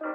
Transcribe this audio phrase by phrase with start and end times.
[0.00, 0.14] Hallo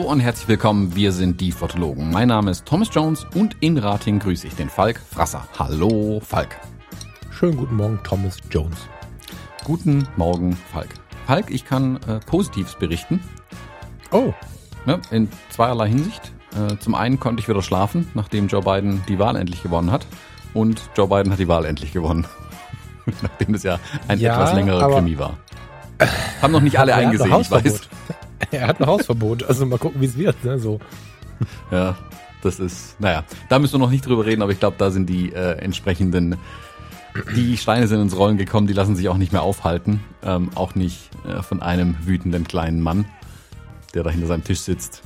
[0.00, 2.10] und herzlich willkommen, wir sind die Fotologen.
[2.10, 5.48] Mein Name ist Thomas Jones und in Rating grüße ich den Falk Frasser.
[5.58, 6.60] Hallo Falk.
[7.30, 8.76] Schönen guten Morgen, Thomas Jones.
[9.64, 10.90] Guten Morgen, Falk.
[11.26, 13.22] Falk, ich kann äh, Positives berichten.
[14.10, 14.34] Oh.
[14.86, 16.32] Ja, in zweierlei Hinsicht.
[16.52, 20.06] Äh, zum einen konnte ich wieder schlafen, nachdem Joe Biden die Wahl endlich gewonnen hat.
[20.52, 22.26] Und Joe Biden hat die Wahl endlich gewonnen.
[23.22, 25.36] nachdem es ja ein ja, etwas längerer Krimi war.
[26.42, 27.80] Haben noch nicht alle eingesehen, ich weiß.
[28.50, 30.42] er hat ein Hausverbot, also mal gucken, wie es wird.
[30.44, 30.58] Ne?
[30.58, 30.80] So.
[31.70, 31.96] Ja,
[32.42, 35.08] das ist, naja, da müssen wir noch nicht drüber reden, aber ich glaube, da sind
[35.08, 36.36] die äh, entsprechenden,
[37.34, 40.00] die Steine sind ins Rollen gekommen, die lassen sich auch nicht mehr aufhalten.
[40.22, 43.06] Ähm, auch nicht äh, von einem wütenden kleinen Mann,
[43.94, 45.02] der da hinter seinem Tisch sitzt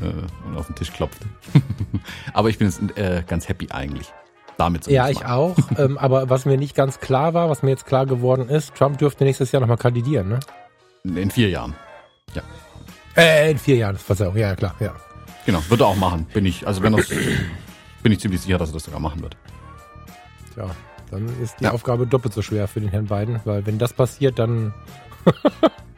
[0.00, 0.04] äh,
[0.46, 1.20] und auf den Tisch klopft.
[2.32, 4.12] aber ich bin jetzt äh, ganz happy eigentlich.
[4.56, 5.32] Damit ja, ich mal.
[5.32, 5.56] auch.
[5.78, 8.98] ähm, aber was mir nicht ganz klar war, was mir jetzt klar geworden ist, Trump
[8.98, 10.40] dürfte nächstes Jahr nochmal kandidieren, ne?
[11.04, 11.74] In vier Jahren.
[12.34, 12.42] Ja.
[13.16, 14.94] Äh, in vier Jahren, Verzeihung, ja, klar, ja.
[15.46, 17.08] Genau, wird er auch machen, bin ich, also wenn das,
[18.02, 19.36] bin ich ziemlich sicher, dass er das sogar machen wird.
[20.54, 20.70] Tja,
[21.10, 21.72] dann ist die ja.
[21.72, 24.74] Aufgabe doppelt so schwer für den Herrn Biden, weil wenn das passiert, dann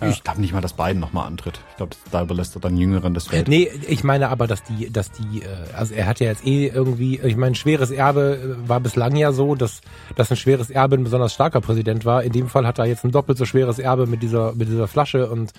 [0.00, 0.08] Ja.
[0.08, 1.60] Ich glaube nicht mal, dass Biden nochmal antritt.
[1.70, 3.48] Ich glaube, da überlässt er dann Jüngeren das Feld.
[3.48, 6.68] Nee, ich meine aber, dass die, dass die, äh, also er hat ja jetzt eh
[6.68, 9.80] irgendwie, ich meine, schweres Erbe äh, war bislang ja so, dass,
[10.14, 12.22] dass ein schweres Erbe ein besonders starker Präsident war.
[12.22, 14.86] In dem Fall hat er jetzt ein doppelt so schweres Erbe mit dieser, mit dieser
[14.86, 15.52] Flasche und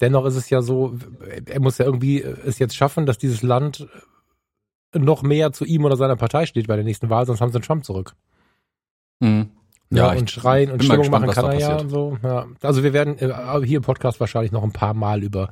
[0.00, 0.98] dennoch ist es ja so,
[1.46, 3.88] er muss ja irgendwie es jetzt schaffen, dass dieses Land
[4.94, 7.56] noch mehr zu ihm oder seiner Partei steht bei der nächsten Wahl, sonst haben sie
[7.56, 8.14] einen Trump zurück.
[9.20, 9.50] Mhm.
[9.90, 12.18] Ja, ja und schreien und Stimmung gespannt, machen kann er ja und so.
[12.22, 12.46] Ja.
[12.62, 15.50] Also wir werden äh, hier im Podcast wahrscheinlich noch ein paar Mal über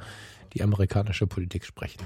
[0.52, 2.00] die amerikanische Politik sprechen.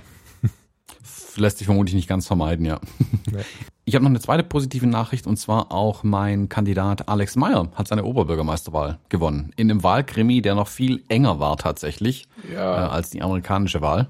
[1.36, 2.80] Lässt sich vermutlich nicht ganz vermeiden, ja.
[3.30, 3.42] Nee.
[3.84, 7.88] Ich habe noch eine zweite positive Nachricht und zwar auch mein Kandidat Alex Meyer hat
[7.88, 9.52] seine Oberbürgermeisterwahl gewonnen.
[9.56, 12.86] In einem Wahlkrimi, der noch viel enger war tatsächlich ja.
[12.86, 14.08] äh, als die amerikanische Wahl.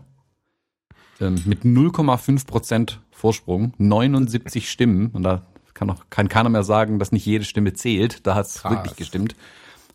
[1.21, 5.47] Ähm, mit 0,5 Prozent Vorsprung, 79 Stimmen und da
[5.81, 8.27] kann noch kann keiner mehr sagen, dass nicht jede Stimme zählt.
[8.27, 9.35] Da hat es wirklich gestimmt.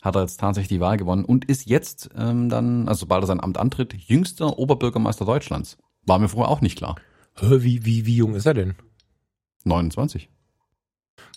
[0.02, 3.28] Hat er jetzt tatsächlich die Wahl gewonnen und ist jetzt ähm, dann, also sobald er
[3.28, 5.78] sein Amt antritt, jüngster Oberbürgermeister Deutschlands.
[6.04, 6.96] War mir vorher auch nicht klar.
[7.40, 8.74] Wie, wie, wie jung ist er denn?
[9.62, 10.28] 29.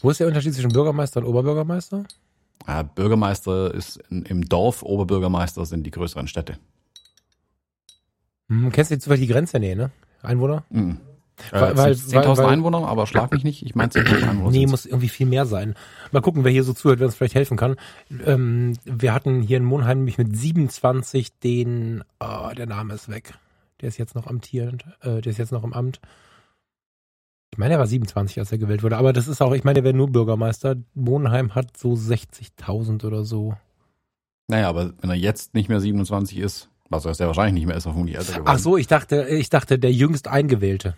[0.02, 2.06] Wo ist der Unterschied zwischen Bürgermeister und Oberbürgermeister?
[2.68, 6.58] Ja, Bürgermeister ist in, im Dorf, Oberbürgermeister sind die größeren Städte.
[8.48, 9.60] Hm, kennst du jetzt die Grenze?
[9.60, 9.92] Nee, ne?
[10.24, 10.66] Einwohner?
[10.72, 10.98] Mhm.
[11.52, 13.66] Weil, weil, 10.000 Einwohner, aber schlag mich nicht.
[13.66, 14.52] Ich meine 10.000 Einwohner.
[14.52, 15.76] Nee, muss irgendwie viel mehr sein.
[16.12, 17.76] Mal gucken, wer hier so zuhört, wer uns vielleicht helfen kann.
[18.26, 23.34] Ähm, wir hatten hier in Monheim nämlich mit 27 den, oh, der Name ist weg.
[23.82, 26.00] Der ist jetzt noch amtierend, äh, der ist jetzt noch im Amt.
[27.52, 29.80] Ich meine, er war 27, als er gewählt wurde, aber das ist auch, ich meine,
[29.80, 30.76] er wäre nur Bürgermeister.
[30.94, 33.56] Monheim hat so 60.000 oder so.
[34.48, 37.78] Naja, aber wenn er jetzt nicht mehr 27 ist, was er sehr wahrscheinlich nicht mehr
[37.78, 38.48] ist, auf die älter geworden.
[38.48, 40.96] Ach so, ich dachte, ich dachte, der jüngst Eingewählte.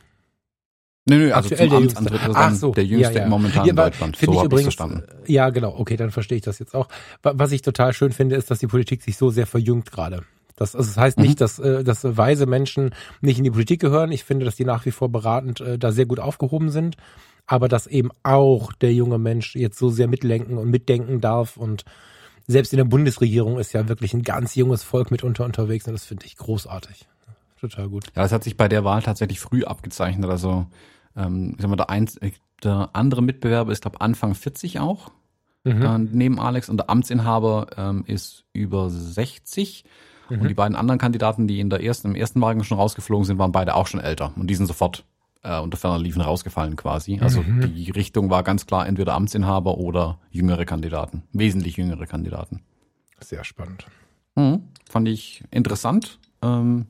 [1.06, 3.28] Nö, nö, also Aktuell zum Amtsantritt ist Ach so, der jüngste ja, ja.
[3.28, 4.16] momentan ja, in Deutschland.
[4.16, 5.03] So ich übrigens, verstanden.
[5.25, 6.88] Ja, genau, okay, dann verstehe ich das jetzt auch.
[7.23, 10.23] Was ich total schön finde, ist, dass die Politik sich so sehr verjüngt gerade.
[10.56, 11.38] Das, also das heißt nicht, mhm.
[11.38, 14.11] dass, äh, dass weise Menschen nicht in die Politik gehören.
[14.11, 16.97] Ich finde, dass die nach wie vor beratend äh, da sehr gut aufgehoben sind.
[17.47, 21.57] Aber dass eben auch der junge Mensch jetzt so sehr mitlenken und mitdenken darf.
[21.57, 21.84] Und
[22.45, 25.88] selbst in der Bundesregierung ist ja wirklich ein ganz junges Volk mitunter unterwegs.
[25.88, 27.07] Und das finde ich großartig
[27.61, 28.05] total gut.
[28.16, 30.29] Ja, es hat sich bei der Wahl tatsächlich früh abgezeichnet.
[30.29, 30.67] Also,
[31.16, 32.19] ähm, ich sag mal, der, eins,
[32.63, 35.11] der andere Mitbewerber ist, glaube Anfang 40 auch,
[35.63, 35.81] mhm.
[35.81, 36.69] äh, neben Alex.
[36.69, 39.85] Und der Amtsinhaber ähm, ist über 60.
[40.29, 40.41] Mhm.
[40.41, 43.38] Und die beiden anderen Kandidaten, die in der ersten, im ersten Wagen schon rausgeflogen sind,
[43.38, 44.33] waren beide auch schon älter.
[44.35, 45.05] Und die sind sofort
[45.43, 47.19] äh, unter ferner Liefen rausgefallen quasi.
[47.22, 47.73] Also mhm.
[47.73, 51.23] die Richtung war ganz klar entweder Amtsinhaber oder jüngere Kandidaten.
[51.33, 52.61] Wesentlich jüngere Kandidaten.
[53.19, 53.85] Sehr spannend.
[54.35, 54.63] Mhm.
[54.89, 56.19] Fand ich interessant.
[56.41, 56.88] Ähm,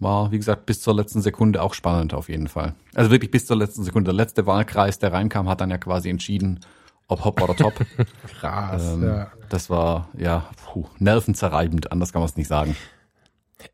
[0.00, 2.74] war, wie gesagt, bis zur letzten Sekunde auch spannend auf jeden Fall.
[2.94, 4.10] Also wirklich bis zur letzten Sekunde.
[4.10, 6.60] Der letzte Wahlkreis, der reinkam, hat dann ja quasi entschieden,
[7.08, 7.74] ob Hopp oder Top.
[8.40, 9.32] Krass, ähm, ja.
[9.48, 12.76] Das war, ja, puh, nervenzerreibend, anders kann man es nicht sagen.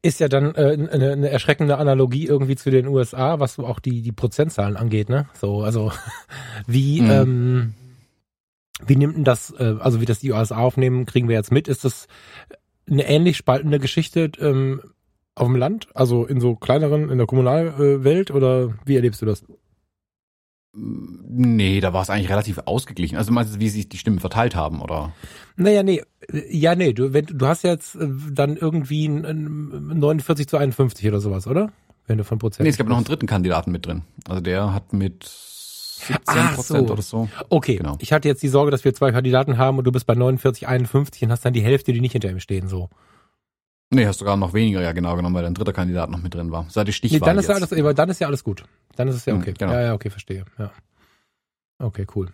[0.01, 3.81] Ist ja dann äh, eine, eine erschreckende Analogie irgendwie zu den USA, was so auch
[3.81, 5.29] die, die Prozentzahlen angeht, ne?
[5.35, 5.93] So, also
[6.67, 7.11] wie, mhm.
[7.11, 7.75] ähm,
[8.87, 11.69] wie nimmt denn das, äh, also wie das die USA aufnehmen, kriegen wir jetzt mit?
[11.69, 12.07] Ist das
[12.89, 14.81] eine ähnlich spaltende Geschichte ähm,
[15.35, 15.89] auf dem Land?
[15.95, 19.45] Also in so kleineren, in der Kommunalwelt oder wie erlebst du das?
[20.77, 23.17] Nee, da war es eigentlich relativ ausgeglichen.
[23.17, 25.13] Also meinst du, wie sich die Stimmen verteilt haben, oder?
[25.57, 26.03] Naja, nee.
[26.51, 31.47] Ja, nee, du, wenn, du hast jetzt äh, dann irgendwie 49 zu 51 oder sowas,
[31.47, 31.71] oder?
[32.07, 32.65] wenn du von Prozent.
[32.65, 34.03] Nee, es gab noch einen dritten Kandidaten mit drin.
[34.29, 36.93] Also der hat mit 17 Prozent so.
[36.93, 37.29] oder so.
[37.49, 37.97] Okay, genau.
[38.01, 40.69] ich hatte jetzt die Sorge, dass wir zwei Kandidaten haben und du bist bei 49,
[40.69, 42.91] 51 und hast dann die Hälfte, die nicht hinter ihm stehen, so.
[43.91, 46.35] Nee, hast du sogar noch weniger, ja genau genommen, weil dein dritter Kandidat noch mit
[46.35, 46.67] drin war.
[46.69, 47.49] Seit die Stichwahl nee, dann ist.
[47.49, 48.65] Ja alles, aber dann ist ja alles gut.
[48.97, 49.51] Dann ist es ja hm, okay.
[49.51, 49.73] Mhm, genau.
[49.73, 50.45] Ja, ja, okay, verstehe.
[50.59, 50.71] Ja.
[51.79, 52.29] Okay, cool.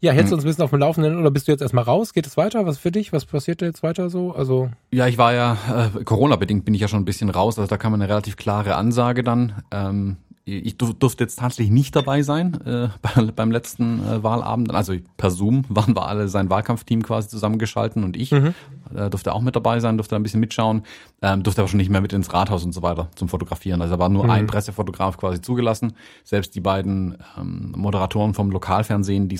[0.00, 0.38] Ja, hältst du hm.
[0.38, 2.12] uns ein bisschen auf dem Laufenden oder bist du jetzt erstmal raus?
[2.12, 2.66] Geht es weiter?
[2.66, 3.12] Was für dich?
[3.12, 4.32] Was passiert jetzt weiter so?
[4.32, 7.58] Also ja, ich war ja äh, Corona-bedingt bin ich ja schon ein bisschen raus.
[7.58, 9.62] Also da kam eine relativ klare Ansage dann.
[9.70, 10.16] Ähm,
[10.48, 12.88] ich durfte jetzt tatsächlich nicht dabei sein äh,
[13.36, 14.72] beim letzten äh, Wahlabend.
[14.72, 18.54] Also per Zoom waren wir alle sein Wahlkampfteam quasi zusammengeschalten und ich mhm.
[18.94, 20.82] äh, durfte auch mit dabei sein, durfte ein bisschen mitschauen,
[21.22, 23.82] ähm, durfte aber schon nicht mehr mit ins Rathaus und so weiter zum Fotografieren.
[23.82, 24.30] Also da war nur mhm.
[24.30, 25.92] ein Pressefotograf quasi zugelassen.
[26.24, 29.38] Selbst die beiden ähm, Moderatoren vom Lokalfernsehen, die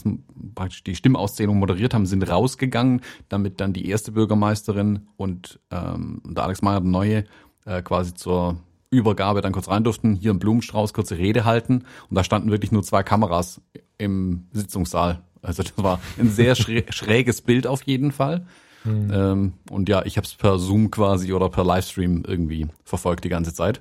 [0.54, 6.44] praktisch die Stimmauszählung moderiert haben, sind rausgegangen, damit dann die erste Bürgermeisterin und ähm, der
[6.44, 7.24] Alex Meyer, der neue,
[7.64, 8.56] äh, quasi zur
[8.90, 12.72] Übergabe dann kurz rein durften, hier im Blumenstrauß kurze Rede halten und da standen wirklich
[12.72, 13.60] nur zwei Kameras
[13.98, 15.22] im Sitzungssaal.
[15.42, 16.54] Also das war ein sehr
[16.90, 18.46] schräges Bild auf jeden Fall.
[18.84, 19.10] Mhm.
[19.12, 23.28] Ähm, und ja, ich habe es per Zoom quasi oder per Livestream irgendwie verfolgt die
[23.28, 23.80] ganze Zeit.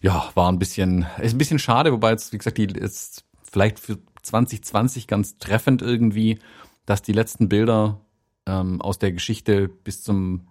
[0.00, 3.78] Ja, war ein bisschen, ist ein bisschen schade, wobei jetzt, wie gesagt, die ist vielleicht
[3.78, 6.38] für 2020 ganz treffend irgendwie,
[6.84, 8.00] dass die letzten Bilder
[8.46, 10.48] ähm, aus der Geschichte bis zum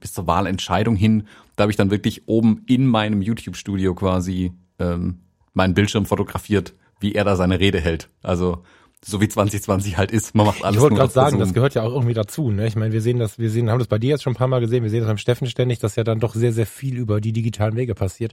[0.00, 1.26] bis zur Wahlentscheidung hin,
[1.56, 5.20] da habe ich dann wirklich oben in meinem YouTube-Studio quasi ähm,
[5.52, 8.08] meinen Bildschirm fotografiert, wie er da seine Rede hält.
[8.22, 8.62] Also
[9.04, 10.76] so wie 2020 halt ist, man macht alles.
[10.76, 12.52] Ich wollte gerade sagen, das gehört ja auch irgendwie dazu.
[12.52, 12.68] Ne?
[12.68, 14.46] Ich meine, wir sehen das, wir sehen, haben das bei dir jetzt schon ein paar
[14.46, 16.96] Mal gesehen, wir sehen das beim Steffen ständig, dass ja dann doch sehr, sehr viel
[16.96, 18.32] über die digitalen Wege passiert.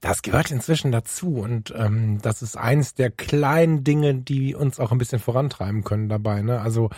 [0.00, 4.90] Das gehört inzwischen dazu und ähm, das ist eins der kleinen Dinge, die uns auch
[4.90, 6.40] ein bisschen vorantreiben können dabei.
[6.40, 6.60] Ne?
[6.60, 6.88] Also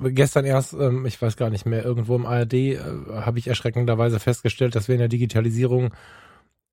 [0.00, 2.78] gestern erst, ähm, ich weiß gar nicht mehr, irgendwo im ARD äh,
[3.12, 5.92] habe ich erschreckenderweise festgestellt, dass wir in der Digitalisierung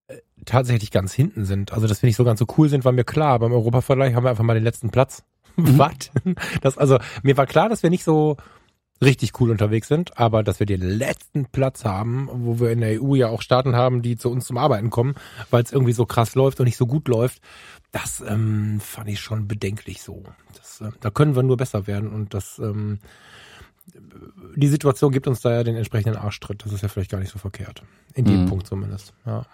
[0.07, 1.73] äh, tatsächlich ganz hinten sind.
[1.73, 3.39] Also, dass wir nicht so ganz so cool sind, war mir klar.
[3.39, 5.23] Beim Europavergleich haben wir einfach mal den letzten Platz.
[5.57, 5.77] Mhm.
[5.77, 6.11] Was?
[6.61, 8.37] Das, also, mir war klar, dass wir nicht so
[9.01, 13.01] richtig cool unterwegs sind, aber dass wir den letzten Platz haben, wo wir in der
[13.01, 15.15] EU ja auch Staaten haben, die zu uns zum Arbeiten kommen,
[15.49, 17.41] weil es irgendwie so krass läuft und nicht so gut läuft,
[17.91, 20.23] das ähm, fand ich schon bedenklich so.
[20.55, 22.99] Das, äh, da können wir nur besser werden und das ähm,
[24.55, 26.63] die Situation gibt uns da ja den entsprechenden Arschtritt.
[26.63, 27.83] Das ist ja vielleicht gar nicht so verkehrt.
[28.13, 28.49] In dem mhm.
[28.49, 29.13] Punkt zumindest.
[29.25, 29.45] Ja.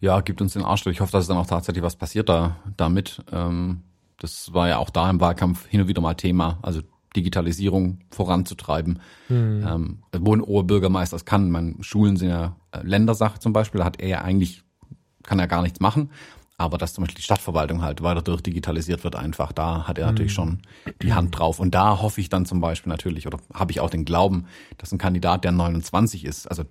[0.00, 0.92] Ja, gibt uns den Arschtritt.
[0.92, 3.24] Ich hoffe, dass es dann auch tatsächlich was passiert da damit.
[3.32, 3.82] Ähm,
[4.18, 6.58] das war ja auch da im Wahlkampf hin und wieder mal Thema.
[6.62, 6.82] Also
[7.16, 9.00] Digitalisierung voranzutreiben.
[9.28, 9.66] Mhm.
[9.66, 11.50] Ähm, wo ein Oberbürgermeister es kann.
[11.50, 13.80] Meine Schulen sind ja äh, Ländersache zum Beispiel.
[13.80, 14.62] Da hat er ja eigentlich,
[15.22, 16.10] kann er gar nichts machen.
[16.56, 20.32] Aber dass zum Beispiel die Stadtverwaltung halt weiter durchdigitalisiert wird einfach, da hat er natürlich
[20.32, 20.36] mhm.
[20.36, 20.58] schon
[21.02, 21.58] die Hand drauf.
[21.58, 24.46] Und da hoffe ich dann zum Beispiel natürlich, oder habe ich auch den Glauben,
[24.78, 26.62] dass ein Kandidat, der 29 ist, also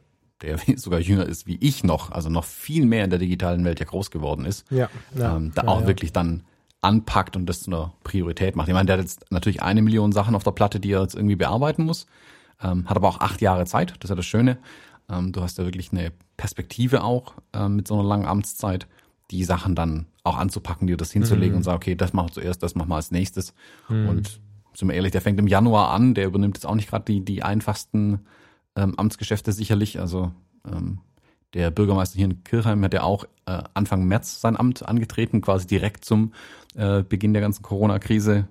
[0.41, 3.79] der sogar jünger ist wie ich noch, also noch viel mehr in der digitalen Welt
[3.79, 6.43] ja groß geworden ist, ja, ja, ähm, da ja, auch wirklich dann
[6.83, 8.67] anpackt und das zu einer Priorität macht.
[8.67, 11.15] Ich meine, der hat jetzt natürlich eine Million Sachen auf der Platte, die er jetzt
[11.15, 12.05] irgendwie bearbeiten muss,
[12.61, 14.57] ähm, hat aber auch acht Jahre Zeit, das ist ja das Schöne.
[15.09, 18.87] Ähm, du hast ja wirklich eine Perspektive auch ähm, mit so einer langen Amtszeit
[19.31, 21.57] die Sachen dann auch anzupacken, dir das hinzulegen mhm.
[21.57, 23.53] und sagen, okay, das machen wir zuerst, das machen wir als nächstes.
[23.89, 24.07] Mhm.
[24.07, 24.39] Und
[24.73, 27.23] sind wir ehrlich, der fängt im Januar an, der übernimmt jetzt auch nicht gerade die,
[27.23, 28.21] die einfachsten
[28.75, 29.99] ähm, Amtsgeschäfte sicherlich.
[29.99, 30.31] Also
[30.65, 30.99] ähm,
[31.53, 35.67] der Bürgermeister hier in Kirchheim hat ja auch äh, Anfang März sein Amt angetreten, quasi
[35.67, 36.33] direkt zum
[36.75, 38.47] äh, Beginn der ganzen Corona-Krise.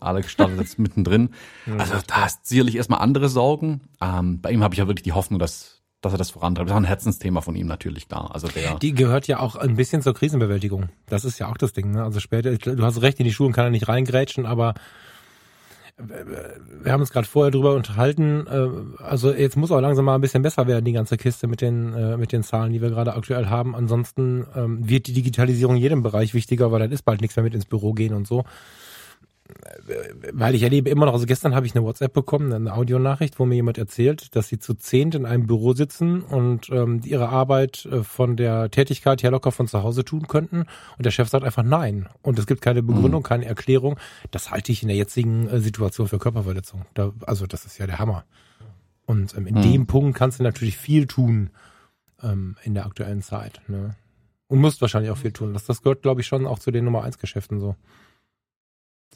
[0.00, 1.30] Alex startet jetzt mittendrin.
[1.78, 3.82] Also da ist sicherlich erstmal andere Sorgen.
[4.00, 6.68] Ähm, bei ihm habe ich ja wirklich die Hoffnung, dass dass er das vorantreibt.
[6.68, 8.30] Das ist auch ein Herzensthema von ihm natürlich, klar.
[8.32, 10.90] Also der die gehört ja auch ein bisschen zur Krisenbewältigung.
[11.06, 11.90] Das ist ja auch das Ding.
[11.90, 12.04] Ne?
[12.04, 14.74] Also später, du hast recht, in die Schulen kann er nicht reingrätschen, aber
[15.98, 18.46] wir haben uns gerade vorher drüber unterhalten.
[18.46, 21.60] Äh, also jetzt muss auch langsam mal ein bisschen besser werden, die ganze Kiste mit
[21.60, 23.74] den, äh, mit den Zahlen, die wir gerade aktuell haben.
[23.74, 27.44] Ansonsten ähm, wird die Digitalisierung in jedem Bereich wichtiger, weil dann ist bald nichts mehr
[27.44, 28.44] mit ins Büro gehen und so
[30.32, 33.44] weil ich erlebe immer noch, also gestern habe ich eine WhatsApp bekommen, eine Audionachricht, wo
[33.44, 37.86] mir jemand erzählt, dass sie zu zehnt in einem Büro sitzen und ähm, ihre Arbeit
[37.86, 40.66] äh, von der Tätigkeit her locker von zu Hause tun könnten.
[40.96, 42.08] Und der Chef sagt einfach nein.
[42.22, 43.26] Und es gibt keine Begründung, mhm.
[43.26, 43.98] keine Erklärung.
[44.30, 46.84] Das halte ich in der jetzigen äh, Situation für Körperverletzung.
[46.94, 48.24] Da, also das ist ja der Hammer.
[49.06, 49.62] Und ähm, in mhm.
[49.62, 51.50] dem Punkt kannst du natürlich viel tun
[52.22, 53.60] ähm, in der aktuellen Zeit.
[53.68, 53.94] Ne?
[54.48, 55.54] Und musst wahrscheinlich auch viel tun.
[55.54, 57.76] Das, das gehört, glaube ich, schon auch zu den Nummer eins Geschäften so.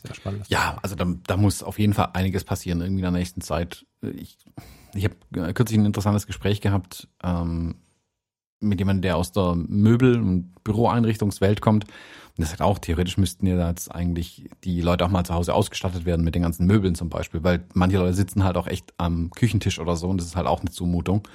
[0.02, 0.46] Sehr spannend.
[0.48, 3.86] Ja, also da, da muss auf jeden Fall einiges passieren irgendwie in der nächsten Zeit.
[4.02, 4.38] Ich,
[4.94, 7.76] ich habe kürzlich ein interessantes Gespräch gehabt ähm,
[8.60, 11.84] mit jemandem, der aus der Möbel- und Büroeinrichtungswelt kommt.
[11.84, 15.54] Und der sagt auch, theoretisch müssten ja jetzt eigentlich die Leute auch mal zu Hause
[15.54, 18.94] ausgestattet werden mit den ganzen Möbeln zum Beispiel, weil manche Leute sitzen halt auch echt
[18.98, 21.26] am Küchentisch oder so und das ist halt auch eine Zumutung.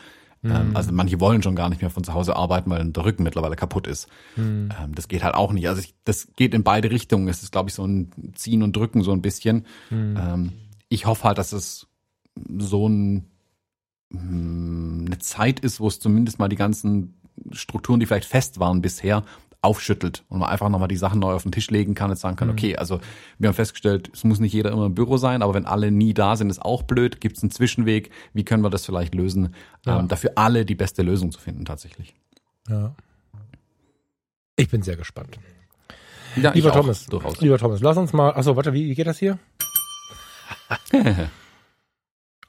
[0.46, 0.76] Mhm.
[0.76, 3.56] also manche wollen schon gar nicht mehr von zu Hause arbeiten, weil der Rücken mittlerweile
[3.56, 4.08] kaputt ist.
[4.36, 4.70] Mhm.
[4.94, 5.68] das geht halt auch nicht.
[5.68, 7.28] Also ich, das geht in beide Richtungen.
[7.28, 9.66] Es ist, glaube ich, so ein Ziehen und Drücken so ein bisschen.
[9.90, 10.52] Mhm.
[10.90, 11.88] ich hoffe halt, dass es
[12.58, 13.26] so ein,
[14.12, 17.16] hm, eine Zeit ist, wo es zumindest mal die ganzen
[17.52, 19.24] Strukturen, die vielleicht fest waren bisher,
[19.66, 22.36] aufschüttelt und man einfach nochmal die Sachen neu auf den Tisch legen kann und sagen
[22.36, 22.54] kann, mhm.
[22.54, 23.00] okay, also
[23.40, 26.14] wir haben festgestellt, es muss nicht jeder immer im Büro sein, aber wenn alle nie
[26.14, 29.56] da sind, ist auch blöd, gibt es einen Zwischenweg, wie können wir das vielleicht lösen,
[29.86, 30.00] ja.
[30.00, 32.16] ähm, dafür alle die beste Lösung zu finden tatsächlich.
[32.70, 32.96] Ja.
[34.56, 35.38] Ich bin sehr gespannt.
[36.36, 37.42] Ja, lieber Thomas, durchaus.
[37.42, 39.40] lieber Thomas, lass uns mal, achso, warte, wie, wie geht das hier?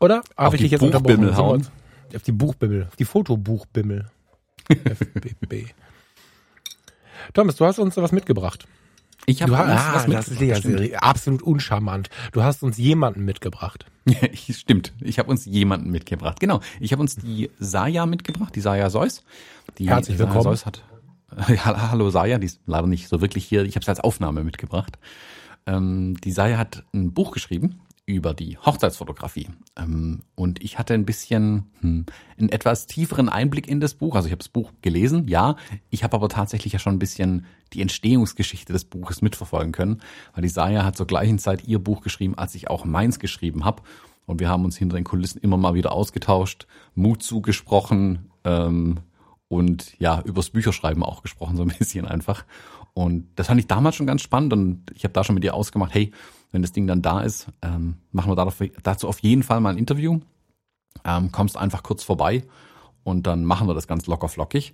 [0.00, 0.22] Oder?
[0.36, 1.66] Darf ich dich jetzt Buchbimmel hauen?
[2.14, 4.06] Auf die Buchbimmel, auf die Fotobuchbimmel.
[4.68, 5.72] FBB.
[7.34, 8.66] Thomas, du hast uns was mitgebracht.
[9.26, 10.28] Ich habe ah, was mitgebracht.
[10.28, 12.10] Das ist ja absolut uncharmant.
[12.32, 13.86] Du hast uns jemanden mitgebracht.
[14.08, 14.92] Ja, stimmt.
[15.00, 16.38] Ich habe uns jemanden mitgebracht.
[16.38, 16.60] Genau.
[16.78, 19.24] Ich habe uns die Saya mitgebracht, die Saya Seuss.
[19.78, 20.42] Die Herzlich willkommen.
[20.42, 20.84] Saya Seuss hat,
[21.48, 23.64] ja, hallo Saya, die ist leider nicht so wirklich hier.
[23.64, 24.96] Ich habe es als Aufnahme mitgebracht.
[25.66, 29.48] Ähm, die Saya hat ein Buch geschrieben über die Hochzeitsfotografie.
[29.76, 32.06] Ähm, und ich hatte ein bisschen hm,
[32.38, 34.14] einen etwas tieferen Einblick in das Buch.
[34.14, 35.56] Also ich habe das Buch gelesen, ja.
[35.90, 40.00] Ich habe aber tatsächlich ja schon ein bisschen die Entstehungsgeschichte des Buches mitverfolgen können,
[40.34, 43.82] weil Saya hat zur gleichen Zeit ihr Buch geschrieben, als ich auch meins geschrieben habe.
[44.24, 49.00] Und wir haben uns hinter den Kulissen immer mal wieder ausgetauscht, Mut zugesprochen ähm,
[49.48, 52.44] und ja, übers Bücherschreiben auch gesprochen, so ein bisschen einfach.
[52.94, 55.54] Und das fand ich damals schon ganz spannend und ich habe da schon mit ihr
[55.54, 56.12] ausgemacht, hey,
[56.56, 59.76] wenn das Ding dann da ist, ähm, machen wir dazu auf jeden Fall mal ein
[59.76, 60.20] Interview.
[61.04, 62.44] Ähm, kommst einfach kurz vorbei
[63.04, 64.72] und dann machen wir das ganz locker flockig.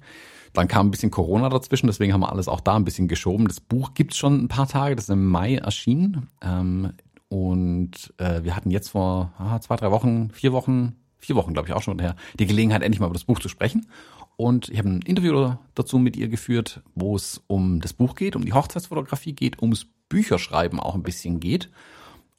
[0.52, 3.48] Dann kam ein bisschen Corona dazwischen, deswegen haben wir alles auch da ein bisschen geschoben.
[3.48, 6.28] Das Buch gibt's schon ein paar Tage, das ist im Mai erschienen.
[6.40, 6.92] Ähm,
[7.28, 11.66] und äh, wir hatten jetzt vor ah, zwei, drei Wochen, vier Wochen, vier Wochen glaube
[11.66, 13.88] ich auch schon her, die Gelegenheit, endlich mal über das Buch zu sprechen.
[14.36, 18.36] Und ich habe ein Interview dazu mit ihr geführt, wo es um das Buch geht,
[18.36, 21.70] um die Hochzeitsfotografie geht, ums Bücherschreiben auch ein bisschen geht.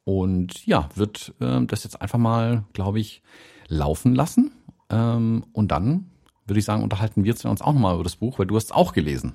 [0.06, 3.24] Und ja, wird äh, das jetzt einfach mal, glaube ich,
[3.68, 4.52] laufen lassen.
[4.92, 6.12] Ähm, und dann
[6.46, 8.72] würde ich sagen, unterhalten wir uns auch nochmal über das Buch, weil du hast es
[8.72, 9.34] auch gelesen.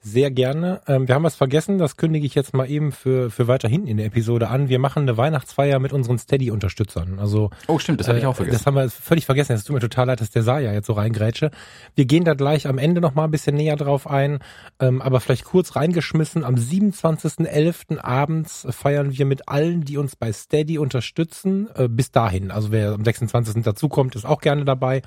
[0.00, 0.80] Sehr gerne.
[0.86, 3.88] Ähm, wir haben was vergessen, das kündige ich jetzt mal eben für, für weiter hinten
[3.88, 4.68] in der Episode an.
[4.68, 7.18] Wir machen eine Weihnachtsfeier mit unseren Steady-Unterstützern.
[7.18, 8.58] Also, oh, stimmt, das habe ich auch vergessen.
[8.58, 9.52] Das haben wir völlig vergessen.
[9.54, 11.50] Es tut mir total leid, dass der Saya jetzt so reingrätsche.
[11.94, 14.38] Wir gehen da gleich am Ende noch mal ein bisschen näher drauf ein,
[14.80, 16.44] ähm, aber vielleicht kurz reingeschmissen.
[16.44, 17.98] Am 27.11.
[17.98, 22.50] abends feiern wir mit allen, die uns bei Steady unterstützen, äh, bis dahin.
[22.50, 23.62] Also wer am 26.
[23.62, 25.02] dazukommt, ist auch gerne dabei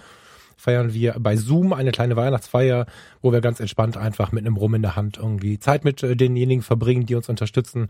[0.60, 2.86] feiern wir bei Zoom eine kleine Weihnachtsfeier,
[3.22, 6.16] wo wir ganz entspannt einfach mit einem Rum in der Hand irgendwie Zeit mit äh,
[6.16, 7.90] denjenigen verbringen, die uns unterstützen.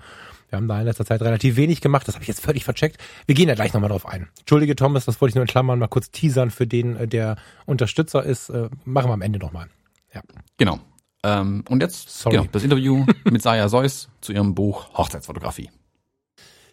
[0.49, 2.97] Wir haben da in letzter Zeit relativ wenig gemacht, das habe ich jetzt völlig vercheckt.
[3.25, 4.29] Wir gehen da gleich nochmal drauf ein.
[4.39, 7.37] Entschuldige Thomas, das wollte ich nur in Klammern mal kurz teasern für den, äh, der
[7.65, 8.49] Unterstützer ist.
[8.49, 9.67] Äh, machen wir am Ende nochmal.
[10.13, 10.21] Ja.
[10.57, 10.79] Genau.
[11.23, 12.37] Ähm, und jetzt Sorry.
[12.37, 15.69] Genau, das Interview mit Saya Seuss zu ihrem Buch Hochzeitsfotografie.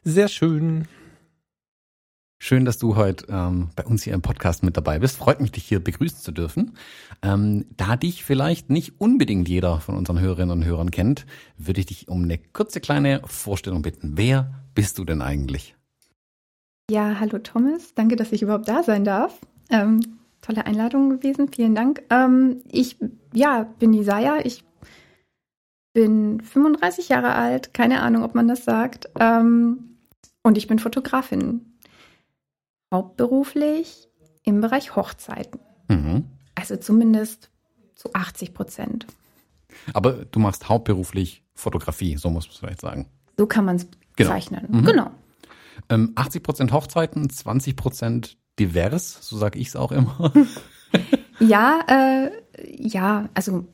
[0.04, 0.86] Sehr schön.
[2.38, 5.16] Schön, dass du heute ähm, bei uns hier im Podcast mit dabei bist.
[5.16, 6.76] Freut mich, dich hier begrüßen zu dürfen.
[7.22, 11.24] Ähm, da dich vielleicht nicht unbedingt jeder von unseren Hörerinnen und Hörern kennt,
[11.56, 14.12] würde ich dich um eine kurze kleine Vorstellung bitten.
[14.16, 15.74] Wer bist du denn eigentlich?
[16.90, 17.94] Ja, hallo Thomas.
[17.94, 19.40] Danke, dass ich überhaupt da sein darf.
[19.70, 20.00] Ähm,
[20.42, 21.48] tolle Einladung gewesen.
[21.50, 22.02] Vielen Dank.
[22.10, 22.98] Ähm, ich
[23.32, 24.40] ja, bin Saya.
[24.44, 24.62] Ich
[25.94, 27.72] bin 35 Jahre alt.
[27.72, 29.08] Keine Ahnung, ob man das sagt.
[29.18, 29.96] Ähm,
[30.42, 31.75] und ich bin Fotografin
[32.92, 34.08] hauptberuflich
[34.42, 35.60] im Bereich Hochzeiten.
[35.88, 36.24] Mhm.
[36.54, 37.50] Also zumindest
[37.94, 39.06] zu 80 Prozent.
[39.92, 43.06] Aber du machst hauptberuflich Fotografie, so muss man es vielleicht sagen.
[43.36, 44.30] So kann man es genau.
[44.30, 44.66] bezeichnen.
[44.68, 44.84] Mhm.
[44.84, 45.10] Genau.
[45.88, 50.32] Ähm, 80 Prozent Hochzeiten, 20 Prozent divers, so sage ich es auch immer.
[51.40, 52.30] ja, äh,
[52.78, 53.66] ja, also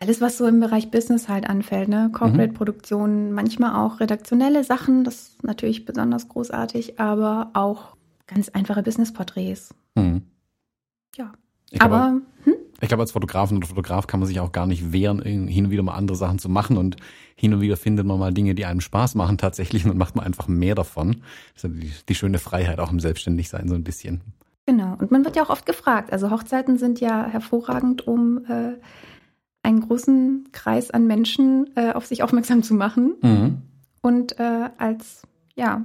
[0.00, 2.10] alles, was so im Bereich Business halt anfällt, ne?
[2.12, 3.34] Corporate-Produktionen, mhm.
[3.34, 7.96] manchmal auch redaktionelle Sachen, das ist natürlich besonders großartig, aber auch
[8.28, 9.74] ganz einfache Business-Porträts.
[9.96, 10.22] Mhm.
[11.16, 11.32] Ja.
[11.70, 12.54] Ich aber glaube, hm?
[12.80, 15.70] ich glaube, als Fotografin oder Fotograf kann man sich auch gar nicht wehren, hin und
[15.70, 16.96] wieder mal andere Sachen zu machen und
[17.34, 20.24] hin und wieder findet man mal Dinge, die einem Spaß machen tatsächlich und macht man
[20.24, 21.22] einfach mehr davon.
[21.54, 24.22] Das ist die, die schöne Freiheit auch im Selbstständigsein so ein bisschen.
[24.66, 24.96] Genau.
[24.98, 26.12] Und man wird ja auch oft gefragt.
[26.12, 28.74] Also Hochzeiten sind ja hervorragend, um äh,
[29.62, 33.14] einen großen Kreis an Menschen äh, auf sich aufmerksam zu machen.
[33.22, 33.62] Mhm.
[34.02, 35.22] Und äh, als
[35.54, 35.84] ja,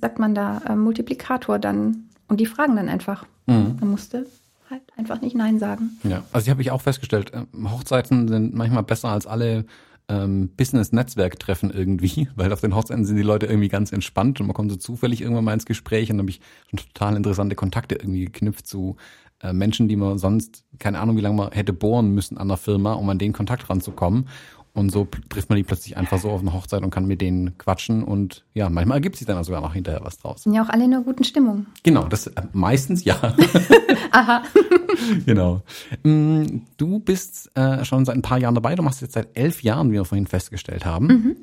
[0.00, 2.08] sagt man da, äh, Multiplikator dann.
[2.28, 3.26] Und die fragen dann einfach.
[3.46, 3.76] Mhm.
[3.80, 4.26] Man musste
[4.70, 5.98] halt einfach nicht Nein sagen.
[6.04, 9.66] Ja, also ich habe ich auch festgestellt, äh, Hochzeiten sind manchmal besser als alle
[10.08, 14.54] ähm, Business-Netzwerk-Treffen irgendwie, weil auf den Hochzeiten sind die Leute irgendwie ganz entspannt und man
[14.54, 18.26] kommt so zufällig irgendwann mal ins Gespräch und habe ich schon total interessante Kontakte irgendwie
[18.26, 18.96] geknüpft zu
[19.40, 22.56] äh, Menschen, die man sonst, keine Ahnung, wie lange man hätte bohren müssen an der
[22.56, 24.28] Firma, um an den Kontakt ranzukommen.
[24.74, 27.56] Und so trifft man die plötzlich einfach so auf eine Hochzeit und kann mit denen
[27.58, 30.42] quatschen und ja, manchmal ergibt sich dann sogar noch hinterher was draus.
[30.42, 31.66] Sind ja auch alle in einer guten Stimmung.
[31.84, 33.16] Genau, das äh, meistens ja.
[34.10, 34.42] Aha.
[35.26, 35.62] genau.
[36.02, 38.74] Mm, du bist äh, schon seit ein paar Jahren dabei.
[38.74, 41.06] Du machst jetzt seit elf Jahren, wie wir vorhin festgestellt haben.
[41.06, 41.36] Mhm.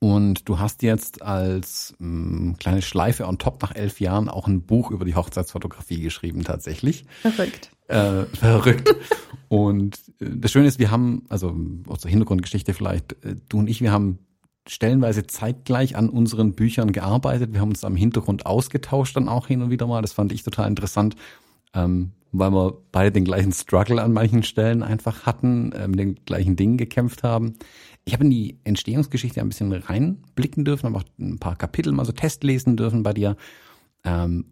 [0.00, 4.48] Und du hast jetzt als mh, mm, kleine Schleife on top nach elf Jahren auch
[4.48, 7.04] ein Buch über die Hochzeitsfotografie geschrieben, tatsächlich.
[7.20, 7.70] Verrückt.
[7.86, 8.94] Äh, verrückt.
[9.48, 11.54] und äh, das Schöne ist, wir haben, also
[11.86, 14.20] aus der Hintergrundgeschichte vielleicht, äh, du und ich, wir haben
[14.66, 17.52] stellenweise zeitgleich an unseren Büchern gearbeitet.
[17.52, 20.00] Wir haben uns am Hintergrund ausgetauscht dann auch hin und wieder mal.
[20.00, 21.14] Das fand ich total interessant,
[21.74, 26.24] ähm, weil wir beide den gleichen Struggle an manchen Stellen einfach hatten, äh, mit den
[26.24, 27.56] gleichen Dingen gekämpft haben.
[28.10, 32.04] Ich habe in die Entstehungsgeschichte ein bisschen reinblicken dürfen, habe auch ein paar Kapitel mal
[32.04, 33.36] so testlesen dürfen bei dir.
[34.02, 34.46] Ähm,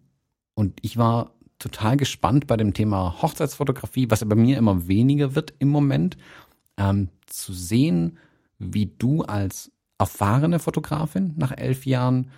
[0.53, 5.35] und ich war total gespannt bei dem Thema Hochzeitsfotografie, was ja bei mir immer weniger
[5.35, 6.15] wird im Moment,
[6.77, 8.17] ähm, zu sehen,
[8.59, 12.31] wie du als erfahrene Fotografin nach elf Jahren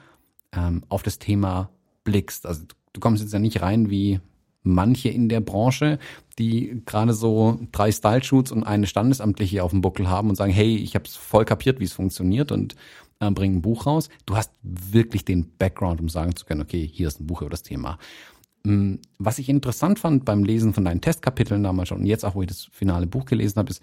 [0.53, 1.69] ähm, auf das Thema
[2.03, 2.47] blickst.
[2.47, 2.63] Also
[2.93, 4.21] du kommst jetzt ja nicht rein wie
[4.63, 5.99] manche in der Branche,
[6.37, 10.75] die gerade so drei Style-Shoots und eine Standesamtliche auf dem Buckel haben und sagen, hey,
[10.75, 12.75] ich habe es voll kapiert, wie es funktioniert und
[13.19, 14.09] äh, bringen ein Buch raus.
[14.25, 17.49] Du hast wirklich den Background, um sagen zu können, okay, hier ist ein Buch über
[17.49, 17.97] das Thema.
[18.63, 22.35] Mm, was ich interessant fand beim Lesen von deinen Testkapiteln damals schon und jetzt auch,
[22.35, 23.81] wo ich das finale Buch gelesen habe, ist,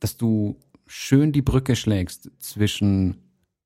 [0.00, 3.16] dass du schön die Brücke schlägst zwischen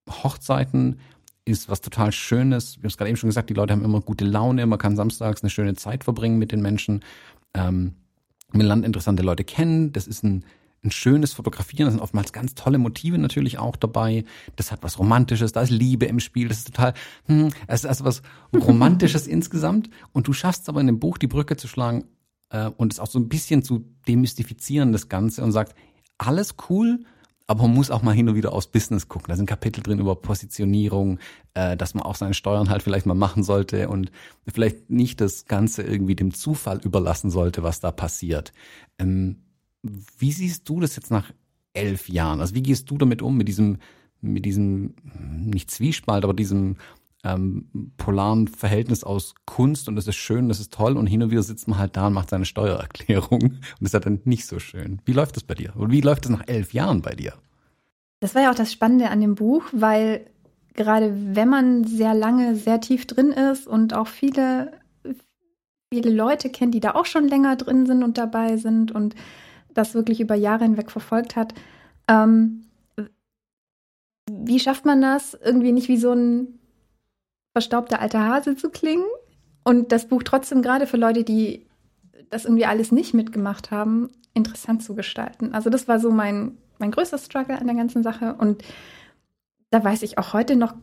[0.08, 1.00] Hochzeiten
[1.44, 2.76] ist was total Schönes.
[2.76, 4.96] Wir haben es gerade eben schon gesagt, die Leute haben immer gute Laune, man kann
[4.96, 7.02] samstags eine schöne Zeit verbringen mit den Menschen,
[7.54, 7.94] ähm,
[8.52, 9.92] mit Land interessante Leute kennen.
[9.92, 10.44] Das ist ein,
[10.84, 14.24] ein schönes Fotografieren, da sind oftmals ganz tolle Motive natürlich auch dabei.
[14.56, 16.94] Das hat was Romantisches, da ist Liebe im Spiel, das ist total,
[17.26, 18.22] hm, es ist also was
[18.54, 19.90] Romantisches insgesamt.
[20.12, 22.04] Und du schaffst aber in dem Buch die Brücke zu schlagen
[22.50, 25.74] äh, und es auch so ein bisschen zu demystifizieren, das Ganze, und sagt,
[26.18, 27.04] alles cool,
[27.50, 29.26] aber man muss auch mal hin und wieder aufs Business gucken.
[29.26, 31.18] Da sind Kapitel drin über Positionierung,
[31.54, 34.12] äh, dass man auch seine Steuern halt vielleicht mal machen sollte und
[34.46, 38.52] vielleicht nicht das Ganze irgendwie dem Zufall überlassen sollte, was da passiert.
[39.00, 39.38] Ähm,
[39.82, 41.32] wie siehst du das jetzt nach
[41.72, 42.40] elf Jahren?
[42.40, 43.78] Also wie gehst du damit um, mit diesem,
[44.20, 44.94] mit diesem,
[45.36, 46.76] nicht Zwiespalt, aber diesem
[47.24, 51.30] ähm, polaren Verhältnis aus Kunst und das ist schön, das ist toll und hin und
[51.30, 53.42] wieder sitzt man halt da und macht seine Steuererklärung
[53.80, 55.00] und ist halt dann nicht so schön.
[55.04, 55.74] Wie läuft das bei dir?
[55.76, 57.34] Und wie läuft das nach elf Jahren bei dir?
[58.20, 60.26] Das war ja auch das Spannende an dem Buch, weil
[60.74, 64.72] gerade wenn man sehr lange, sehr tief drin ist und auch viele,
[65.92, 69.14] viele Leute kennt, die da auch schon länger drin sind und dabei sind und
[69.74, 71.54] das wirklich über Jahre hinweg verfolgt hat,
[72.08, 72.64] ähm,
[74.30, 76.59] wie schafft man das, irgendwie nicht wie so ein
[77.52, 79.06] verstaubter alter Hase zu klingen
[79.64, 81.66] und das Buch trotzdem gerade für Leute, die
[82.30, 85.52] das irgendwie alles nicht mitgemacht haben, interessant zu gestalten.
[85.52, 88.62] Also das war so mein, mein größter Struggle an der ganzen Sache und
[89.70, 90.74] da weiß ich auch heute noch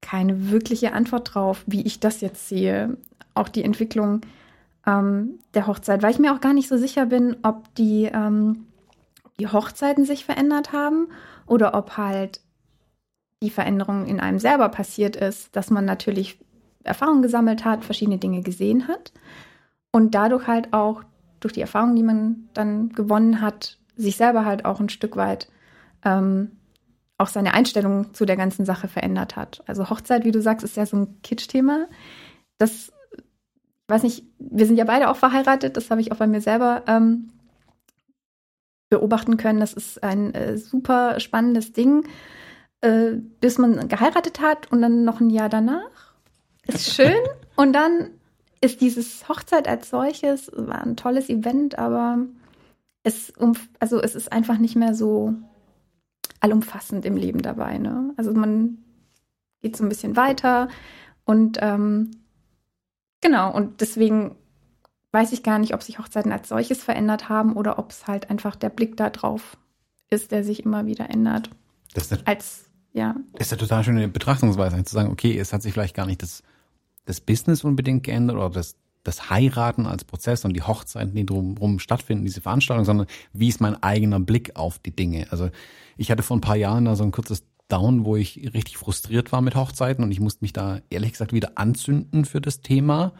[0.00, 2.96] keine wirkliche Antwort drauf, wie ich das jetzt sehe.
[3.34, 4.20] Auch die Entwicklung
[4.86, 8.66] ähm, der Hochzeit, weil ich mir auch gar nicht so sicher bin, ob die, ähm,
[9.40, 11.08] die Hochzeiten sich verändert haben
[11.46, 12.40] oder ob halt
[13.44, 16.38] die Veränderung in einem selber passiert ist, dass man natürlich
[16.82, 19.12] Erfahrung gesammelt hat, verschiedene Dinge gesehen hat
[19.92, 21.02] und dadurch halt auch
[21.40, 25.48] durch die Erfahrung, die man dann gewonnen hat, sich selber halt auch ein Stück weit
[26.04, 26.52] ähm,
[27.18, 29.62] auch seine Einstellung zu der ganzen Sache verändert hat.
[29.66, 31.86] Also Hochzeit, wie du sagst, ist ja so ein Kitsch-Thema.
[32.58, 32.92] Das,
[33.88, 36.82] weiß nicht, wir sind ja beide auch verheiratet, das habe ich auch bei mir selber
[36.86, 37.28] ähm,
[38.88, 39.60] beobachten können.
[39.60, 42.04] Das ist ein äh, super spannendes Ding
[42.84, 46.14] äh, bis man geheiratet hat und dann noch ein Jahr danach.
[46.66, 47.14] Ist schön.
[47.56, 48.10] und dann
[48.60, 52.18] ist dieses Hochzeit als solches, war ein tolles Event, aber
[53.02, 55.34] es, um, also es ist einfach nicht mehr so
[56.40, 57.78] allumfassend im Leben dabei.
[57.78, 58.12] Ne?
[58.18, 58.78] Also man
[59.62, 60.68] geht so ein bisschen weiter
[61.24, 62.10] und ähm,
[63.22, 64.36] genau, und deswegen
[65.12, 68.28] weiß ich gar nicht, ob sich Hochzeiten als solches verändert haben oder ob es halt
[68.28, 69.56] einfach der Blick da drauf
[70.10, 71.48] ist, der sich immer wieder ändert.
[71.94, 72.63] Das ist als
[72.94, 73.16] ja.
[73.32, 76.22] Das ist ja total schöne Betrachtungsweise, zu sagen, okay, es hat sich vielleicht gar nicht
[76.22, 76.42] das,
[77.04, 81.80] das Business unbedingt geändert oder das, das Heiraten als Prozess und die Hochzeiten, die drumherum
[81.80, 85.26] stattfinden, diese Veranstaltung, sondern wie ist mein eigener Blick auf die Dinge?
[85.30, 85.50] Also
[85.96, 89.32] ich hatte vor ein paar Jahren da so ein kurzes Down, wo ich richtig frustriert
[89.32, 93.12] war mit Hochzeiten und ich musste mich da ehrlich gesagt wieder anzünden für das Thema.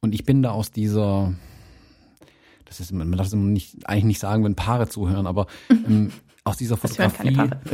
[0.00, 1.34] Und ich bin da aus dieser,
[2.64, 6.12] das ist, man darf es nicht, eigentlich nicht sagen, wenn Paare zuhören, aber ähm,
[6.44, 7.36] aus dieser Fotografie,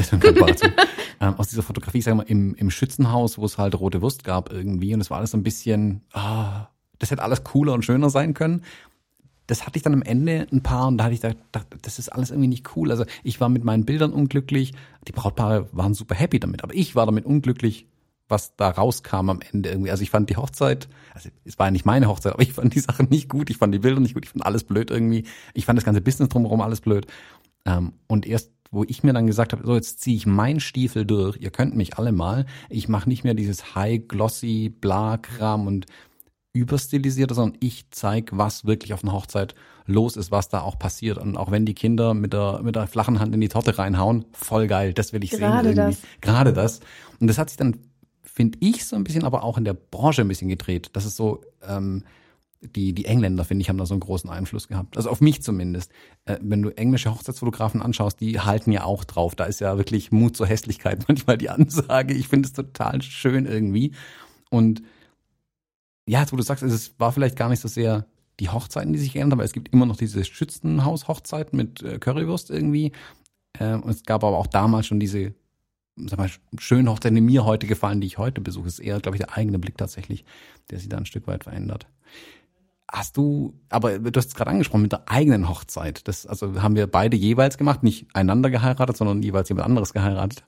[1.20, 4.52] ähm, aus dieser Fotografie, sagen wir im, im Schützenhaus, wo es halt rote Wurst gab
[4.52, 8.10] irgendwie und es war alles so ein bisschen, ah, das hätte alles cooler und schöner
[8.10, 8.62] sein können.
[9.46, 12.08] das hatte ich dann am Ende ein paar und da hatte ich gedacht, das ist
[12.08, 12.90] alles irgendwie nicht cool.
[12.90, 14.74] Also ich war mit meinen Bildern unglücklich,
[15.06, 17.86] die Brautpaare waren super happy damit, aber ich war damit unglücklich,
[18.28, 19.90] was da rauskam am Ende irgendwie.
[19.90, 22.74] Also ich fand die Hochzeit, also es war ja nicht meine Hochzeit, aber ich fand
[22.74, 25.24] die Sachen nicht gut, ich fand die Bilder nicht gut, ich fand alles blöd irgendwie.
[25.54, 27.06] Ich fand das ganze Business drumherum alles blöd.
[27.64, 31.04] Ähm, und erst wo ich mir dann gesagt habe, so jetzt ziehe ich meinen Stiefel
[31.04, 35.66] durch, ihr könnt mich alle mal, ich mache nicht mehr dieses High Glossy Bla Kram
[35.66, 35.86] und
[36.56, 41.18] überstilisiert, sondern ich zeige, was wirklich auf einer Hochzeit los ist, was da auch passiert.
[41.18, 44.24] Und auch wenn die Kinder mit der, mit der flachen Hand in die Torte reinhauen,
[44.32, 45.78] voll geil, das will ich Gerade sehen.
[45.78, 46.00] Irgendwie.
[46.00, 46.20] Das.
[46.20, 46.80] Gerade das.
[47.20, 47.76] Und das hat sich dann,
[48.22, 50.90] finde ich, so ein bisschen, aber auch in der Branche ein bisschen gedreht.
[50.94, 52.04] Das ist so, ähm,
[52.66, 54.96] die, die Engländer, finde ich, haben da so einen großen Einfluss gehabt.
[54.96, 55.92] Also auf mich zumindest.
[56.24, 59.34] Äh, wenn du englische Hochzeitsfotografen anschaust, die halten ja auch drauf.
[59.34, 62.14] Da ist ja wirklich Mut zur Hässlichkeit manchmal die Ansage.
[62.14, 63.92] Ich finde es total schön irgendwie.
[64.50, 64.82] Und
[66.08, 68.06] ja, wo du sagst, es war vielleicht gar nicht so sehr
[68.38, 71.98] die Hochzeiten, die sich geändert haben, aber es gibt immer noch diese Schützenhaus-Hochzeiten mit äh,
[71.98, 72.92] Currywurst irgendwie.
[73.58, 75.34] Äh, und es gab aber auch damals schon diese
[75.96, 78.68] sag mal, schönen Hochzeiten, die mir heute gefallen, die ich heute besuche.
[78.68, 80.24] Es ist eher, glaube ich, der eigene Blick tatsächlich,
[80.70, 81.86] der sich da ein Stück weit verändert.
[82.90, 86.06] Hast du, aber du hast es gerade angesprochen, mit der eigenen Hochzeit.
[86.06, 90.44] Das, also haben wir beide jeweils gemacht, nicht einander geheiratet, sondern jeweils jemand anderes geheiratet.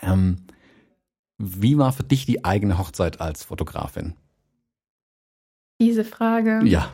[0.00, 0.46] Ähm,
[1.36, 4.14] wie war für dich die eigene Hochzeit als Fotografin?
[5.80, 6.62] Diese Frage.
[6.64, 6.90] Ja.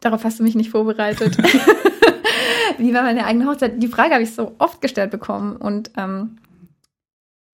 [0.00, 1.36] Darauf hast du mich nicht vorbereitet.
[2.78, 3.82] wie war meine eigene Hochzeit?
[3.82, 6.38] Die Frage habe ich so oft gestellt bekommen und ähm,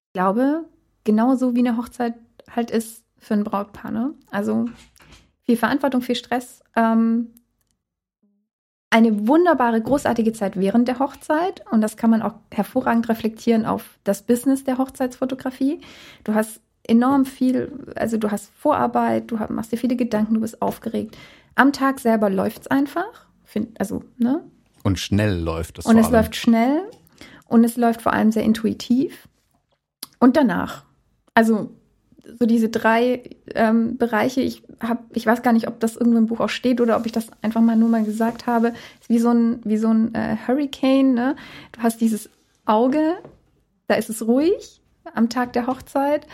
[0.08, 0.64] ich glaube,
[1.04, 2.14] genauso wie eine Hochzeit
[2.50, 3.90] halt ist für ein Brautpaar.
[3.90, 4.14] Ne?
[4.30, 4.66] Also
[5.46, 6.62] viel Verantwortung, viel Stress.
[6.74, 7.28] Ähm,
[8.90, 13.98] eine wunderbare, großartige Zeit während der Hochzeit und das kann man auch hervorragend reflektieren auf
[14.04, 15.80] das Business der Hochzeitsfotografie.
[16.24, 20.62] Du hast enorm viel, also du hast Vorarbeit, du machst dir viele Gedanken, du bist
[20.62, 21.16] aufgeregt.
[21.56, 24.44] Am Tag selber läuft es einfach, find, also ne?
[24.82, 25.86] Und schnell läuft es.
[25.86, 26.82] Und es läuft schnell
[27.48, 29.28] und es läuft vor allem sehr intuitiv.
[30.20, 30.84] Und danach,
[31.34, 31.70] also
[32.38, 33.22] so diese drei
[33.54, 36.80] ähm, Bereiche, ich habe, ich weiß gar nicht, ob das irgendwo im Buch auch steht
[36.80, 38.68] oder ob ich das einfach mal nur mal gesagt habe,
[39.00, 41.36] ist wie so ein, wie so ein äh, Hurricane, ne?
[41.72, 42.28] Du hast dieses
[42.64, 43.14] Auge,
[43.86, 44.82] da ist es ruhig
[45.14, 46.26] am Tag der Hochzeit.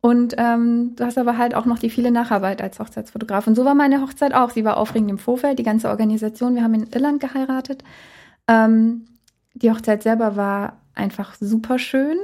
[0.00, 3.46] Und ähm, du hast aber halt auch noch die viele Nacharbeit als Hochzeitsfotograf.
[3.46, 4.50] Und so war meine Hochzeit auch.
[4.50, 6.54] Sie war aufregend im Vorfeld, die ganze Organisation.
[6.54, 7.82] Wir haben in Irland geheiratet.
[8.46, 9.06] Ähm,
[9.54, 12.18] die Hochzeit selber war einfach super schön.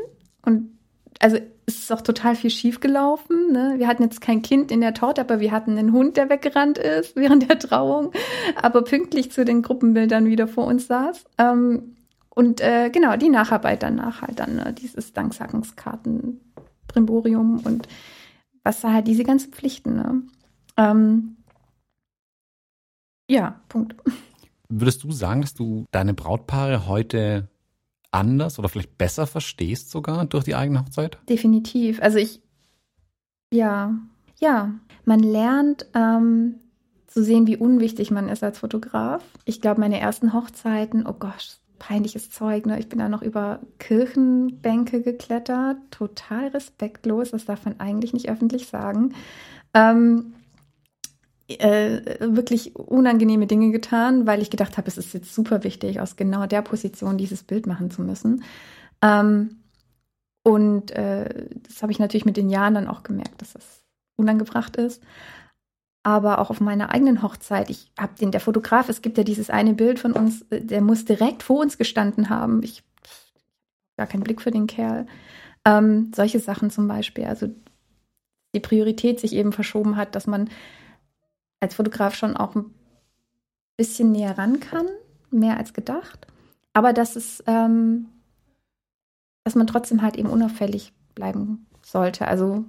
[0.44, 0.78] Und
[1.20, 1.38] also
[1.70, 3.52] es ist auch total viel schief gelaufen.
[3.52, 3.74] Ne?
[3.78, 6.78] Wir hatten jetzt kein Kind in der Torte, aber wir hatten einen Hund, der weggerannt
[6.78, 8.12] ist während der Trauung,
[8.61, 11.24] aber pünktlich zu den Gruppenbildern wieder vor uns saß.
[11.38, 11.96] Ähm,
[12.30, 14.72] und äh, genau, die Nacharbeit danach halt dann, ne?
[14.72, 16.40] dieses Danksagungskarten,
[16.88, 17.87] Brimborium und
[18.62, 19.96] was da halt diese ganzen Pflichten.
[19.96, 20.22] Ne?
[20.76, 21.37] Ähm,
[23.28, 23.94] ja, Punkt.
[24.68, 27.48] Würdest du sagen, dass du deine Brautpaare heute
[28.11, 31.18] anders oder vielleicht besser verstehst sogar durch die eigene Hochzeit?
[31.29, 32.01] Definitiv.
[32.03, 32.40] Also ich,
[33.53, 33.94] ja,
[34.38, 34.75] ja.
[35.05, 36.57] Man lernt ähm,
[37.07, 39.23] zu sehen, wie unwichtig man ist als Fotograf.
[39.44, 42.66] Ich glaube, meine ersten Hochzeiten, oh Gott, peinliches Zeug.
[42.66, 42.79] Ne?
[42.79, 45.79] Ich bin da noch über Kirchenbänke geklettert.
[45.90, 47.33] Total respektlos.
[47.33, 49.14] Das darf man eigentlich nicht öffentlich sagen.
[49.75, 50.35] Ähm,
[51.58, 56.16] äh, wirklich unangenehme Dinge getan, weil ich gedacht habe, es ist jetzt super wichtig, aus
[56.16, 58.44] genau der Position dieses Bild machen zu müssen.
[59.02, 59.62] Ähm,
[60.42, 63.82] und äh, das habe ich natürlich mit den Jahren dann auch gemerkt, dass das
[64.16, 65.02] unangebracht ist.
[66.02, 69.50] Aber auch auf meiner eigenen Hochzeit, ich habe den, der Fotograf, es gibt ja dieses
[69.50, 72.62] eine Bild von uns, äh, der muss direkt vor uns gestanden haben.
[72.62, 72.82] Ich
[73.96, 75.06] gar keinen Blick für den Kerl.
[75.66, 77.26] Ähm, solche Sachen zum Beispiel.
[77.26, 77.48] Also
[78.54, 80.48] die Priorität sich eben verschoben hat, dass man
[81.61, 82.75] als Fotograf schon auch ein
[83.77, 84.87] bisschen näher ran kann,
[85.31, 86.27] mehr als gedacht.
[86.73, 88.07] Aber dass es, ähm,
[89.44, 92.29] dass man trotzdem halt eben unauffällig bleiben sollte.
[92.29, 92.64] Also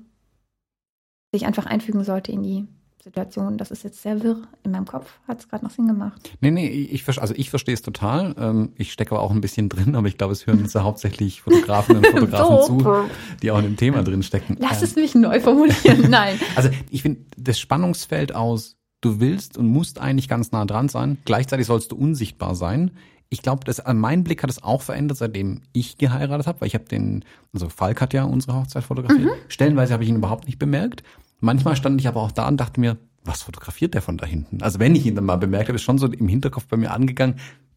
[1.31, 2.67] sich einfach einfügen sollte in die
[3.03, 3.57] Situation.
[3.57, 5.11] Das ist jetzt sehr wirr in meinem Kopf.
[5.27, 6.31] Hat es gerade noch Sinn gemacht?
[6.39, 8.35] Nee, nee, ich, also ich verstehe es total.
[8.37, 10.83] Ähm, ich stecke aber auch ein bisschen drin, aber ich glaube, es hören uns ja
[10.83, 13.09] hauptsächlich Fotografen und Fotografen zu,
[13.41, 14.57] die auch in dem Thema drin stecken.
[14.59, 16.09] Lass es mich neu formulieren.
[16.09, 16.39] Nein.
[16.55, 21.17] Also ich finde, das Spannungsfeld aus du willst und musst eigentlich ganz nah dran sein.
[21.25, 22.91] Gleichzeitig sollst du unsichtbar sein.
[23.29, 26.67] Ich glaube, dass äh, mein Blick hat es auch verändert, seitdem ich geheiratet habe, weil
[26.67, 29.23] ich habe den, also Falk hat ja unsere Hochzeit fotografiert.
[29.23, 29.49] Mhm.
[29.49, 31.03] Stellenweise habe ich ihn überhaupt nicht bemerkt.
[31.39, 34.61] Manchmal stand ich aber auch da und dachte mir, was fotografiert der von da hinten?
[34.61, 36.91] Also wenn ich ihn dann mal bemerkt habe, ist schon so im Hinterkopf bei mir
[36.91, 37.35] angegangen,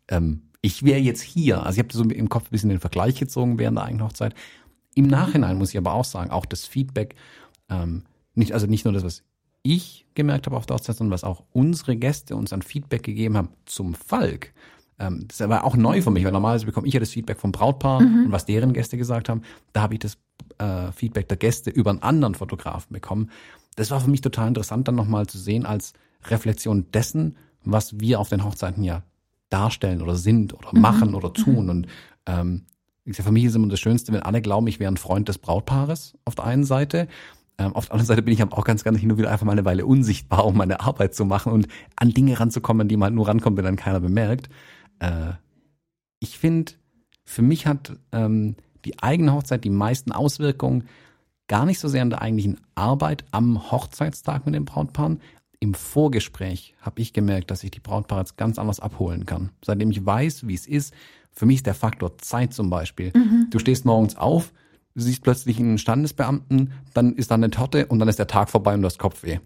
[0.09, 1.63] ähm, ich wäre jetzt hier.
[1.63, 4.35] Also ich habe so im Kopf ein bisschen den Vergleich gezogen während der eigenen Hochzeit.
[4.95, 7.17] Im Nachhinein muss ich aber auch sagen, auch das Feedback,
[7.69, 9.25] ähm, nicht, also nicht nur das, was
[9.65, 13.37] ich gemerkt habe auf der Hochzeit, sondern was auch unsere Gäste uns an Feedback gegeben
[13.37, 14.53] haben zum Falk.
[14.99, 17.51] Ähm, das war auch neu für mich, weil normalerweise bekomme ich ja das Feedback vom
[17.51, 18.27] Brautpaar mhm.
[18.27, 19.43] und was deren Gäste gesagt haben.
[19.73, 20.19] Da habe ich das
[20.59, 23.31] äh, Feedback der Gäste über einen anderen Fotografen bekommen.
[23.75, 25.95] Das war für mich total interessant, dann nochmal zu sehen als
[26.27, 29.03] Reflexion dessen, was wir auf den Hochzeiten ja
[29.51, 30.81] darstellen oder sind oder mhm.
[30.81, 31.65] machen oder tun.
[31.65, 31.71] Mhm.
[31.71, 31.87] Und
[32.27, 32.67] ähm,
[33.05, 35.29] ich sag, für mich ist immer das Schönste, wenn alle glauben, ich wäre ein Freund
[35.29, 37.09] des Brautpaares auf der einen Seite.
[37.59, 39.47] Ähm, auf der anderen Seite bin ich aber auch ganz gerne hin und wieder einfach
[39.47, 43.07] mal eine Weile unsichtbar, um meine Arbeit zu machen und an Dinge ranzukommen, die man
[43.07, 44.49] halt nur rankommt, wenn dann keiner bemerkt.
[44.99, 45.33] Äh,
[46.19, 46.73] ich finde,
[47.25, 50.89] für mich hat ähm, die eigene Hochzeit die meisten Auswirkungen
[51.49, 55.21] gar nicht so sehr an der eigentlichen Arbeit am Hochzeitstag mit den Brautpaaren.
[55.61, 59.51] Im Vorgespräch habe ich gemerkt, dass ich die Brautpaare jetzt ganz anders abholen kann.
[59.65, 60.95] Seitdem ich weiß, wie es ist,
[61.33, 63.13] für mich ist der Faktor Zeit zum Beispiel.
[63.15, 63.49] Mhm.
[63.51, 64.53] Du stehst morgens auf,
[64.95, 68.75] siehst plötzlich einen Standesbeamten, dann ist da eine Torte und dann ist der Tag vorbei
[68.75, 69.39] und du hast Kopfweh.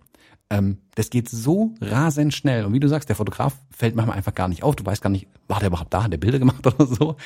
[0.51, 2.65] Ähm, das geht so rasend schnell.
[2.65, 4.77] Und wie du sagst, der Fotograf fällt manchmal einfach gar nicht auf.
[4.77, 7.17] Du weißt gar nicht, war der überhaupt da, hat der Bilder gemacht oder so.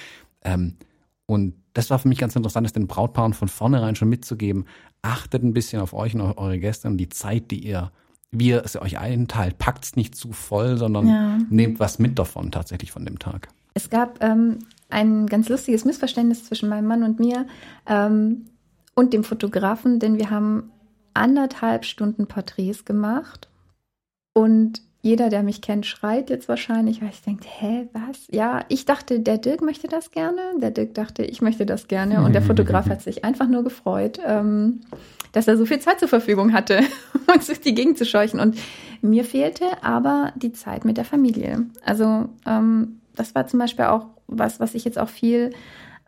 [0.43, 0.77] Ähm,
[1.27, 4.67] und das war für mich ganz interessant, das den Brautpaaren von vornherein schon mitzugeben.
[5.03, 7.93] Achtet ein bisschen auf euch und eure Gäste und die Zeit, die ihr,
[8.31, 9.59] wie ihr es euch einteilt.
[9.59, 11.39] Packt's nicht zu voll, sondern ja.
[11.49, 13.49] nehmt was mit davon tatsächlich von dem Tag.
[13.75, 17.47] Es gab ähm, ein ganz lustiges Missverständnis zwischen meinem Mann und mir
[17.87, 18.47] ähm,
[18.95, 20.71] und dem Fotografen, denn wir haben
[21.15, 23.49] anderthalb Stunden Porträts gemacht
[24.35, 28.29] und jeder, der mich kennt, schreit jetzt wahrscheinlich, weil ich denke, hä, was?
[28.31, 30.41] Ja, ich dachte, der Dirk möchte das gerne.
[30.59, 32.25] Der Dirk dachte, ich möchte das gerne.
[32.25, 34.83] Und der Fotograf hat sich einfach nur gefreut, ähm,
[35.33, 36.83] dass er so viel Zeit zur Verfügung hatte,
[37.35, 38.39] uns durch die Gegend zu scheuchen.
[38.39, 38.57] Und
[39.01, 41.67] mir fehlte aber die Zeit mit der Familie.
[41.85, 45.53] Also ähm, das war zum Beispiel auch was, was ich jetzt auch viel,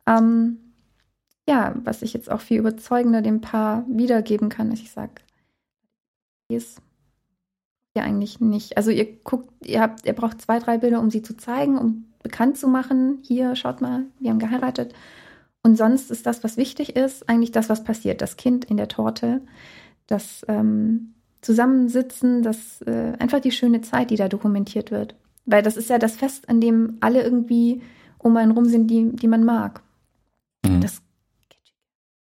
[0.07, 0.59] ähm,
[1.49, 5.13] ja, was ich jetzt auch viel überzeugender dem Paar wiedergeben kann, dass ich sage,
[6.49, 6.81] ist
[7.97, 8.77] ja eigentlich nicht.
[8.77, 12.07] Also ihr guckt, ihr habt, ihr braucht zwei, drei Bilder, um sie zu zeigen, um
[12.23, 13.19] bekannt zu machen.
[13.23, 14.95] Hier, schaut mal, wir haben geheiratet.
[15.63, 18.21] Und sonst ist das, was wichtig ist, eigentlich das, was passiert.
[18.21, 19.41] Das Kind in der Torte,
[20.07, 25.15] das ähm, Zusammensitzen, das äh, einfach die schöne Zeit, die da dokumentiert wird.
[25.47, 27.83] Weil das ist ja das Fest, an dem alle irgendwie
[28.19, 29.83] um einen rum sind, die, die man mag.
[30.65, 30.81] Mhm.
[30.81, 31.03] Das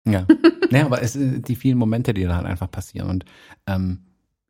[0.07, 0.27] ja.
[0.71, 3.09] naja, aber es sind die vielen Momente, die da halt einfach passieren.
[3.09, 3.25] Und
[3.67, 4.01] ähm,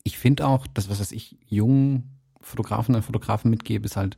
[0.03, 4.17] ich finde auch, das, was ich jungen Fotografen und Fotografen mitgebe, ist halt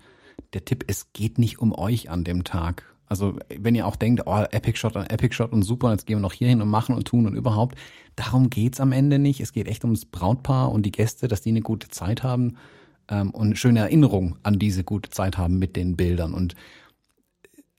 [0.52, 2.84] der Tipp, es geht nicht um euch an dem Tag.
[3.08, 6.16] Also wenn ihr auch denkt, oh, Epic Shot und Epic Shot und super, jetzt gehen
[6.16, 7.78] wir noch hier hin und machen und tun und überhaupt,
[8.16, 9.40] darum geht's am Ende nicht.
[9.40, 12.56] Es geht echt ums Brautpaar und die Gäste, dass die eine gute Zeit haben
[13.08, 16.34] ähm, und schöne Erinnerung an diese gute Zeit haben mit den Bildern.
[16.34, 16.54] Und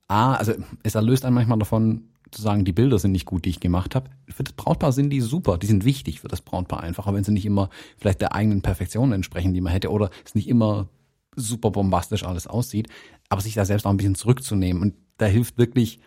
[0.07, 3.49] A, also es erlöst einen manchmal davon, zu sagen, die Bilder sind nicht gut, die
[3.49, 4.09] ich gemacht habe.
[4.27, 7.31] Für das Brautpaar sind die super, die sind wichtig für das Brautpaar einfach, wenn sie
[7.31, 10.89] nicht immer vielleicht der eigenen Perfektion entsprechen, die man hätte, oder es nicht immer
[11.35, 12.89] super bombastisch alles aussieht,
[13.29, 14.81] aber sich da selbst auch ein bisschen zurückzunehmen.
[14.81, 15.99] Und da hilft wirklich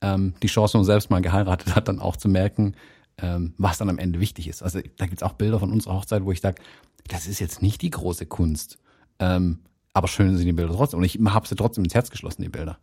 [0.00, 2.74] ähm, die Chance, wenn man selbst mal geheiratet hat, dann auch zu merken,
[3.18, 4.62] ähm, was dann am Ende wichtig ist.
[4.62, 6.62] Also da gibt's auch Bilder von unserer Hochzeit, wo ich sage,
[7.06, 8.78] das ist jetzt nicht die große Kunst,
[9.18, 9.60] ähm,
[9.92, 10.98] aber schön sind die Bilder trotzdem.
[10.98, 12.78] Und ich habe sie trotzdem ins Herz geschlossen, die Bilder.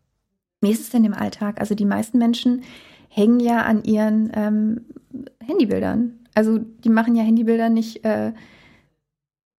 [0.62, 1.60] Wie ist es denn im Alltag?
[1.60, 2.63] Also die meisten Menschen
[3.10, 4.82] hängen ja an ihren ähm,
[5.45, 6.19] Handybildern.
[6.34, 8.34] Also die machen ja Handybilder nicht, äh,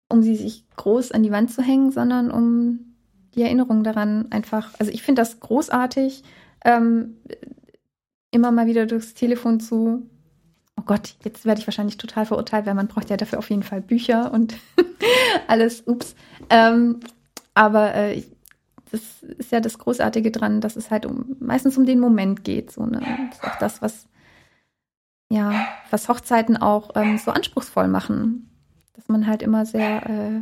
[0.10, 2.96] um sie sich groß an die Wand zu hängen, sondern um
[3.36, 4.74] die Erinnerung daran einfach.
[4.80, 6.24] Also ich finde das großartig,
[6.64, 7.18] ähm,
[8.32, 10.10] immer mal wieder durchs Telefon zu.
[10.78, 13.64] Oh Gott, jetzt werde ich wahrscheinlich total verurteilt, weil man braucht ja dafür auf jeden
[13.64, 14.56] Fall Bücher und
[15.48, 15.84] alles.
[15.88, 16.16] Ups.
[16.50, 17.00] Ähm,
[17.54, 18.24] aber äh,
[18.92, 22.72] das ist ja das Großartige dran, dass es halt um, meistens um den Moment geht.
[22.72, 23.00] So, ne?
[23.30, 24.08] Das ist auch das, was,
[25.30, 28.50] ja, was Hochzeiten auch ähm, so anspruchsvoll machen.
[28.94, 30.42] Dass man halt immer sehr äh,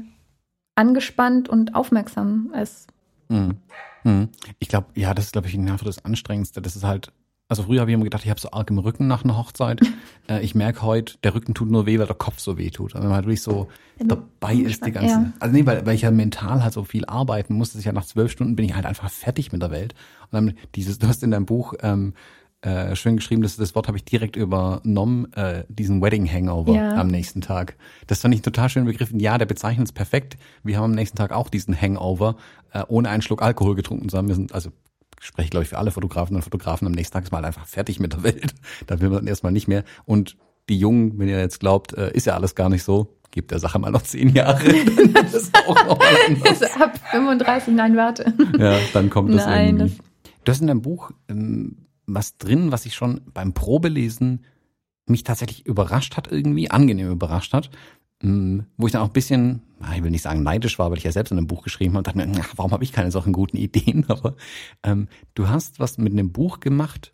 [0.76, 2.88] angespannt und aufmerksam ist.
[3.30, 3.58] Mhm.
[4.04, 4.30] Mhm.
[4.60, 6.62] Ich glaube, ja, das ist, glaube ich, einfach das Anstrengendste.
[6.62, 7.12] Das ist halt
[7.54, 9.80] also früher habe ich immer gedacht, ich habe so arg im Rücken nach einer Hochzeit.
[10.30, 12.96] äh, ich merke heute, der Rücken tut nur weh, weil der Kopf so weh tut.
[12.96, 13.68] Also wenn man halt wirklich so
[14.00, 15.14] dabei ist, die ganze.
[15.14, 15.34] Ja.
[15.40, 17.78] Also nee, weil, weil ich ja mental halt so viel arbeiten musste.
[17.78, 19.94] Ich ja nach zwölf Stunden bin ich halt einfach fertig mit der Welt.
[20.32, 22.14] Und dann dieses, du hast in deinem Buch ähm,
[22.62, 26.96] äh, schön geschrieben, das, das Wort habe ich direkt übernommen, äh, diesen Wedding Hangover ja.
[26.96, 27.76] am nächsten Tag.
[28.08, 29.20] Das fand ich total schön begriffen.
[29.20, 30.38] Ja, der bezeichnet es perfekt.
[30.64, 32.36] Wir haben am nächsten Tag auch diesen Hangover,
[32.72, 34.30] äh, ohne einen Schluck Alkohol getrunken zu haben.
[34.30, 34.72] Wir sind also
[35.24, 38.00] spreche glaube ich für alle Fotografen und Fotografen, am nächsten Tag ist mal einfach fertig
[38.00, 38.54] mit der Welt.
[38.88, 39.84] Da will man erstmal nicht mehr.
[40.06, 40.38] Und
[40.70, 43.60] die Jungen, wenn ihr jetzt glaubt, äh, ist ja alles gar nicht so, gibt der
[43.60, 44.64] Sache mal noch zehn Jahre.
[45.14, 48.34] Dann ist auch noch also ab 35, nein, warte.
[48.58, 49.98] Ja, dann kommt das nein, irgendwie.
[49.98, 54.46] Das du hast in deinem Buch ähm, was drin, was ich schon beim Probelesen
[55.06, 57.70] mich tatsächlich überrascht hat irgendwie, angenehm überrascht hat.
[58.24, 59.62] Hm, wo ich dann auch ein bisschen,
[59.94, 62.00] ich will nicht sagen neidisch war, weil ich ja selbst in einem Buch geschrieben habe
[62.00, 64.06] und dachte mir, ach, warum habe ich keine solchen guten Ideen?
[64.08, 64.36] Aber
[64.84, 67.14] ähm, du hast was mit einem Buch gemacht,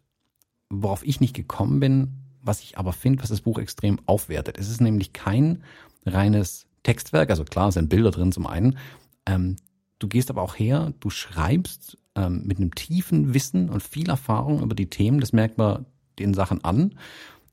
[0.69, 4.57] worauf ich nicht gekommen bin, was ich aber finde, was das Buch extrem aufwertet.
[4.57, 5.63] Es ist nämlich kein
[6.05, 8.77] reines Textwerk, also klar sind Bilder drin zum einen.
[9.25, 9.57] Ähm,
[9.97, 14.61] du gehst aber auch her, du schreibst ähm, mit einem tiefen Wissen und viel Erfahrung
[14.61, 15.85] über die Themen, das merkt man
[16.19, 16.95] den Sachen an.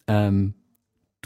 [0.06, 0.54] Ähm,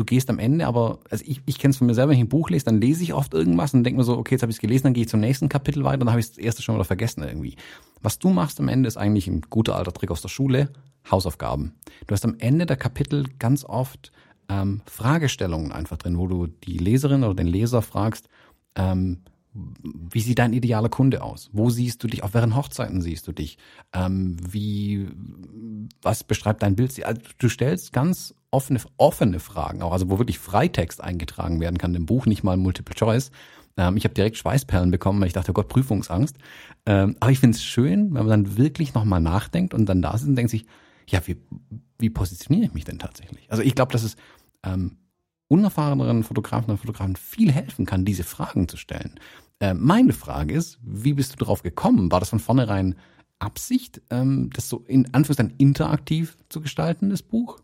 [0.01, 2.25] du gehst am Ende, aber also ich, ich kenne es von mir selber, wenn ich
[2.25, 4.51] ein Buch lese, dann lese ich oft irgendwas und denke mir so, okay, jetzt habe
[4.51, 6.63] ich es gelesen, dann gehe ich zum nächsten Kapitel weiter, dann habe ich das erste
[6.63, 7.57] schon wieder vergessen irgendwie.
[8.01, 10.71] Was du machst am Ende ist eigentlich ein guter alter Trick aus der Schule,
[11.11, 11.75] Hausaufgaben.
[12.07, 14.11] Du hast am Ende der Kapitel ganz oft
[14.49, 18.29] ähm, Fragestellungen einfach drin, wo du die Leserin oder den Leser fragst,
[18.77, 19.19] ähm,
[19.53, 21.51] wie sieht dein idealer Kunde aus?
[21.53, 22.23] Wo siehst du dich?
[22.23, 23.59] Auf welchen Hochzeiten siehst du dich?
[23.93, 25.09] Ähm, wie,
[26.03, 27.05] was beschreibt dein Bild?
[27.05, 31.95] Also du stellst ganz offene, offene Fragen, auch also wo wirklich Freitext eingetragen werden kann,
[31.95, 33.33] im Buch nicht mal Multiple Choice.
[33.77, 36.37] Ähm, ich habe direkt Schweißperlen bekommen, weil ich dachte, oh Gott, Prüfungsangst.
[36.87, 40.15] Ähm, aber ich finde es schön, wenn man dann wirklich nochmal nachdenkt und dann da
[40.15, 40.65] ist und denkt sich,
[41.09, 41.37] ja, wie,
[41.99, 43.51] wie positioniere ich mich denn tatsächlich?
[43.51, 44.17] Also ich glaube, dass es
[44.63, 44.97] ähm,
[45.51, 49.19] unerfahreneren Fotografen und Fotografen viel helfen kann, diese Fragen zu stellen.
[49.59, 52.13] Äh, meine Frage ist, wie bist du darauf gekommen?
[52.13, 52.95] War das von vornherein
[53.41, 57.59] Absicht, ähm, das so in Anführungszeichen interaktiv zu gestalten, das Buch?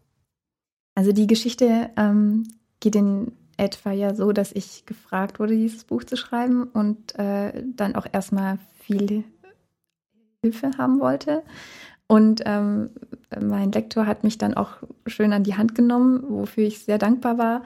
[0.94, 2.49] Also die Geschichte ähm,
[2.81, 7.62] geht in etwa ja so, dass ich gefragt wurde, dieses Buch zu schreiben und äh,
[7.75, 9.25] dann auch erstmal viel
[10.42, 11.42] Hilfe haben wollte.
[12.09, 12.90] Und ähm,
[13.40, 17.38] mein Lektor hat mich dann auch schön an die Hand genommen, wofür ich sehr dankbar
[17.38, 17.64] war.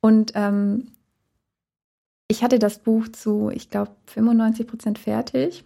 [0.00, 0.88] Und ähm,
[2.28, 5.64] ich hatte das Buch zu, ich glaube, 95 Prozent fertig.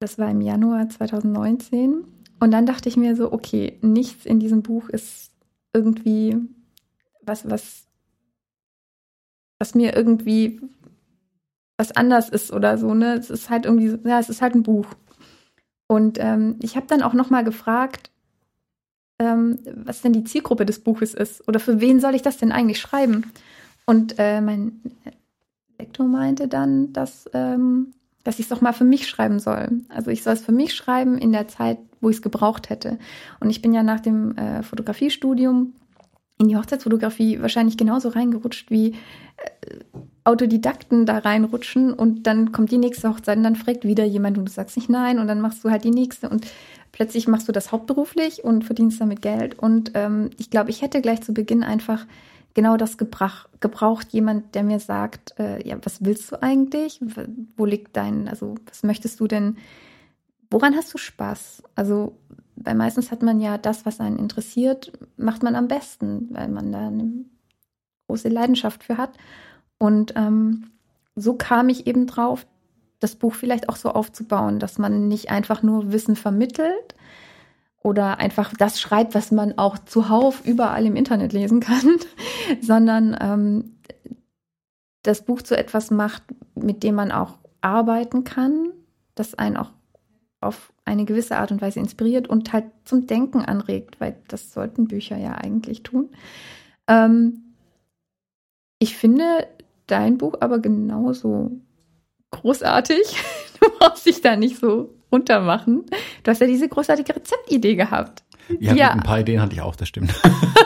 [0.00, 2.04] Das war im Januar 2019.
[2.40, 5.32] Und dann dachte ich mir so, okay, nichts in diesem Buch ist
[5.72, 6.36] irgendwie
[7.22, 7.86] was, was,
[9.58, 10.60] was mir irgendwie
[11.76, 13.14] was anders ist oder so, ne?
[13.14, 14.86] Es ist halt irgendwie, ja, es ist halt ein Buch.
[15.86, 18.10] Und ähm, ich habe dann auch noch mal gefragt,
[19.18, 22.52] ähm, was denn die Zielgruppe des Buches ist oder für wen soll ich das denn
[22.52, 23.30] eigentlich schreiben?
[23.86, 24.80] Und äh, mein
[25.78, 27.92] Lektor meinte dann, dass, ähm,
[28.24, 29.82] dass ich es doch mal für mich schreiben soll.
[29.88, 32.98] Also ich soll es für mich schreiben in der Zeit, wo ich es gebraucht hätte.
[33.40, 35.74] Und ich bin ja nach dem äh, Fotografiestudium
[36.38, 38.92] in die Hochzeitsfotografie wahrscheinlich genauso reingerutscht wie
[39.36, 39.80] äh,
[40.24, 44.46] Autodidakten da reinrutschen und dann kommt die nächste Hochzeit und dann fragt wieder jemand und
[44.46, 46.46] du sagst nicht nein und dann machst du halt die nächste und
[46.92, 49.58] plötzlich machst du das hauptberuflich und verdienst damit Geld.
[49.58, 52.06] Und ähm, ich glaube, ich hätte gleich zu Beginn einfach
[52.54, 57.00] genau das gebrauch, gebraucht, jemand, der mir sagt, äh, ja, was willst du eigentlich?
[57.56, 59.58] Wo liegt dein, also was möchtest du denn,
[60.50, 61.62] woran hast du Spaß?
[61.74, 62.16] Also
[62.56, 66.72] weil meistens hat man ja das, was einen interessiert, macht man am besten, weil man
[66.72, 67.24] da eine
[68.06, 69.16] große Leidenschaft für hat.
[69.84, 70.70] Und ähm,
[71.14, 72.46] so kam ich eben drauf,
[73.00, 76.94] das Buch vielleicht auch so aufzubauen, dass man nicht einfach nur Wissen vermittelt
[77.82, 81.96] oder einfach das schreibt, was man auch zuhauf überall im Internet lesen kann,
[82.62, 83.74] sondern ähm,
[85.02, 86.22] das Buch zu etwas macht,
[86.54, 88.70] mit dem man auch arbeiten kann,
[89.14, 89.70] das einen auch
[90.40, 94.88] auf eine gewisse Art und Weise inspiriert und halt zum Denken anregt, weil das sollten
[94.88, 96.08] Bücher ja eigentlich tun.
[96.88, 97.54] Ähm,
[98.78, 99.46] ich finde
[99.86, 101.52] dein Buch aber genauso
[102.30, 103.16] großartig.
[103.60, 105.86] Du brauchst dich da nicht so runtermachen.
[106.22, 108.24] Du hast ja diese großartige Rezeptidee gehabt.
[108.60, 108.90] Ja, ja.
[108.90, 110.12] ein paar Ideen hatte ich auch, das stimmt.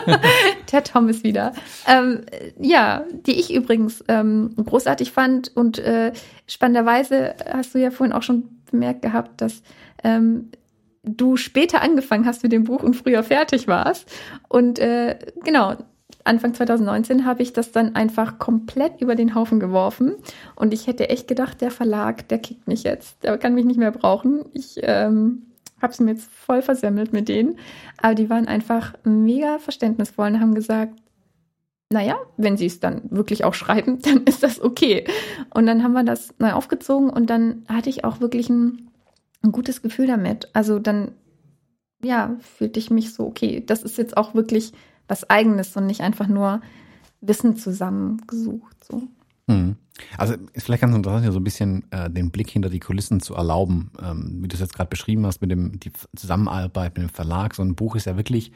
[0.71, 1.53] Der Tom ist wieder.
[1.87, 2.25] Ähm,
[2.59, 6.11] ja, die ich übrigens ähm, großartig fand und äh,
[6.47, 9.61] spannenderweise hast du ja vorhin auch schon bemerkt gehabt, dass
[10.03, 10.49] ähm,
[11.03, 14.11] du später angefangen hast mit dem Buch und früher fertig warst.
[14.49, 15.75] Und äh, genau,
[16.23, 20.15] Anfang 2019 habe ich das dann einfach komplett über den Haufen geworfen.
[20.55, 23.23] Und ich hätte echt gedacht, der Verlag, der kickt mich jetzt.
[23.23, 24.45] Der kann mich nicht mehr brauchen.
[24.53, 25.43] Ich ähm,
[25.81, 27.57] habe es mir jetzt voll versemmelt mit denen.
[27.97, 30.93] Aber die waren einfach mega verständnisvoll und haben gesagt,
[31.91, 35.05] naja, wenn sie es dann wirklich auch schreiben, dann ist das okay.
[35.53, 38.91] Und dann haben wir das neu aufgezogen und dann hatte ich auch wirklich ein,
[39.41, 40.49] ein gutes Gefühl damit.
[40.53, 41.13] Also dann,
[42.03, 44.73] ja, fühlte ich mich so, okay, das ist jetzt auch wirklich
[45.09, 46.61] was Eigenes und nicht einfach nur
[47.19, 48.83] Wissen zusammengesucht.
[48.85, 49.03] So.
[49.47, 49.75] Mhm.
[50.17, 53.35] Also vielleicht ganz interessant, ja so ein bisschen äh, den Blick hinter die Kulissen zu
[53.35, 57.13] erlauben, ähm, wie du es jetzt gerade beschrieben hast mit dem die Zusammenarbeit mit dem
[57.13, 57.55] Verlag.
[57.55, 58.53] So ein Buch ist ja wirklich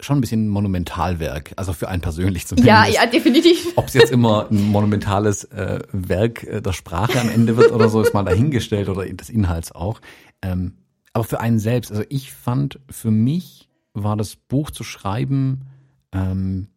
[0.00, 2.68] schon ein bisschen ein Monumentalwerk, also für einen persönlich zumindest.
[2.68, 3.72] Ja, ja, definitiv.
[3.76, 7.88] Ob es jetzt immer ein monumentales äh, Werk äh, der Sprache am Ende wird oder
[7.88, 10.00] so, ist mal dahingestellt oder des Inhalts auch.
[10.42, 10.74] Ähm,
[11.12, 13.61] aber für einen selbst, also ich fand, für mich
[13.94, 15.66] war das Buch zu schreiben
[16.12, 16.68] ähm,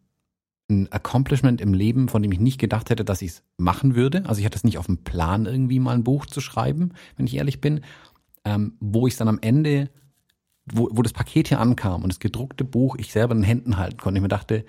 [0.68, 4.24] ein Accomplishment im Leben, von dem ich nicht gedacht hätte, dass ich es machen würde.
[4.26, 7.26] Also ich hatte es nicht auf dem Plan, irgendwie mal ein Buch zu schreiben, wenn
[7.26, 7.82] ich ehrlich bin.
[8.44, 9.90] Ähm, wo ich dann am Ende,
[10.66, 13.76] wo, wo das Paket hier ankam und das gedruckte Buch ich selber in den Händen
[13.76, 14.64] halten konnte, ich mir dachte,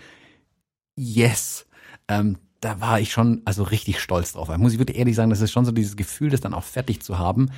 [0.95, 1.65] yes,
[2.07, 4.49] ähm, da war ich schon also richtig stolz drauf.
[4.49, 6.63] Da muss ich wirklich ehrlich sagen, das ist schon so dieses Gefühl, das dann auch
[6.63, 7.49] fertig zu haben.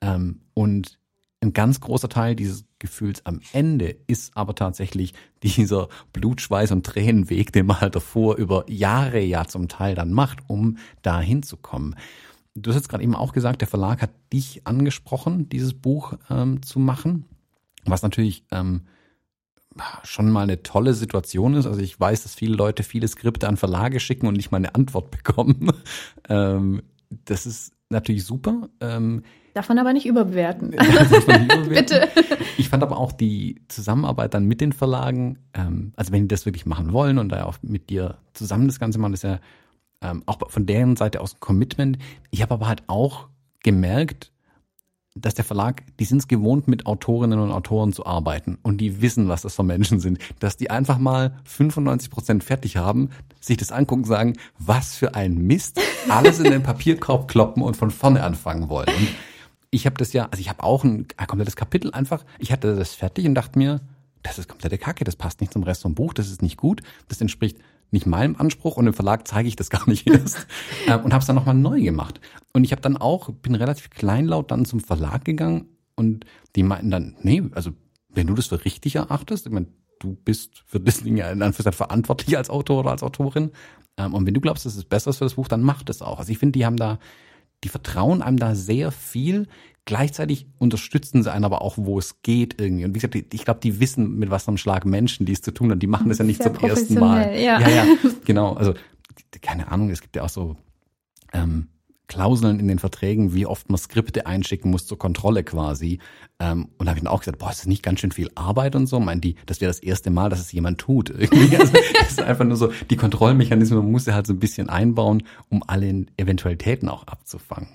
[0.00, 0.99] Ähm, und
[1.40, 7.52] ein ganz großer Teil dieses Gefühls am Ende ist aber tatsächlich dieser Blutschweiß und Tränenweg,
[7.52, 11.96] den man halt davor über Jahre ja zum Teil dann macht, um da hinzukommen.
[12.54, 16.62] Du hast jetzt gerade eben auch gesagt, der Verlag hat dich angesprochen, dieses Buch ähm,
[16.62, 17.24] zu machen,
[17.84, 18.82] was natürlich ähm,
[20.02, 21.66] schon mal eine tolle Situation ist.
[21.66, 24.74] Also ich weiß, dass viele Leute viele Skripte an Verlage schicken und nicht mal eine
[24.74, 25.72] Antwort bekommen.
[26.28, 26.82] ähm,
[27.24, 28.68] das ist natürlich super.
[28.80, 29.22] Ähm,
[29.54, 30.70] Darf man aber nicht überbewerten.
[30.70, 31.68] nicht überbewerten.
[31.68, 32.08] Bitte.
[32.56, 36.46] Ich fand aber auch die Zusammenarbeit dann mit den Verlagen, ähm, also wenn die das
[36.46, 39.40] wirklich machen wollen und da auch mit dir zusammen das Ganze machen, ist ja
[40.02, 41.98] ähm, auch von deren Seite aus ein Commitment.
[42.30, 43.28] Ich habe aber halt auch
[43.62, 44.32] gemerkt,
[45.16, 49.02] dass der Verlag, die sind es gewohnt, mit Autorinnen und Autoren zu arbeiten und die
[49.02, 50.18] wissen, was das für Menschen sind.
[50.38, 55.38] Dass die einfach mal 95 Prozent fertig haben, sich das angucken, sagen, was für ein
[55.38, 58.88] Mist, alles in den Papierkorb kloppen und von vorne anfangen wollen.
[58.88, 59.08] Und
[59.70, 62.76] ich habe das ja, also ich habe auch ein, ein komplettes Kapitel einfach, ich hatte
[62.76, 63.80] das fertig und dachte mir,
[64.22, 66.82] das ist komplette Kacke, das passt nicht zum Rest vom Buch, das ist nicht gut,
[67.08, 67.58] das entspricht
[67.92, 70.46] nicht meinem Anspruch und im Verlag zeige ich das gar nicht erst
[70.86, 72.20] äh, und habe es dann nochmal neu gemacht.
[72.52, 75.66] Und ich habe dann auch, bin relativ kleinlaut dann zum Verlag gegangen
[75.96, 77.72] und die meinten dann, nee, also
[78.08, 79.66] wenn du das für richtig erachtest, ich meine,
[79.98, 83.50] du bist für das Ding ja in Anführungszeichen verantwortlich als Autor oder als Autorin
[83.96, 86.18] ähm, und wenn du glaubst, das ist besser für das Buch, dann mach das auch.
[86.18, 86.98] Also ich finde, die haben da,
[87.64, 89.46] die vertrauen einem da sehr viel
[89.86, 92.84] Gleichzeitig unterstützen sie einen aber auch, wo es geht irgendwie.
[92.84, 95.52] Und wie gesagt, ich glaube, die wissen, mit was am Schlag Menschen die es zu
[95.52, 95.80] tun haben.
[95.80, 97.34] Die machen das ja nicht Sehr zum ersten Mal.
[97.34, 97.58] Ja.
[97.60, 97.84] ja, ja,
[98.24, 98.52] genau.
[98.52, 98.74] Also
[99.40, 100.56] keine Ahnung, es gibt ja auch so
[101.32, 101.68] ähm,
[102.10, 106.00] Klauseln in den Verträgen, wie oft man Skripte einschicken muss zur Kontrolle quasi.
[106.40, 108.28] Ähm, und da habe ich dann auch gesagt, boah, ist das nicht ganz schön viel
[108.34, 108.98] Arbeit und so?
[108.98, 111.14] Meinen die, das wäre das erste Mal, dass es jemand tut.
[111.60, 114.68] Also, das ist einfach nur so, die Kontrollmechanismen man muss sie halt so ein bisschen
[114.68, 117.68] einbauen, um alle Eventualitäten auch abzufangen.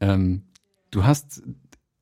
[0.00, 0.42] Ähm,
[0.90, 1.42] du hast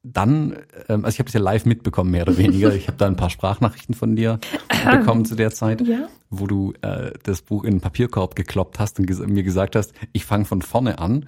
[0.02, 0.56] dann,
[0.88, 2.74] ähm, also ich habe das ja live mitbekommen, mehr oder weniger.
[2.74, 4.38] Ich habe da ein paar Sprachnachrichten von dir
[4.90, 6.08] bekommen zu der Zeit, ja?
[6.30, 9.92] wo du äh, das Buch in den Papierkorb gekloppt hast und ges mir gesagt hast,
[10.12, 11.26] ich fange von vorne an.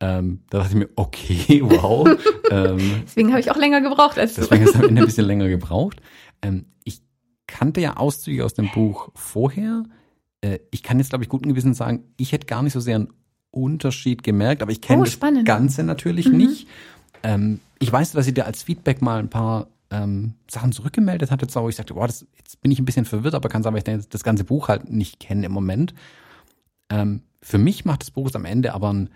[0.00, 2.08] Ähm, da dachte ich mir, okay, wow.
[2.50, 4.40] ähm, deswegen habe ich auch länger gebraucht als du.
[4.40, 6.00] Deswegen am Ende ein bisschen länger gebraucht.
[6.40, 7.02] Ähm, ich
[7.46, 9.84] kannte ja Auszüge aus dem Buch vorher.
[10.40, 12.96] Äh, ich kann jetzt, glaube ich, guten Gewissen sagen, ich hätte gar nicht so sehr
[12.96, 13.12] einen
[13.50, 16.36] Unterschied gemerkt, aber ich kenne oh, das Ganze natürlich mhm.
[16.38, 16.68] nicht.
[17.22, 21.42] Ähm, ich weiß, dass sie dir als Feedback mal ein paar ähm, Sachen zurückgemeldet hat.
[21.42, 23.76] Jetzt auch, ich sagte, boah, das, jetzt bin ich ein bisschen verwirrt, aber kann sagen,
[23.76, 25.94] weil ich das ganze Buch halt nicht kenne im Moment.
[26.88, 29.10] Ähm, für mich macht das Buch am Ende aber einen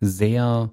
[0.00, 0.70] sehr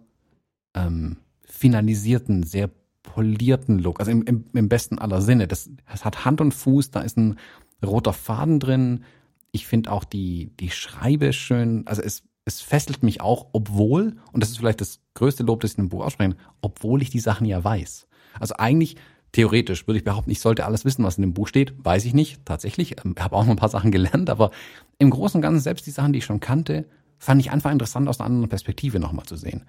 [0.73, 2.69] ähm, finalisierten, sehr
[3.03, 3.99] polierten Look.
[3.99, 5.47] Also im, im, im besten aller Sinne.
[5.47, 7.37] Das, das hat Hand und Fuß, da ist ein
[7.83, 9.03] roter Faden drin.
[9.51, 11.87] Ich finde auch die, die Schreibe schön.
[11.87, 15.71] Also es es fesselt mich auch, obwohl, und das ist vielleicht das größte Lob, das
[15.71, 18.07] ich in dem Buch ausspreche, obwohl ich die Sachen ja weiß.
[18.39, 18.95] Also eigentlich,
[19.31, 21.73] theoretisch würde ich behaupten, ich sollte alles wissen, was in dem Buch steht.
[21.83, 23.03] Weiß ich nicht, tatsächlich.
[23.03, 24.51] Ähm, habe auch noch ein paar Sachen gelernt, aber
[24.99, 26.85] im Großen und Ganzen, selbst die Sachen, die ich schon kannte,
[27.25, 29.65] fand ich einfach interessant, aus einer anderen Perspektive nochmal zu sehen.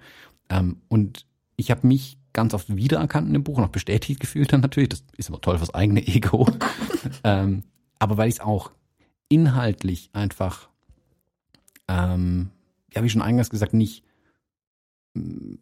[0.49, 4.61] Ähm, und ich habe mich ganz oft wiedererkannt in dem Buch, noch bestätigt gefühlt dann
[4.61, 4.89] natürlich.
[4.89, 6.47] Das ist immer toll fürs eigene Ego.
[7.23, 7.63] ähm,
[7.99, 8.71] aber weil ich es auch
[9.29, 10.69] inhaltlich einfach
[11.87, 12.51] ähm,
[12.93, 14.03] ja, wie schon eingangs gesagt, nicht
[15.13, 15.55] mm,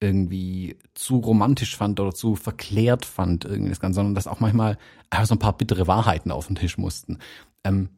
[0.00, 4.78] irgendwie zu romantisch fand oder zu verklärt fand, irgendwie das Ganze, sondern dass auch manchmal
[5.10, 7.18] einfach so ein paar bittere Wahrheiten auf den Tisch mussten.
[7.64, 7.90] Ähm,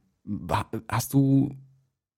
[0.88, 1.56] hast du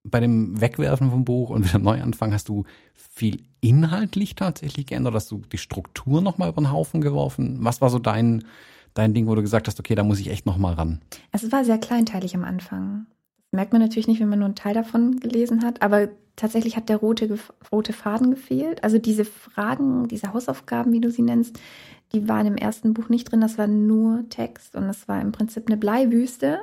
[0.05, 5.14] bei dem Wegwerfen vom Buch und wieder Neuanfang, hast du viel inhaltlich tatsächlich geändert?
[5.14, 7.59] Hast du die Struktur nochmal über den Haufen geworfen?
[7.61, 8.44] Was war so dein,
[8.92, 11.00] dein Ding, wo du gesagt hast, okay, da muss ich echt nochmal ran?
[11.32, 13.07] Es war sehr kleinteilig am Anfang.
[13.50, 16.76] Das merkt man natürlich nicht, wenn man nur einen Teil davon gelesen hat, aber tatsächlich
[16.76, 17.38] hat der rote,
[17.72, 18.84] rote Faden gefehlt.
[18.84, 21.59] Also diese Fragen, diese Hausaufgaben, wie du sie nennst,
[22.12, 23.40] die waren im ersten Buch nicht drin.
[23.40, 26.61] Das war nur Text und das war im Prinzip eine Bleiwüste.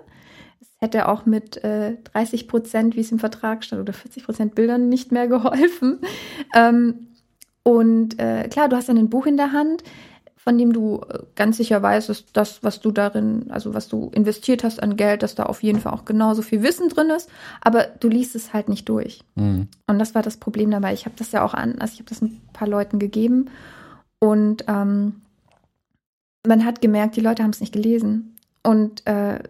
[0.61, 4.55] Es hätte auch mit äh, 30 Prozent, wie es im Vertrag stand, oder 40 Prozent
[4.55, 5.99] Bildern nicht mehr geholfen.
[6.53, 7.07] Ähm,
[7.63, 9.83] und äh, klar, du hast dann ein Buch in der Hand
[10.43, 14.09] von dem du äh, ganz sicher weißt, dass das, was du darin, also was du
[14.13, 17.29] investiert hast an Geld, dass da auf jeden Fall auch genauso viel Wissen drin ist,
[17.61, 19.23] aber du liest es halt nicht durch.
[19.35, 19.67] Mhm.
[19.85, 20.93] Und das war das Problem dabei.
[20.93, 23.51] Ich habe das ja auch an, also ich habe das ein paar Leuten gegeben
[24.17, 25.21] und ähm,
[26.47, 28.35] man hat gemerkt, die Leute haben es nicht gelesen.
[28.63, 29.43] Und äh,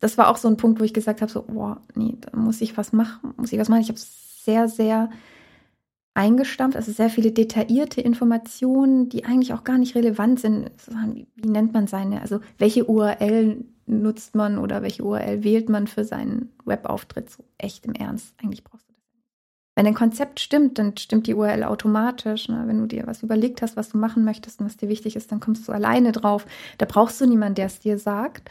[0.00, 2.60] das war auch so ein Punkt, wo ich gesagt habe, so, boah, nee, da muss
[2.60, 3.80] ich was machen, muss ich was machen.
[3.80, 5.10] Ich habe sehr, sehr
[6.14, 10.70] eingestampft, also sehr viele detaillierte Informationen, die eigentlich auch gar nicht relevant sind.
[11.34, 16.04] Wie nennt man seine, also welche URL nutzt man oder welche URL wählt man für
[16.04, 17.30] seinen Webauftritt?
[17.30, 19.02] So echt im Ernst, eigentlich brauchst du das.
[19.74, 22.48] Wenn ein Konzept stimmt, dann stimmt die URL automatisch.
[22.48, 22.64] Ne?
[22.66, 25.30] Wenn du dir was überlegt hast, was du machen möchtest und was dir wichtig ist,
[25.30, 26.46] dann kommst du alleine drauf.
[26.78, 28.50] Da brauchst du niemanden, der es dir sagt.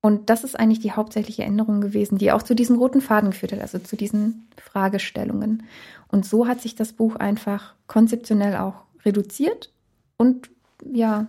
[0.00, 3.52] Und das ist eigentlich die hauptsächliche Änderung gewesen, die auch zu diesem roten Faden geführt
[3.52, 5.64] hat, also zu diesen Fragestellungen.
[6.08, 9.72] Und so hat sich das Buch einfach konzeptionell auch reduziert.
[10.16, 10.50] Und
[10.84, 11.26] ja,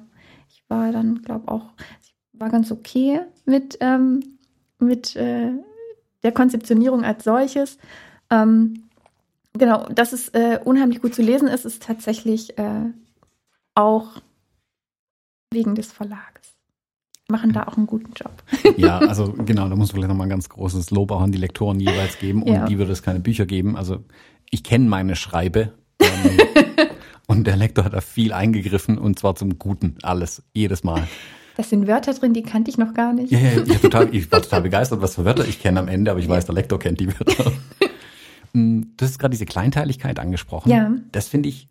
[0.50, 4.38] ich war dann, glaube auch, ich war ganz okay mit, ähm,
[4.78, 5.52] mit äh,
[6.22, 7.80] der Konzeptionierung als solches.
[8.30, 8.84] Ähm,
[9.54, 12.92] genau, dass es äh, unheimlich gut zu lesen ist, ist tatsächlich äh,
[13.74, 14.22] auch
[15.52, 16.59] wegen des Verlages
[17.30, 18.32] machen da auch einen guten Job.
[18.78, 21.38] Ja, also genau, da muss man vielleicht nochmal ein ganz großes Lob auch an die
[21.38, 22.44] Lektoren jeweils geben.
[22.44, 22.66] Und ja.
[22.66, 23.76] die würde es keine Bücher geben.
[23.76, 24.04] Also
[24.50, 25.74] ich kenne meine Schreibe.
[26.00, 26.40] Ähm,
[27.28, 29.98] und der Lektor hat da viel eingegriffen und zwar zum Guten.
[30.02, 31.08] Alles, jedes Mal.
[31.58, 33.32] Da sind Wörter drin, die kannte ich noch gar nicht.
[33.32, 36.12] Ja, ja, ich, total, ich war total begeistert, was für Wörter ich kenne am Ende,
[36.12, 37.52] aber ich weiß, der Lektor kennt die Wörter.
[38.54, 40.72] Mm, du hast gerade diese Kleinteiligkeit angesprochen.
[40.72, 40.92] Ja.
[41.12, 41.68] Das finde ich,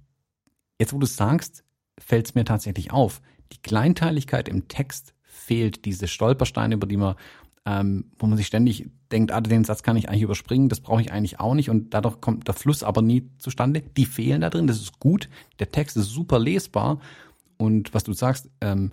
[0.79, 1.65] jetzt wo du es sagst,
[1.99, 3.21] fällt es mir tatsächlich auf.
[3.53, 5.15] Die Kleinteiligkeit im Text
[5.49, 7.15] fehlt, diese Stolpersteine, über die man,
[7.65, 11.01] ähm, wo man sich ständig denkt, ah, den Satz kann ich eigentlich überspringen, das brauche
[11.01, 13.83] ich eigentlich auch nicht und dadurch kommt der Fluss aber nie zustande.
[13.97, 15.29] Die fehlen da drin, das ist gut,
[15.59, 17.01] der Text ist super lesbar
[17.57, 18.93] und was du sagst, ähm,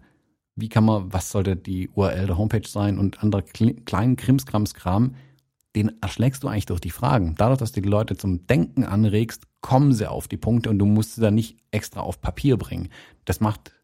[0.55, 5.15] wie kann man, was sollte die URL der Homepage sein und andere kleinen Krimskramskram,
[5.75, 7.35] den erschlägst du eigentlich durch die Fragen.
[7.37, 10.85] Dadurch, dass du die Leute zum Denken anregst, kommen sie auf die Punkte und du
[10.85, 12.89] musst sie dann nicht extra auf Papier bringen.
[13.25, 13.74] Das macht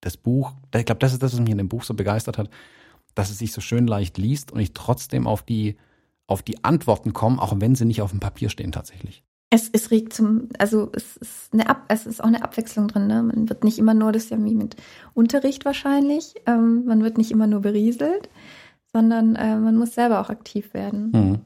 [0.00, 2.50] das Buch, ich glaube, das ist das, was mich in dem Buch so begeistert hat,
[3.14, 5.76] dass es sich so schön leicht liest und ich trotzdem auf die,
[6.26, 9.22] auf die Antworten komme, auch wenn sie nicht auf dem Papier stehen tatsächlich.
[9.52, 13.08] Es, es regt zum, also es ist eine Ab, es ist auch eine Abwechslung drin.
[13.08, 13.22] Ne?
[13.22, 14.76] Man wird nicht immer nur, das ist ja wie mit
[15.12, 18.28] Unterricht wahrscheinlich, ähm, man wird nicht immer nur berieselt,
[18.92, 21.10] sondern äh, man muss selber auch aktiv werden.
[21.10, 21.40] Mhm.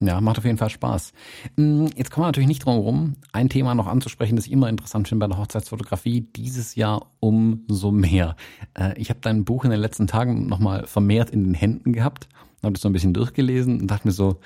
[0.00, 1.12] Ja, macht auf jeden Fall Spaß.
[1.56, 4.68] Mm, jetzt kommen wir natürlich nicht drum herum, ein Thema noch anzusprechen, das ich immer
[4.68, 8.36] interessant finde bei der Hochzeitsfotografie, dieses Jahr umso mehr.
[8.74, 12.28] Äh, ich habe dein Buch in den letzten Tagen nochmal vermehrt in den Händen gehabt,
[12.62, 14.38] habe das so ein bisschen durchgelesen und dachte mir so,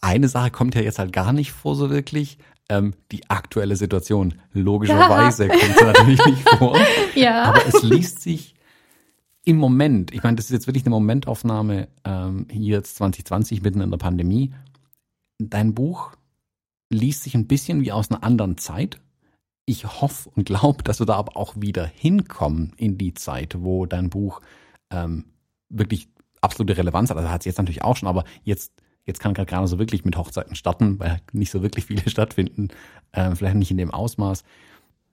[0.00, 2.38] eine Sache kommt ja jetzt halt gar nicht vor so wirklich.
[2.68, 4.34] Ähm, die aktuelle Situation.
[4.52, 6.76] Logischerweise kommt sie natürlich nicht vor.
[7.14, 7.44] Ja.
[7.44, 8.56] Aber es liest sich
[9.44, 13.80] im Moment, ich meine, das ist jetzt wirklich eine Momentaufnahme ähm, hier jetzt 2020 mitten
[13.80, 14.52] in der Pandemie
[15.38, 16.12] dein Buch
[16.90, 19.00] liest sich ein bisschen wie aus einer anderen Zeit.
[19.64, 23.86] Ich hoffe und glaube, dass wir da aber auch wieder hinkommen in die Zeit, wo
[23.86, 24.40] dein Buch
[24.90, 25.24] ähm,
[25.68, 26.08] wirklich
[26.40, 27.16] absolute Relevanz hat.
[27.16, 28.72] Also hat es jetzt natürlich auch schon, aber jetzt,
[29.04, 32.68] jetzt kann gerade gerade so wirklich mit Hochzeiten starten, weil nicht so wirklich viele stattfinden.
[33.12, 34.44] Ähm, vielleicht nicht in dem Ausmaß.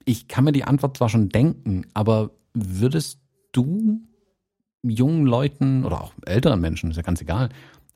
[0.06, 3.20] Ich kann mir die Antwort zwar schon denken, aber würdest
[3.52, 4.02] du
[4.84, 7.50] jungen Leuten oder auch älteren Menschen, ist ja ganz egal,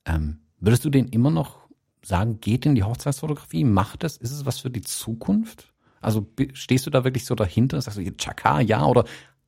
[0.06, 1.67] ähm, würdest du denen immer noch
[2.08, 3.64] sagen, geht in die Hochzeitsfotografie?
[3.64, 4.18] Macht es?
[4.18, 5.74] Ist es was für die Zukunft?
[6.02, 7.82] Also stehst du da wirklich so dahinter?
[7.82, 8.86] Sagst du, Chaka, ja?
[8.86, 9.06] Oder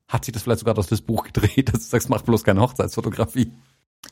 [0.07, 2.61] hat sich das vielleicht sogar durch das Buch gedreht, dass du sagst, mach bloß keine
[2.61, 3.51] Hochzeitsfotografie?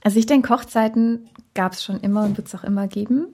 [0.03, 3.27] Also ich denke, Hochzeiten gab es schon immer und wird es auch immer geben.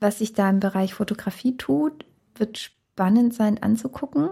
[0.00, 2.04] Was sich da im Bereich Fotografie tut,
[2.36, 4.30] wird spannend sein anzugucken.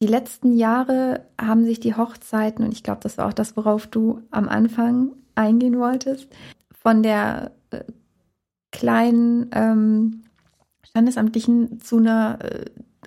[0.00, 3.86] Die letzten Jahre haben sich die Hochzeiten, und ich glaube, das war auch das, worauf
[3.86, 6.28] du am Anfang eingehen wolltest,
[6.72, 7.84] von der äh,
[8.74, 10.22] kleinen ähm,
[10.82, 12.64] Standesamtlichen zu einer äh,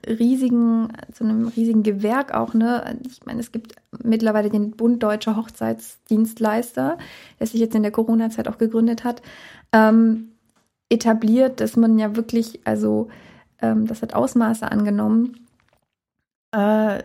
[0.09, 2.97] riesigen, zu einem riesigen Gewerk auch, ne?
[3.05, 6.97] Ich meine, es gibt mittlerweile den Bund Deutscher Hochzeitsdienstleister,
[7.39, 9.21] der sich jetzt in der Corona-Zeit auch gegründet hat,
[9.73, 10.31] ähm,
[10.89, 13.09] etabliert, dass man ja wirklich, also
[13.61, 15.45] ähm, das hat Ausmaße angenommen.
[16.51, 17.03] Äh,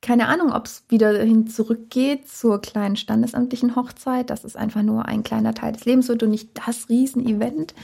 [0.00, 5.06] keine Ahnung, ob es wieder hin zurückgeht zur kleinen standesamtlichen Hochzeit, dass es einfach nur
[5.06, 7.74] ein kleiner Teil des Lebens und nicht das Riesenevent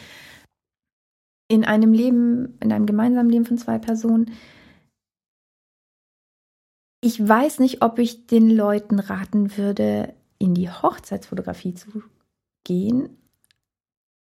[1.49, 4.31] in einem Leben, in einem gemeinsamen Leben von zwei Personen.
[7.01, 12.03] Ich weiß nicht, ob ich den Leuten raten würde, in die Hochzeitsfotografie zu
[12.65, 13.19] gehen.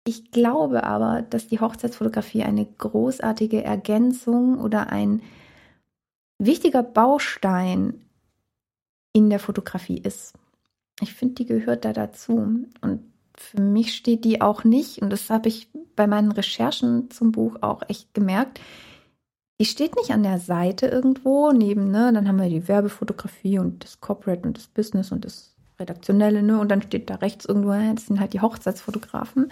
[0.06, 5.22] Ich glaube aber, dass die Hochzeitsfotografie eine großartige Ergänzung oder ein
[6.38, 8.04] wichtiger Baustein
[9.12, 10.34] in der Fotografie ist.
[11.00, 12.66] Ich finde, die gehört da dazu.
[12.80, 13.02] Und
[13.36, 17.56] für mich steht die auch nicht, und das habe ich bei meinen Recherchen zum Buch
[17.60, 18.60] auch echt gemerkt,
[19.60, 22.12] die steht nicht an der Seite irgendwo neben, ne?
[22.12, 26.60] Dann haben wir die Werbefotografie und das Corporate und das Business und das redaktionelle, ne?
[26.60, 29.50] Und dann steht da rechts irgendwo, das sind halt die Hochzeitsfotografen.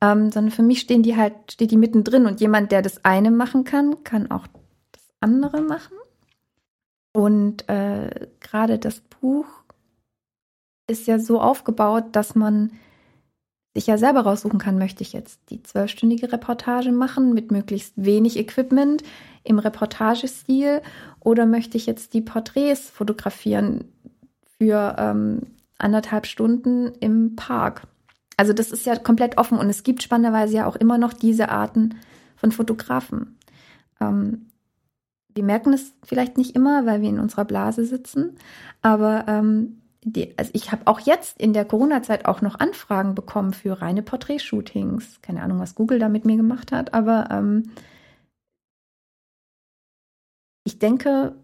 [0.00, 3.30] Ähm, sondern für mich stehen die halt, steht die mittendrin und jemand, der das eine
[3.30, 4.46] machen kann, kann auch
[4.90, 5.96] das andere machen.
[7.12, 9.46] Und äh, gerade das Buch
[10.86, 12.72] ist ja so aufgebaut, dass man
[13.74, 18.38] sich ja selber raussuchen kann, möchte ich jetzt die zwölfstündige Reportage machen mit möglichst wenig
[18.38, 19.02] Equipment
[19.44, 20.82] im Reportagestil
[21.20, 23.84] oder möchte ich jetzt die Porträts fotografieren
[24.58, 25.40] für ähm,
[25.78, 27.86] anderthalb Stunden im Park.
[28.36, 31.48] Also das ist ja komplett offen und es gibt spannenderweise ja auch immer noch diese
[31.48, 31.96] Arten
[32.36, 33.38] von Fotografen.
[34.00, 34.46] Ähm,
[35.34, 38.36] wir merken es vielleicht nicht immer, weil wir in unserer Blase sitzen,
[38.82, 43.52] aber ähm, die, also ich habe auch jetzt in der Corona-Zeit auch noch Anfragen bekommen
[43.52, 45.20] für reine Porträtshootings.
[45.22, 47.70] Keine Ahnung, was Google da mit mir gemacht hat, aber ähm,
[50.64, 51.36] ich denke,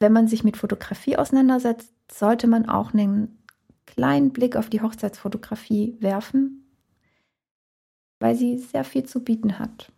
[0.00, 3.38] wenn man sich mit Fotografie auseinandersetzt, sollte man auch einen
[3.86, 6.68] kleinen Blick auf die Hochzeitsfotografie werfen,
[8.20, 9.92] weil sie sehr viel zu bieten hat.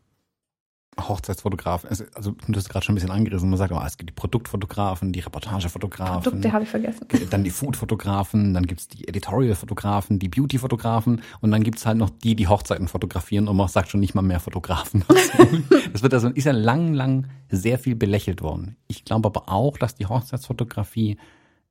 [1.01, 4.11] Hochzeitsfotografen, also, also du hast gerade schon ein bisschen angerissen, man sagt, oh, es gibt
[4.11, 6.23] die Produktfotografen, die Reportagefotografen.
[6.23, 7.07] Produkte habe ich vergessen.
[7.31, 12.37] Dann die Foodfotografen, dann gibt's die Editorialfotografen, die Beautyfotografen und dann gibt's halt noch die,
[12.37, 15.05] die Hochzeiten fotografieren und man sagt schon nicht mal mehr Fotografen.
[15.93, 18.77] das wird also, ist ja lang, lang sehr viel belächelt worden.
[18.87, 21.19] Ich glaube aber auch, dass die Hochzeitsfotografie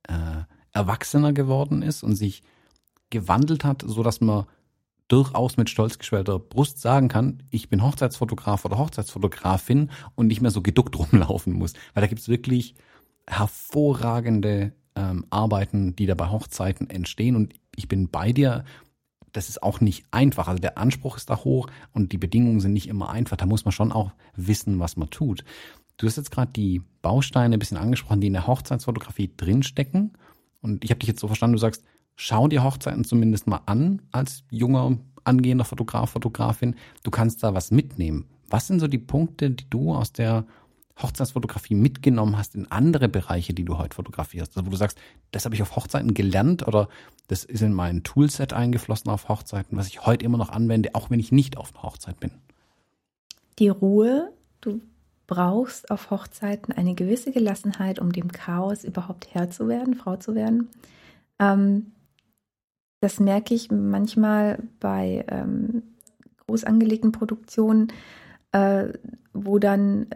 [0.08, 2.42] äh, erwachsener geworden ist und sich
[3.10, 4.44] gewandelt hat, so dass man
[5.08, 10.50] durchaus mit stolz geschwellter Brust sagen kann, ich bin Hochzeitsfotograf oder Hochzeitsfotografin und nicht mehr
[10.50, 11.74] so geduckt rumlaufen muss.
[11.92, 12.74] Weil da gibt's wirklich
[13.26, 17.36] hervorragende ähm, Arbeiten, die da bei Hochzeiten entstehen.
[17.36, 18.64] Und ich bin bei dir,
[19.32, 20.48] das ist auch nicht einfach.
[20.48, 23.36] Also der Anspruch ist da hoch und die Bedingungen sind nicht immer einfach.
[23.36, 25.44] Da muss man schon auch wissen, was man tut.
[25.96, 30.12] Du hast jetzt gerade die Bausteine ein bisschen angesprochen, die in der Hochzeitsfotografie drinstecken.
[30.60, 31.84] Und ich habe dich jetzt so verstanden, du sagst,
[32.16, 36.76] schau dir Hochzeiten zumindest mal an als junger, angehender Fotograf, Fotografin.
[37.02, 38.26] Du kannst da was mitnehmen.
[38.48, 40.44] Was sind so die Punkte, die du aus der
[41.02, 44.56] Hochzeitsfotografie mitgenommen hast in andere Bereiche, die du heute fotografierst?
[44.56, 44.98] Also wo du sagst,
[45.32, 46.88] das habe ich auf Hochzeiten gelernt oder
[47.26, 51.10] das ist in mein Toolset eingeflossen auf Hochzeiten, was ich heute immer noch anwende, auch
[51.10, 52.30] wenn ich nicht auf einer Hochzeit bin.
[53.58, 54.32] Die Ruhe.
[54.60, 54.80] Du
[55.26, 60.34] brauchst auf Hochzeiten eine gewisse Gelassenheit, um dem Chaos überhaupt Herr zu werden, Frau zu
[60.34, 60.68] werden.
[61.38, 61.92] Ähm,
[63.04, 65.82] das merke ich manchmal bei ähm,
[66.46, 67.88] groß angelegten Produktionen,
[68.52, 68.86] äh,
[69.34, 70.06] wo dann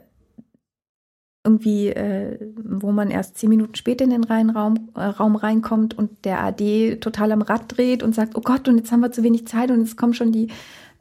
[1.45, 6.24] irgendwie, äh, wo man erst zehn Minuten später in den Reihenraum, äh, Raum reinkommt und
[6.24, 9.22] der AD total am Rad dreht und sagt, oh Gott, und jetzt haben wir zu
[9.22, 10.49] wenig Zeit und jetzt kommen schon die,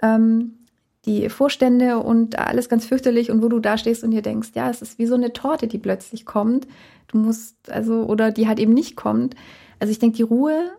[0.01, 0.65] ähm,
[1.05, 4.69] die Vorstände und alles ganz fürchterlich und wo du da stehst und dir denkst, ja,
[4.69, 6.67] es ist wie so eine Torte, die plötzlich kommt.
[7.07, 9.35] Du musst, also, oder die halt eben nicht kommt.
[9.79, 10.71] Also ich denke, die Ruhe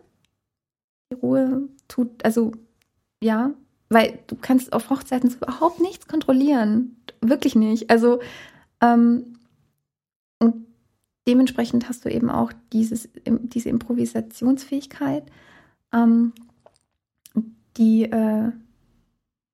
[1.11, 2.51] die Ruhe tut, also
[3.21, 3.51] ja,
[3.89, 6.97] weil du kannst auf Hochzeiten überhaupt nichts kontrollieren.
[7.21, 7.89] Wirklich nicht.
[7.89, 8.19] Also,
[8.81, 9.33] ähm,
[10.39, 10.67] und
[11.27, 15.23] dementsprechend hast du eben auch dieses, diese Improvisationsfähigkeit,
[15.91, 16.33] ähm,
[17.77, 18.51] die, äh,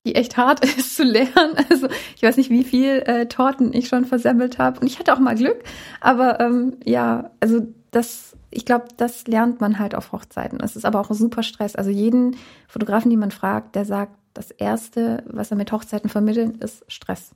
[0.05, 1.55] die echt hart ist zu lernen.
[1.69, 4.81] Also ich weiß nicht, wie viel äh, Torten ich schon versemmelt habe.
[4.81, 5.63] Und ich hatte auch mal Glück.
[6.01, 10.61] Aber ähm, ja, also das ich glaube, das lernt man halt auf Hochzeiten.
[10.61, 11.75] Es ist aber auch super Stress.
[11.75, 12.37] Also jeden
[12.67, 17.35] Fotografen, den man fragt, der sagt, das Erste, was er mit Hochzeiten vermittelt, ist Stress.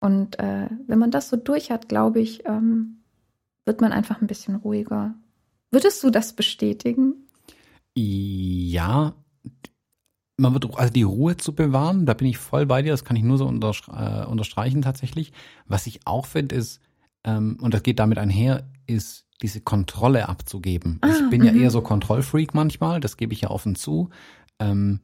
[0.00, 3.02] Und äh, wenn man das so durch hat, glaube ich, ähm,
[3.64, 5.14] wird man einfach ein bisschen ruhiger.
[5.70, 7.28] Würdest du das bestätigen?
[7.94, 9.14] Ja,
[10.36, 13.16] man wird also die Ruhe zu bewahren, da bin ich voll bei dir, das kann
[13.16, 15.32] ich nur so äh, unterstreichen tatsächlich.
[15.66, 16.80] Was ich auch finde ist,
[17.24, 20.98] ähm, und das geht damit einher, ist diese Kontrolle abzugeben.
[21.00, 21.70] Ah, ich bin ja eher mhm.
[21.70, 24.10] so Kontrollfreak manchmal, das gebe ich ja offen zu.
[24.58, 25.00] Ähm,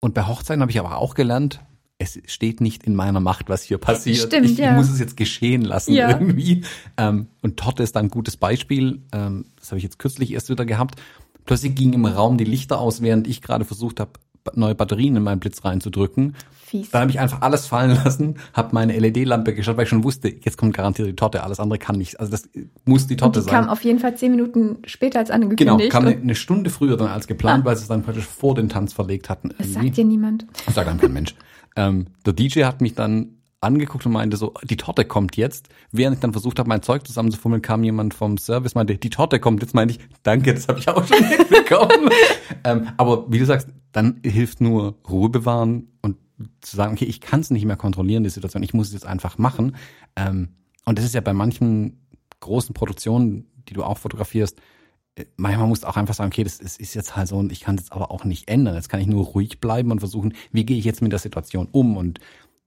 [0.00, 1.60] und bei Hochzeiten habe ich aber auch gelernt,
[1.98, 4.16] es steht nicht in meiner Macht, was hier passiert.
[4.16, 4.72] Stimmt, ich, ja.
[4.72, 6.10] muss es jetzt geschehen lassen ja.
[6.10, 6.64] irgendwie.
[6.96, 9.02] Ähm, und Torte ist da ein gutes Beispiel.
[9.12, 11.00] Ähm, das habe ich jetzt kürzlich erst wieder gehabt.
[11.44, 14.12] Plötzlich ging im Raum die Lichter aus, während ich gerade versucht habe,
[14.54, 16.34] neue Batterien in meinen Blitz reinzudrücken.
[16.64, 16.90] Fies.
[16.90, 20.28] Dann habe ich einfach alles fallen lassen, habe meine LED-Lampe geschaut, weil ich schon wusste,
[20.28, 22.18] jetzt kommt garantiert die Torte, alles andere kann nicht.
[22.18, 22.48] Also das
[22.84, 23.60] muss die Torte und die sein.
[23.60, 25.68] kam auf jeden Fall zehn Minuten später als angekündigt.
[25.78, 27.66] Genau, kam eine, eine Stunde früher dann als geplant, ah.
[27.66, 29.50] weil sie es dann praktisch vor den Tanz verlegt hatten.
[29.50, 29.74] Irgendwie.
[29.74, 30.46] Das sagt dir niemand.
[30.64, 31.34] Das sagt einem kein Mensch.
[31.74, 35.68] Ähm, der DJ hat mich dann angeguckt und meinte so, die Torte kommt jetzt.
[35.90, 39.40] Während ich dann versucht habe, mein Zeug zusammenzufummeln, kam jemand vom Service, meinte, die Torte
[39.40, 39.62] kommt.
[39.62, 42.10] Jetzt meinte ich, danke, das habe ich auch schon mitbekommen.
[42.64, 46.16] ähm, aber wie du sagst, dann hilft nur Ruhe bewahren und
[46.60, 49.06] zu sagen, okay, ich kann es nicht mehr kontrollieren, die Situation, ich muss es jetzt
[49.06, 49.76] einfach machen.
[50.16, 50.48] Ähm,
[50.84, 52.00] und das ist ja bei manchen
[52.40, 54.60] großen Produktionen, die du auch fotografierst,
[55.14, 57.52] äh, manchmal musst du auch einfach sagen, okay, das ist, ist jetzt halt so und
[57.52, 58.74] ich kann es aber auch nicht ändern.
[58.74, 61.68] Jetzt kann ich nur ruhig bleiben und versuchen, wie gehe ich jetzt mit der Situation
[61.70, 62.18] um und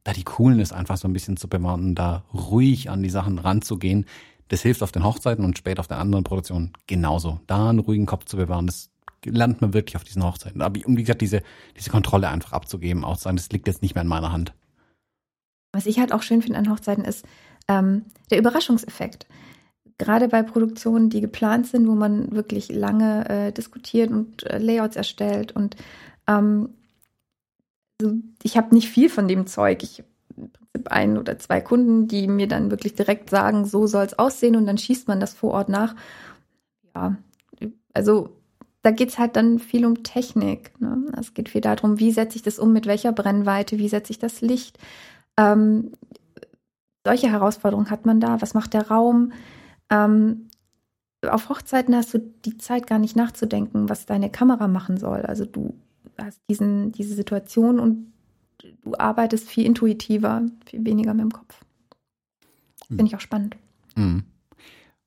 [0.06, 4.06] da die Coolness einfach so ein bisschen zu bewahren, da ruhig an die Sachen ranzugehen,
[4.48, 7.40] das hilft auf den Hochzeiten und später auf den anderen Produktionen genauso.
[7.48, 8.92] Da einen ruhigen Kopf zu bewahren, das
[9.26, 10.62] lernt man wirklich auf diesen Hochzeiten.
[10.62, 11.42] Aber um wie gesagt, diese,
[11.76, 14.54] diese Kontrolle einfach abzugeben, auch zu sagen, das liegt jetzt nicht mehr in meiner Hand.
[15.74, 17.26] Was ich halt auch schön finde an Hochzeiten ist
[17.68, 19.26] ähm, der Überraschungseffekt.
[19.98, 24.96] Gerade bei Produktionen, die geplant sind, wo man wirklich lange äh, diskutiert und äh, Layouts
[24.96, 25.76] erstellt und
[26.28, 26.70] ähm,
[28.44, 29.84] ich habe nicht viel von dem Zeug.
[29.84, 30.04] Ich
[30.38, 34.20] im Prinzip ein oder zwei Kunden, die mir dann wirklich direkt sagen, so soll es
[34.20, 35.96] aussehen und dann schießt man das vor Ort nach.
[36.94, 37.18] Ja,
[37.94, 38.36] also
[38.82, 40.80] da geht es halt dann viel um Technik.
[40.80, 41.12] Ne?
[41.20, 44.20] Es geht viel darum, wie setze ich das um, mit welcher Brennweite, wie setze ich
[44.20, 44.78] das Licht.
[45.38, 45.94] Ähm,
[47.06, 48.42] solche Herausforderungen hat man da.
[48.42, 49.32] Was macht der Raum?
[49.90, 50.50] Ähm,
[51.26, 55.22] auf Hochzeiten hast du die Zeit gar nicht nachzudenken, was deine Kamera machen soll.
[55.22, 55.74] Also du
[56.18, 58.14] hast diesen, diese Situation und
[58.84, 61.64] du arbeitest viel intuitiver, viel weniger mit dem Kopf.
[62.88, 63.58] Finde ich auch spannend.
[63.96, 64.24] Mhm.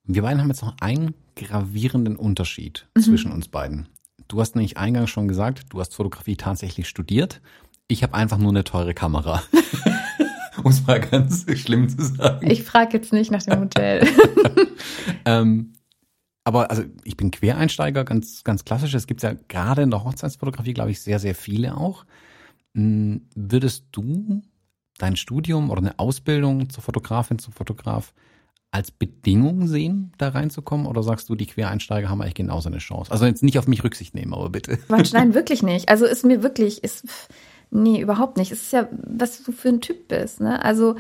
[0.05, 3.03] Wir beiden haben jetzt noch einen gravierenden Unterschied mhm.
[3.03, 3.89] zwischen uns beiden.
[4.27, 7.41] Du hast nämlich eingangs schon gesagt, du hast Fotografie tatsächlich studiert.
[7.87, 9.43] Ich habe einfach nur eine teure Kamera.
[10.63, 12.51] um es mal ganz schlimm zu sagen.
[12.51, 14.07] Ich frage jetzt nicht nach dem Hotel.
[15.25, 15.73] ähm,
[16.49, 18.95] aber also ich bin Quereinsteiger, ganz, ganz klassisch.
[18.95, 22.07] Es gibt ja gerade in der Hochzeitsfotografie, glaube ich, sehr, sehr viele auch.
[22.75, 24.43] Hm, würdest du
[24.97, 28.15] dein Studium oder eine Ausbildung zur Fotografin, zum Fotograf
[28.71, 30.87] als Bedingung sehen, da reinzukommen?
[30.87, 33.13] Oder sagst du, die Quereinsteiger haben eigentlich genauso eine Chance?
[33.13, 34.77] Also jetzt nicht auf mich Rücksicht nehmen, aber bitte.
[34.89, 35.91] Quatsch, nein, wirklich nicht.
[35.91, 37.05] Also ist mir wirklich, ist,
[37.71, 38.53] nee, überhaupt nicht.
[38.53, 40.41] Es ist ja, was du für ein Typ bist.
[40.41, 40.65] Ne?
[40.65, 40.97] Also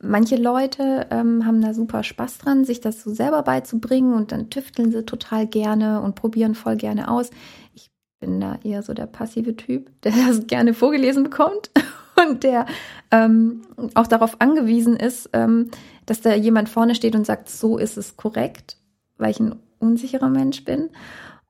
[0.00, 4.50] manche Leute ähm, haben da super Spaß dran, sich das so selber beizubringen und dann
[4.50, 7.30] tüfteln sie total gerne und probieren voll gerne aus.
[7.74, 7.90] Ich
[8.20, 11.70] bin da eher so der passive Typ, der das gerne vorgelesen bekommt
[12.28, 12.66] und der
[13.10, 13.62] ähm,
[13.94, 15.70] auch darauf angewiesen ist, ähm,
[16.06, 18.76] dass da jemand vorne steht und sagt, so ist es korrekt,
[19.18, 20.90] weil ich ein unsicherer Mensch bin.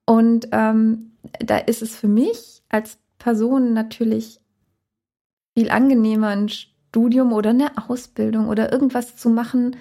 [0.04, 4.40] Und ähm, da ist es für mich als Person natürlich
[5.56, 6.48] viel angenehmer, ein
[6.88, 9.76] Studium oder eine Ausbildung oder irgendwas zu machen,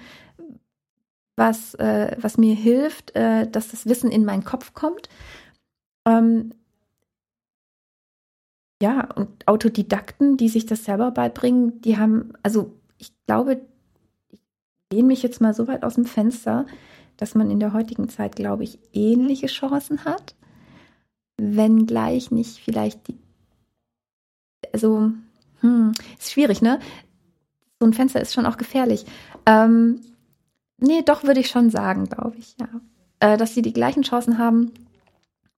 [1.36, 5.08] was, äh, was mir hilft, äh, dass das Wissen in meinen Kopf kommt.
[6.06, 6.52] Ähm,
[8.82, 13.60] ja, und Autodidakten, die sich das selber beibringen, die haben, also ich glaube,
[14.30, 14.40] ich
[14.92, 16.66] lehne mich jetzt mal so weit aus dem Fenster,
[17.16, 20.36] dass man in der heutigen Zeit, glaube ich, ähnliche Chancen hat,
[21.40, 23.18] wenngleich nicht vielleicht die,
[24.72, 25.12] also,
[25.60, 26.80] hm, ist schwierig, ne?
[27.80, 29.06] So ein Fenster ist schon auch gefährlich.
[29.46, 30.00] Ähm,
[30.78, 32.68] nee, doch würde ich schon sagen, glaube ich, ja.
[33.20, 34.72] Äh, dass sie die gleichen Chancen haben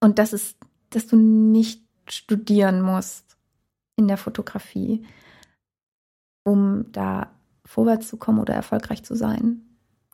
[0.01, 0.57] und dass es,
[0.91, 3.37] dass du nicht studieren musst
[3.97, 5.05] in der Fotografie,
[6.45, 7.31] um da
[7.67, 9.63] vorwärts zu kommen oder erfolgreich zu sein.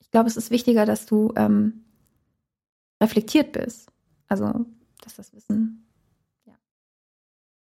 [0.01, 1.85] Ich glaube, es ist wichtiger, dass du ähm,
[3.01, 3.91] reflektiert bist.
[4.29, 4.67] Also,
[5.03, 5.86] dass das Wissen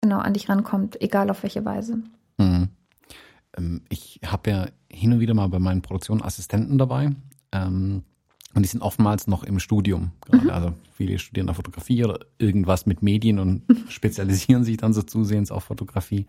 [0.05, 1.97] genau an dich rankommt, egal auf welche Weise.
[2.37, 2.69] Mhm.
[3.57, 7.11] Ähm, ich habe ja hin und wieder mal bei meinen Produktionen Assistenten dabei.
[7.51, 8.03] Ähm,
[8.53, 10.11] und die sind oftmals noch im Studium.
[10.31, 10.49] Mhm.
[10.49, 15.51] Also viele studieren da Fotografie oder irgendwas mit Medien und spezialisieren sich dann so zusehends
[15.51, 16.27] auf Fotografie.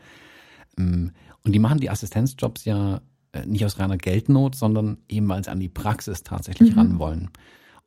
[0.79, 1.13] Ähm,
[1.45, 3.01] und die machen die Assistenzjobs ja
[3.33, 6.79] äh, nicht aus reiner Geldnot, sondern eben weil sie an die Praxis tatsächlich mhm.
[6.79, 7.31] ran wollen.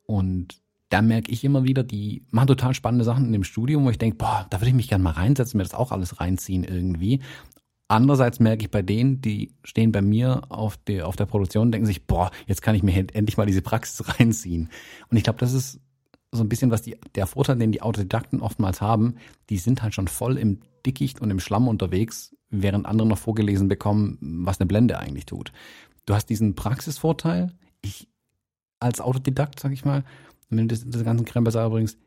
[0.04, 0.59] Und
[0.90, 3.98] da merke ich immer wieder, die machen total spannende Sachen in dem Studium, wo ich
[3.98, 7.20] denke, boah, da würde ich mich gerne mal reinsetzen, mir das auch alles reinziehen irgendwie.
[7.86, 11.72] Andererseits merke ich bei denen, die stehen bei mir auf der, auf der Produktion und
[11.72, 14.68] denken sich, boah, jetzt kann ich mir endlich mal diese Praxis reinziehen.
[15.08, 15.80] Und ich glaube, das ist
[16.32, 19.14] so ein bisschen was die, der Vorteil, den die Autodidakten oftmals haben.
[19.48, 23.68] Die sind halt schon voll im Dickicht und im Schlamm unterwegs, während andere noch vorgelesen
[23.68, 25.52] bekommen, was eine Blende eigentlich tut.
[26.06, 27.52] Du hast diesen Praxisvorteil.
[27.82, 28.08] Ich
[28.80, 30.04] als Autodidakt, sag ich mal,
[30.50, 31.98] wenn du das, das ganze Krempel bringst,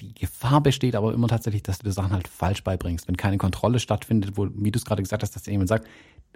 [0.00, 3.08] die Gefahr besteht aber immer tatsächlich, dass du die Sachen halt falsch beibringst.
[3.08, 5.88] Wenn keine Kontrolle stattfindet, wo, wie du es gerade gesagt hast, dass dir jemand sagt,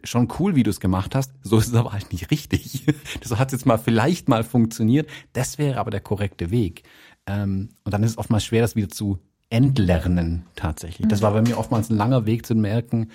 [0.02, 2.84] schon cool, wie du es gemacht hast, so ist es aber halt nicht richtig.
[3.20, 6.84] Das hat jetzt mal vielleicht mal funktioniert, das wäre aber der korrekte Weg.
[7.26, 9.18] Ähm, und dann ist es oftmals schwer, das wieder zu
[9.50, 11.08] entlernen tatsächlich.
[11.08, 13.11] Das war bei mir oftmals ein langer Weg zu merken,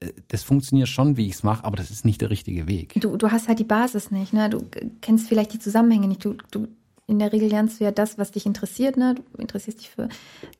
[0.00, 2.94] äh, das funktioniert schon, wie ich es mache, aber das ist nicht der richtige Weg.
[3.00, 4.50] Du, du hast halt die Basis nicht, ne?
[4.50, 4.64] Du
[5.00, 6.24] kennst vielleicht die Zusammenhänge nicht.
[6.24, 6.68] Du, du
[7.06, 8.96] in der Regel lernst du ja das, was dich interessiert.
[8.96, 9.14] Ne?
[9.14, 10.08] Du interessierst dich für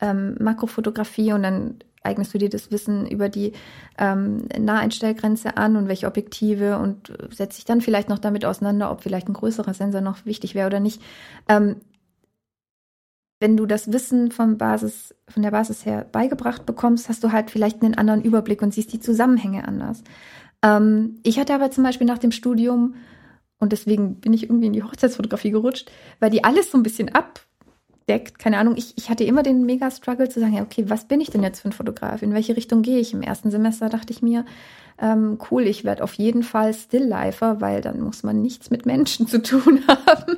[0.01, 3.53] ähm, Makrofotografie und dann eignest du dir das Wissen über die
[3.99, 9.03] ähm, Naheinstellgrenze an und welche Objektive und setzt dich dann vielleicht noch damit auseinander, ob
[9.03, 11.03] vielleicht ein größerer Sensor noch wichtig wäre oder nicht.
[11.49, 11.77] Ähm,
[13.41, 17.51] wenn du das Wissen vom Basis, von der Basis her beigebracht bekommst, hast du halt
[17.51, 20.03] vielleicht einen anderen Überblick und siehst die Zusammenhänge anders.
[20.63, 22.95] Ähm, ich hatte aber zum Beispiel nach dem Studium,
[23.59, 25.91] und deswegen bin ich irgendwie in die Hochzeitsfotografie gerutscht,
[26.21, 28.39] weil die alles so ein bisschen abdeckt.
[28.39, 31.31] Keine Ahnung, ich, ich hatte immer den Mega-Struggle zu sagen, ja, okay, was bin ich
[31.31, 32.23] denn jetzt für ein Fotograf?
[32.23, 33.15] In welche Richtung gehe ich?
[33.15, 34.45] Im ersten Semester dachte ich mir,
[35.01, 39.27] ähm, cool, ich werde auf jeden Fall Stilllifer, weil dann muss man nichts mit Menschen
[39.27, 40.37] zu tun haben.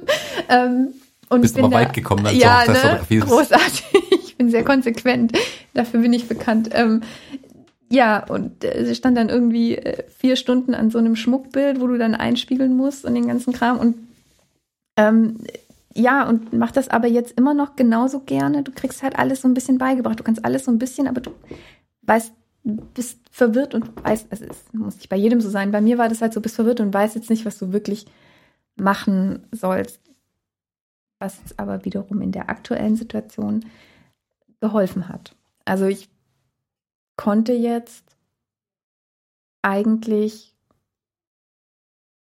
[0.49, 0.89] ähm,
[1.29, 3.01] und Bist aber weit gekommen als ja, ne?
[3.21, 3.85] großartig.
[4.25, 5.33] Ich bin sehr konsequent.
[5.75, 6.71] Dafür bin ich bekannt.
[6.73, 7.03] Ähm,
[7.91, 11.87] ja, und äh, sie stand dann irgendwie äh, vier Stunden an so einem Schmuckbild, wo
[11.87, 13.79] du dann einspiegeln musst und den ganzen Kram.
[13.79, 13.97] Und
[14.97, 15.39] ähm,
[15.95, 18.63] ja, und mach das aber jetzt immer noch genauso gerne.
[18.63, 20.19] Du kriegst halt alles so ein bisschen beigebracht.
[20.19, 21.31] Du kannst alles so ein bisschen, aber du
[22.03, 22.33] weißt,
[22.95, 24.41] bist verwirrt und weißt, es
[24.73, 25.71] muss nicht bei jedem so sein.
[25.71, 28.07] Bei mir war das halt so, bist verwirrt und weißt jetzt nicht, was du wirklich
[28.77, 30.01] machen sollst
[31.19, 33.65] was aber wiederum in der aktuellen Situation
[34.61, 35.35] geholfen hat.
[35.65, 36.09] Also ich
[37.19, 38.05] konnte jetzt
[39.61, 40.55] eigentlich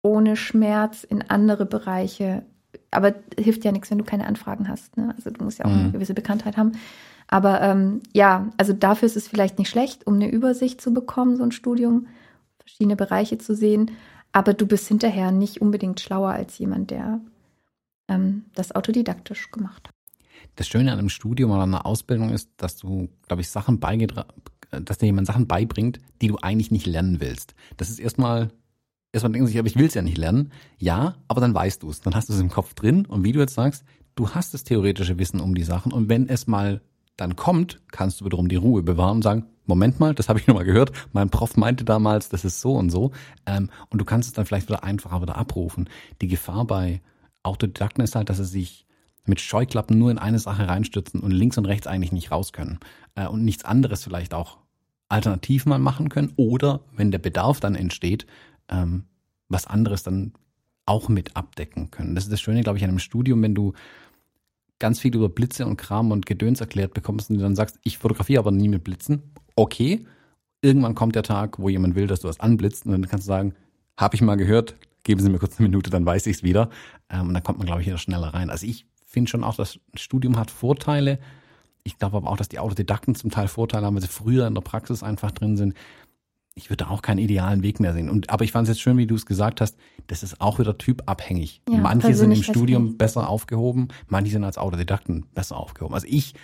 [0.02, 2.44] ohne Schmerz in andere Bereiche,
[2.92, 4.98] aber hilft ja nichts, wenn du keine Anfragen hast.
[4.98, 5.14] Ne?
[5.16, 5.80] Also du musst ja auch mhm.
[5.80, 6.74] eine gewisse Bekanntheit haben.
[7.28, 11.38] Aber ähm, ja, also dafür ist es vielleicht nicht schlecht, um eine Übersicht zu bekommen,
[11.38, 12.08] so ein Studium,
[12.58, 13.92] verschiedene Bereiche zu sehen.
[14.32, 17.22] Aber du bist hinterher nicht unbedingt schlauer als jemand, der
[18.08, 19.96] ähm, das autodidaktisch gemacht habe.
[20.56, 23.80] Das Schöne an einem Studium oder einer Ausbildung ist, dass du, glaube ich, Sachen
[24.72, 27.55] dass dir jemand Sachen beibringt, die du eigentlich nicht lernen willst.
[27.78, 28.51] Das ist erstmal,
[29.11, 30.51] erstmal denken sich, aber ich will es ja nicht lernen.
[30.78, 32.01] Ja, aber dann weißt du es.
[32.01, 33.84] Dann hast du es im Kopf drin und wie du jetzt sagst,
[34.15, 36.82] du hast das theoretische Wissen um die Sachen und wenn es mal
[37.17, 40.47] dann kommt, kannst du wiederum die Ruhe bewahren und sagen, Moment mal, das habe ich
[40.47, 43.11] nochmal gehört, mein Prof meinte damals, das ist so und so.
[43.45, 45.89] Ähm, und du kannst es dann vielleicht wieder einfacher wieder abrufen.
[46.22, 47.01] Die Gefahr bei
[47.43, 48.86] Autodidakten ist halt, dass sie sich
[49.26, 52.80] mit Scheuklappen nur in eine Sache reinstürzen und links und rechts eigentlich nicht raus können
[53.20, 54.57] äh, und nichts anderes vielleicht auch
[55.09, 58.26] alternativ mal machen können oder wenn der Bedarf dann entsteht,
[58.70, 59.03] ähm,
[59.49, 60.34] was anderes dann
[60.86, 62.15] auch mit abdecken können.
[62.15, 63.74] Das ist das Schöne, glaube ich, an einem Studium, wenn du
[64.80, 67.97] ganz viel über Blitze und Kram und Gedöns erklärt bekommst und du dann sagst, ich
[67.97, 69.22] fotografiere aber nie mit Blitzen.
[69.55, 70.05] Okay,
[70.61, 73.30] irgendwann kommt der Tag, wo jemand will, dass du was anblitzt und dann kannst du
[73.30, 73.53] sagen,
[73.97, 76.70] habe ich mal gehört, geben Sie mir kurz eine Minute, dann weiß ich es wieder.
[77.09, 78.49] Ähm, und dann kommt man, glaube ich, wieder schneller rein.
[78.49, 81.20] Also ich finde schon auch, das Studium hat Vorteile.
[81.90, 84.54] Ich glaube aber auch, dass die Autodidakten zum Teil Vorteile haben, weil sie früher in
[84.54, 85.74] der Praxis einfach drin sind.
[86.54, 88.10] Ich würde auch keinen idealen Weg mehr sehen.
[88.10, 89.76] Und, aber ich fand es jetzt schön, wie du es gesagt hast,
[90.06, 91.64] das ist auch wieder typabhängig.
[91.68, 95.96] Ja, manche sind im Studium besser aufgehoben, manche sind als Autodidakten besser aufgehoben.
[95.96, 96.36] Also ich,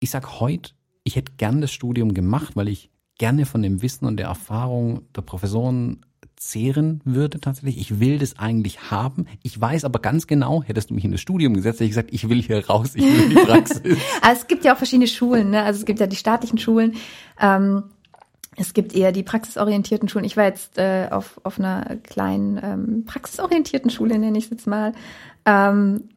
[0.00, 0.72] ich sag heute,
[1.04, 5.02] ich hätte gern das Studium gemacht, weil ich gerne von dem Wissen und der Erfahrung
[5.14, 6.04] der Professoren
[6.48, 7.78] zehren würde tatsächlich.
[7.78, 9.26] Ich will das eigentlich haben.
[9.42, 12.12] Ich weiß aber ganz genau, hättest du mich in das Studium gesetzt, hätte ich gesagt,
[12.12, 13.80] ich will hier raus, ich will in die Praxis.
[14.20, 15.62] also es gibt ja auch verschiedene Schulen, ne?
[15.62, 16.94] Also es gibt ja die staatlichen Schulen.
[17.40, 17.84] Ähm,
[18.56, 20.24] es gibt eher die praxisorientierten Schulen.
[20.24, 24.66] Ich war jetzt äh, auf, auf einer kleinen ähm, praxisorientierten Schule, nenne ich es jetzt
[24.66, 24.92] mal.
[25.44, 26.08] Ähm,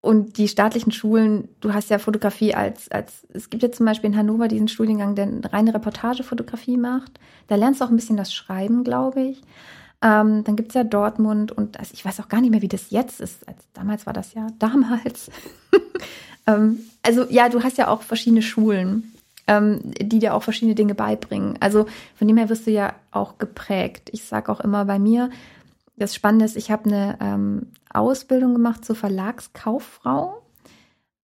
[0.00, 4.10] und die staatlichen Schulen, du hast ja Fotografie als, als, es gibt ja zum Beispiel
[4.10, 7.18] in Hannover diesen Studiengang, der reine Reportagefotografie macht.
[7.48, 9.42] Da lernst du auch ein bisschen das Schreiben, glaube ich.
[10.02, 12.90] Ähm, dann es ja Dortmund und also ich weiß auch gar nicht mehr, wie das
[12.90, 13.48] jetzt ist.
[13.48, 15.30] Also damals war das ja damals.
[16.46, 19.12] ähm, also ja, du hast ja auch verschiedene Schulen,
[19.46, 21.56] ähm, die dir auch verschiedene Dinge beibringen.
[21.60, 24.10] Also von dem her wirst du ja auch geprägt.
[24.12, 25.30] Ich sage auch immer bei mir,
[25.96, 30.42] das Spannende ist, ich habe eine ähm, Ausbildung gemacht zur Verlagskauffrau.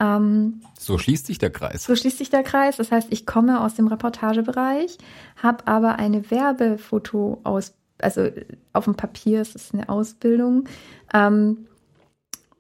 [0.00, 1.84] Ähm, so schließt sich der Kreis.
[1.84, 2.76] So schließt sich der Kreis.
[2.78, 4.98] Das heißt, ich komme aus dem Reportagebereich,
[5.36, 8.28] habe aber eine Werbefoto aus, also
[8.72, 10.68] auf dem Papier ist es eine Ausbildung
[11.12, 11.66] ähm,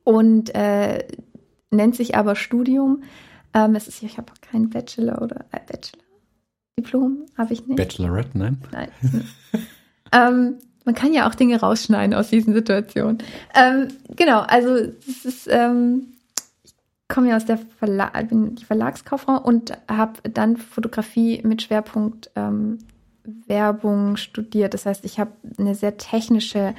[0.04, 1.06] und äh,
[1.70, 3.02] nennt sich aber Studium.
[3.54, 6.04] Ähm, es ist, ich habe keinen Bachelor oder äh, Bachelor.
[6.78, 7.76] Diplom habe ich nicht.
[7.76, 8.62] Bachelorette, nein?
[8.70, 8.90] Nein.
[10.12, 13.18] ähm, man kann ja auch Dinge rausschneiden aus diesen Situationen.
[13.54, 16.14] Ähm, genau, also es ist, ähm,
[16.64, 16.72] ich
[17.08, 22.78] komme ja aus der Verlag, bin die Verlagskauffrau und habe dann Fotografie mit Schwerpunkt ähm,
[23.46, 24.74] Werbung studiert.
[24.74, 26.74] Das heißt, ich habe eine sehr technische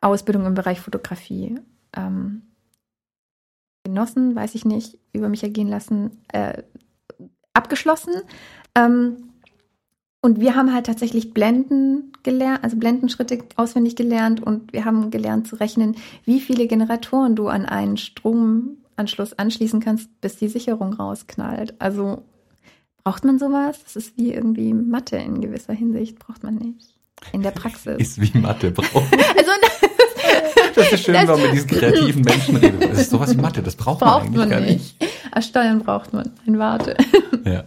[0.00, 1.58] Ausbildung im Bereich Fotografie
[1.96, 2.42] ähm,
[3.84, 6.62] genossen, weiß ich nicht, über mich ergehen lassen, äh,
[7.52, 8.14] abgeschlossen.
[8.74, 9.25] Ähm,
[10.20, 15.46] und wir haben halt tatsächlich Blenden gelernt, also Blendenschritte auswendig gelernt und wir haben gelernt
[15.46, 21.74] zu rechnen, wie viele Generatoren du an einen Stromanschluss anschließen kannst, bis die Sicherung rausknallt.
[21.80, 22.24] Also
[23.04, 23.78] braucht man sowas?
[23.84, 26.94] Das ist wie irgendwie Mathe in gewisser Hinsicht, braucht man nicht.
[27.32, 27.96] In der Praxis.
[27.98, 28.94] Ist wie Mathe braucht.
[29.36, 29.50] also
[30.74, 32.82] Das ist schön, das, wenn man mit diesen kreativen Menschen redet.
[32.82, 35.00] Das ist sowas wie Mathe, das braucht, braucht man eigentlich man gar nicht.
[35.00, 35.12] nicht.
[35.30, 36.96] Als Steuern braucht man ein Warte.
[37.44, 37.64] Ja.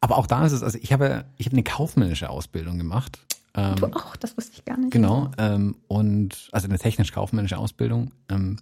[0.00, 3.18] Aber auch da ist es, also ich habe, ich habe eine kaufmännische Ausbildung gemacht.
[3.54, 4.92] Ähm, du auch, das wusste ich gar nicht.
[4.92, 8.12] Genau, ähm, und also eine technisch-kaufmännische Ausbildung.
[8.28, 8.58] Ähm,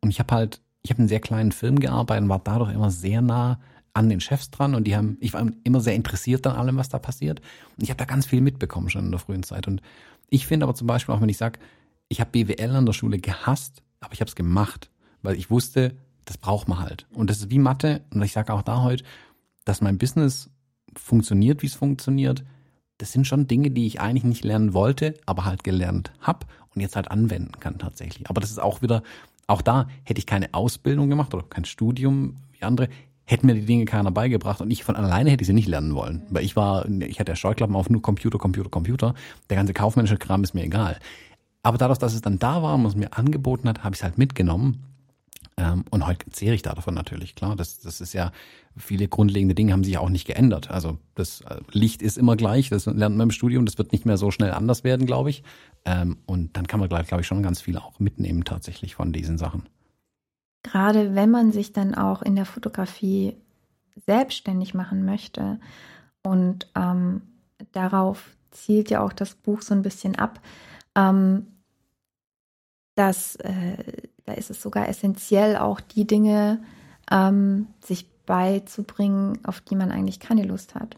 [0.00, 2.90] und ich habe halt, ich habe in sehr kleinen Firmen gearbeitet und war dadurch immer
[2.90, 3.60] sehr nah
[3.92, 6.88] an den Chefs dran und die haben, ich war immer sehr interessiert an allem, was
[6.88, 7.40] da passiert.
[7.76, 9.66] Und ich habe da ganz viel mitbekommen schon in der frühen Zeit.
[9.66, 9.82] Und
[10.28, 11.58] ich finde aber zum Beispiel auch, wenn ich sage,
[12.08, 14.90] ich habe BWL an der Schule gehasst, aber ich habe es gemacht,
[15.22, 17.06] weil ich wusste, das braucht man halt.
[17.12, 18.02] Und das ist wie Mathe.
[18.14, 19.04] Und ich sage auch da heute,
[19.64, 20.50] dass mein Business
[20.96, 22.44] funktioniert, wie es funktioniert.
[22.98, 26.80] Das sind schon Dinge, die ich eigentlich nicht lernen wollte, aber halt gelernt habe und
[26.80, 28.28] jetzt halt anwenden kann tatsächlich.
[28.28, 29.02] Aber das ist auch wieder,
[29.46, 32.88] auch da hätte ich keine Ausbildung gemacht oder kein Studium wie andere,
[33.24, 35.94] hätten mir die Dinge keiner beigebracht und ich von alleine hätte ich sie nicht lernen
[35.94, 36.26] wollen.
[36.30, 39.14] Weil ich war, ich hatte Scheuklappen auf nur Computer, Computer, Computer.
[39.48, 40.98] Der ganze kaufmännische Kram ist mir egal.
[41.62, 44.04] Aber dadurch, dass es dann da war und es mir angeboten hat, habe ich es
[44.04, 44.82] halt mitgenommen.
[45.60, 47.54] Ähm, und heute zehre ich da davon natürlich, klar.
[47.54, 48.32] Das, das ist ja,
[48.76, 50.70] viele grundlegende Dinge haben sich auch nicht geändert.
[50.70, 54.06] Also das äh, Licht ist immer gleich, das lernt man im Studium, das wird nicht
[54.06, 55.42] mehr so schnell anders werden, glaube ich.
[55.84, 59.36] Ähm, und dann kann man, glaube ich, schon ganz viel auch mitnehmen tatsächlich von diesen
[59.36, 59.68] Sachen.
[60.62, 63.36] Gerade wenn man sich dann auch in der Fotografie
[64.06, 65.60] selbstständig machen möchte
[66.22, 67.22] und ähm,
[67.72, 70.40] darauf zielt ja auch das Buch so ein bisschen ab,
[70.94, 71.46] ähm,
[72.94, 76.62] dass äh, da ist es sogar essentiell, auch die Dinge
[77.10, 80.96] ähm, sich beizubringen, auf die man eigentlich keine Lust hat.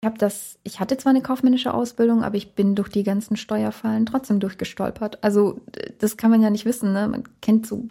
[0.00, 3.36] Ich habe das, ich hatte zwar eine kaufmännische Ausbildung, aber ich bin durch die ganzen
[3.36, 5.24] Steuerfallen trotzdem durchgestolpert.
[5.24, 5.60] Also
[5.98, 6.92] das kann man ja nicht wissen.
[6.92, 7.08] Ne?
[7.08, 7.88] Man kennt so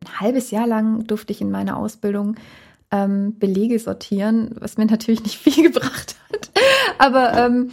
[0.00, 2.36] ein halbes Jahr lang durfte ich in meiner Ausbildung
[2.90, 6.50] ähm, Belege sortieren, was mir natürlich nicht viel gebracht hat.
[6.98, 7.70] Aber ähm,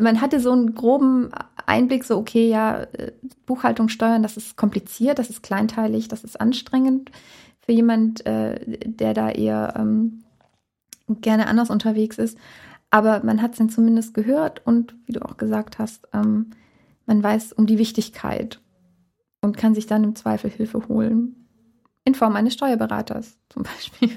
[0.00, 1.30] man hatte so einen groben
[1.70, 3.12] Einblick, so okay, ja, äh,
[3.46, 7.10] Buchhaltung, Steuern, das ist kompliziert, das ist kleinteilig, das ist anstrengend
[7.60, 10.24] für jemand, äh, der da eher ähm,
[11.08, 12.36] gerne anders unterwegs ist.
[12.90, 16.50] Aber man hat es dann zumindest gehört und wie du auch gesagt hast, ähm,
[17.06, 18.60] man weiß um die Wichtigkeit
[19.40, 21.36] und kann sich dann im Zweifel Hilfe holen.
[22.04, 24.10] In Form eines Steuerberaters zum Beispiel.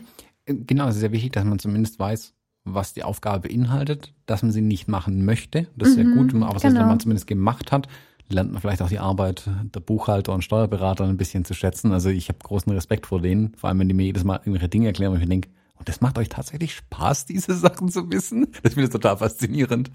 [0.45, 2.33] Genau, es ist sehr wichtig, dass man zumindest weiß,
[2.65, 5.67] was die Aufgabe beinhaltet, dass man sie nicht machen möchte.
[5.75, 6.87] Das ist mhm, ja gut, aber heißt, wenn genau.
[6.87, 7.87] man zumindest gemacht hat,
[8.29, 11.91] lernt man vielleicht auch die Arbeit der Buchhalter und Steuerberater ein bisschen zu schätzen.
[11.91, 14.69] Also ich habe großen Respekt vor denen, vor allem wenn die mir jedes Mal irgendwelche
[14.69, 18.47] Dinge erklären und ich denke, und das macht euch tatsächlich Spaß, diese Sachen zu wissen.
[18.63, 19.91] Das finde ich total faszinierend.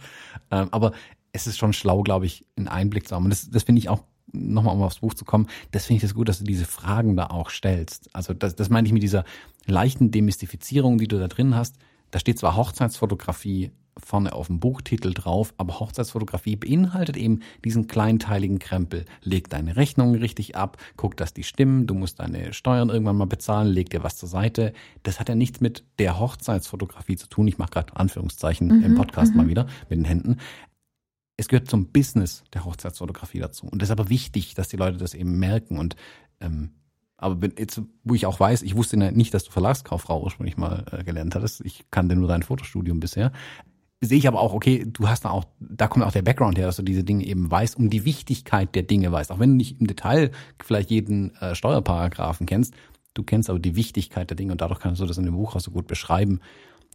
[0.50, 0.92] Ähm, aber
[1.32, 3.24] es ist schon schlau, glaube ich, einen Einblick zu haben.
[3.24, 4.02] Und das, das finde ich auch
[4.32, 7.16] nochmal um aufs Buch zu kommen, das finde ich das gut, dass du diese Fragen
[7.16, 8.14] da auch stellst.
[8.14, 9.24] Also das, das meine ich mit dieser
[9.66, 11.76] leichten Demystifizierung, die du da drin hast.
[12.10, 18.60] Da steht zwar Hochzeitsfotografie vorne auf dem Buchtitel drauf, aber Hochzeitsfotografie beinhaltet eben diesen kleinteiligen
[18.60, 19.04] Krempel.
[19.22, 23.26] Leg deine Rechnungen richtig ab, guck, dass die stimmen, du musst deine Steuern irgendwann mal
[23.26, 24.72] bezahlen, leg dir was zur Seite.
[25.02, 27.48] Das hat ja nichts mit der Hochzeitsfotografie zu tun.
[27.48, 30.36] Ich mache gerade Anführungszeichen mhm, im Podcast mal wieder mit den Händen
[31.38, 33.66] es gehört zum Business der Hochzeitsfotografie dazu.
[33.66, 35.78] Und das ist aber wichtig, dass die Leute das eben merken.
[35.78, 35.94] Und
[36.40, 36.72] ähm,
[37.18, 40.84] aber wenn, jetzt, wo ich auch weiß, ich wusste nicht, dass du Verlagskauffrau ursprünglich mal
[40.92, 41.60] äh, gelernt hattest.
[41.62, 43.32] Ich kannte nur dein Fotostudium bisher.
[44.00, 46.66] Sehe ich aber auch, okay, du hast da auch, da kommt auch der Background her,
[46.66, 49.32] dass du diese Dinge eben weißt, um die Wichtigkeit der Dinge weißt.
[49.32, 50.30] Auch wenn du nicht im Detail
[50.62, 52.74] vielleicht jeden äh, Steuerparagraphen kennst,
[53.14, 55.56] du kennst aber die Wichtigkeit der Dinge und dadurch kannst du das in dem Buch
[55.56, 56.38] auch so gut beschreiben,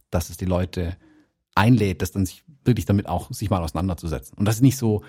[0.08, 0.96] dass es die Leute
[1.54, 4.38] einlädt, das dann sich wirklich damit auch sich mal auseinanderzusetzen.
[4.38, 5.02] Und das ist nicht so,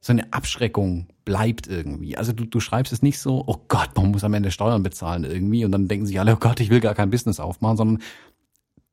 [0.00, 2.16] so eine Abschreckung bleibt irgendwie.
[2.16, 5.24] Also du, du schreibst es nicht so, oh Gott, man muss am Ende Steuern bezahlen
[5.24, 8.02] irgendwie und dann denken sich alle, oh Gott, ich will gar kein Business aufmachen, sondern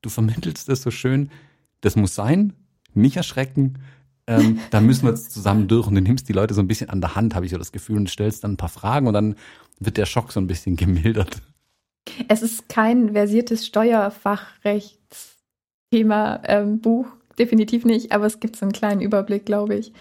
[0.02, 1.30] du vermittelst es so schön,
[1.82, 2.54] das muss sein,
[2.94, 3.80] nicht erschrecken,
[4.28, 6.90] ähm, da müssen wir jetzt zusammen durch und du nimmst die Leute so ein bisschen
[6.90, 9.14] an der Hand, habe ich so das Gefühl, und stellst dann ein paar Fragen und
[9.14, 9.36] dann
[9.80, 11.42] wird der Schock so ein bisschen gemildert.
[12.28, 15.36] Es ist kein versiertes Steuerfachrechts
[15.92, 16.82] Thema ähm,
[17.38, 19.94] definitiv nicht, aber es gibt so einen kleinen Überblick, glaube ich.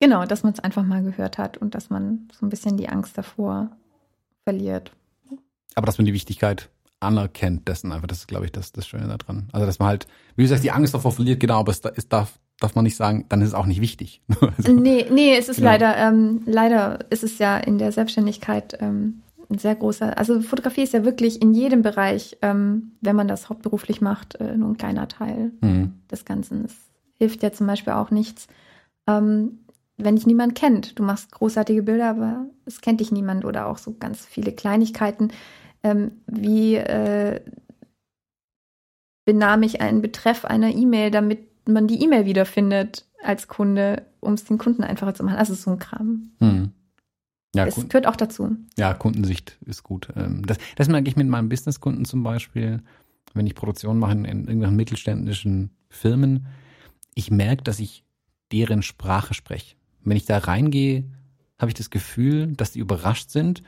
[0.00, 2.88] Genau, dass man es einfach mal gehört hat und dass man so ein bisschen die
[2.88, 3.70] Angst davor
[4.44, 4.92] verliert.
[5.74, 6.70] Aber dass man die Wichtigkeit
[7.00, 9.48] anerkennt dessen einfach, das ist, glaube ich, das, das Schöne daran.
[9.52, 12.08] Also, dass man halt, wie du sagst, die Angst davor verliert, genau, aber es, es
[12.08, 14.22] darf, darf man nicht sagen, dann ist es auch nicht wichtig.
[14.56, 15.70] also, nee, nee, es ist genau.
[15.70, 20.82] leider, ähm, leider ist es ja in der Selbstständigkeit ähm, ein sehr großer, also Fotografie
[20.82, 24.76] ist ja wirklich in jedem Bereich, ähm, wenn man das hauptberuflich macht, äh, nur ein
[24.76, 25.94] kleiner Teil mhm.
[26.10, 26.64] des Ganzen.
[26.64, 26.74] Es
[27.18, 28.48] hilft ja zum Beispiel auch nichts,
[29.06, 29.60] ähm,
[29.96, 30.98] wenn dich niemand kennt.
[30.98, 35.32] Du machst großartige Bilder, aber es kennt dich niemand oder auch so ganz viele Kleinigkeiten,
[35.82, 37.40] ähm, wie äh,
[39.24, 44.44] benahme ich einen Betreff einer E-Mail, damit man die E-Mail wiederfindet als Kunde, um es
[44.44, 45.38] den Kunden einfacher zu machen.
[45.38, 46.30] Also so ein Kram.
[46.40, 46.72] Mhm.
[47.54, 48.56] Ja, es Kunden, gehört auch dazu.
[48.76, 50.08] Ja, Kundensicht ist gut.
[50.14, 52.82] Ähm, das, das merke ich mit meinen Businesskunden zum Beispiel,
[53.34, 56.46] wenn ich Produktion mache in irgendwelchen mittelständischen Firmen.
[57.14, 58.04] Ich merke, dass ich
[58.52, 59.76] deren Sprache spreche.
[60.06, 61.04] Wenn ich da reingehe,
[61.58, 63.62] habe ich das Gefühl, dass die überrascht sind,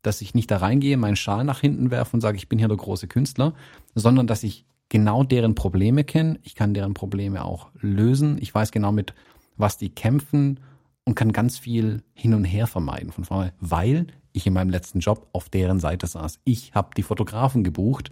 [0.00, 2.68] dass ich nicht da reingehe, meinen Schal nach hinten werfe und sage, ich bin hier
[2.68, 3.54] der große Künstler,
[3.94, 6.40] sondern dass ich genau deren Probleme kenne.
[6.42, 8.38] Ich kann deren Probleme auch lösen.
[8.40, 9.14] Ich weiß genau mit
[9.56, 10.60] was die kämpfen
[11.04, 15.00] und kann ganz viel hin und her vermeiden von vorne, weil ich in meinem letzten
[15.00, 16.40] Job auf deren Seite saß.
[16.44, 18.10] Ich habe die Fotografen gebucht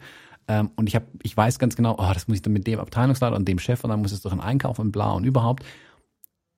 [0.48, 2.78] ähm, und ich habe, ich weiß ganz genau, oh, das muss ich dann mit dem
[2.78, 5.64] Abteilungsleiter und dem Chef und dann muss es doch in Einkauf und bla und überhaupt.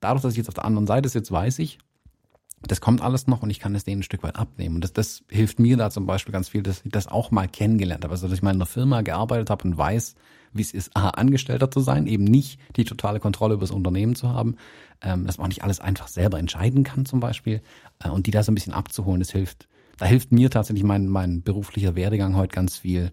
[0.03, 1.79] Dadurch, dass ich jetzt auf der anderen Seite sitze, weiß ich,
[2.65, 4.75] das kommt alles noch und ich kann es denen ein Stück weit abnehmen.
[4.75, 7.47] Und das, das hilft mir da zum Beispiel ganz viel, dass ich das auch mal
[7.47, 8.13] kennengelernt habe.
[8.13, 10.15] Also, dass ich mal in einer Firma gearbeitet habe und weiß,
[10.53, 14.15] wie es ist, A, Angestellter zu sein, eben nicht die totale Kontrolle über das Unternehmen
[14.15, 14.55] zu haben,
[15.01, 17.61] ähm, dass man auch nicht alles einfach selber entscheiden kann zum Beispiel
[18.03, 19.67] äh, und die da so ein bisschen abzuholen, das hilft.
[19.97, 23.11] Da hilft mir tatsächlich mein, mein beruflicher Werdegang heute ganz viel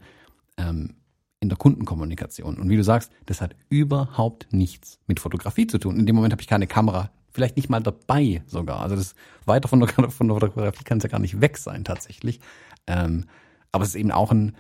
[0.57, 0.95] ähm,
[1.41, 2.57] in der Kundenkommunikation.
[2.57, 5.99] Und wie du sagst, das hat überhaupt nichts mit Fotografie zu tun.
[5.99, 8.81] In dem Moment habe ich keine Kamera vielleicht nicht mal dabei sogar.
[8.81, 9.15] Also das
[9.47, 12.41] weiter von der, von der Fotografie kann es ja gar nicht weg sein tatsächlich.
[12.87, 13.25] Ähm,
[13.73, 14.57] aber es ist eben auch ein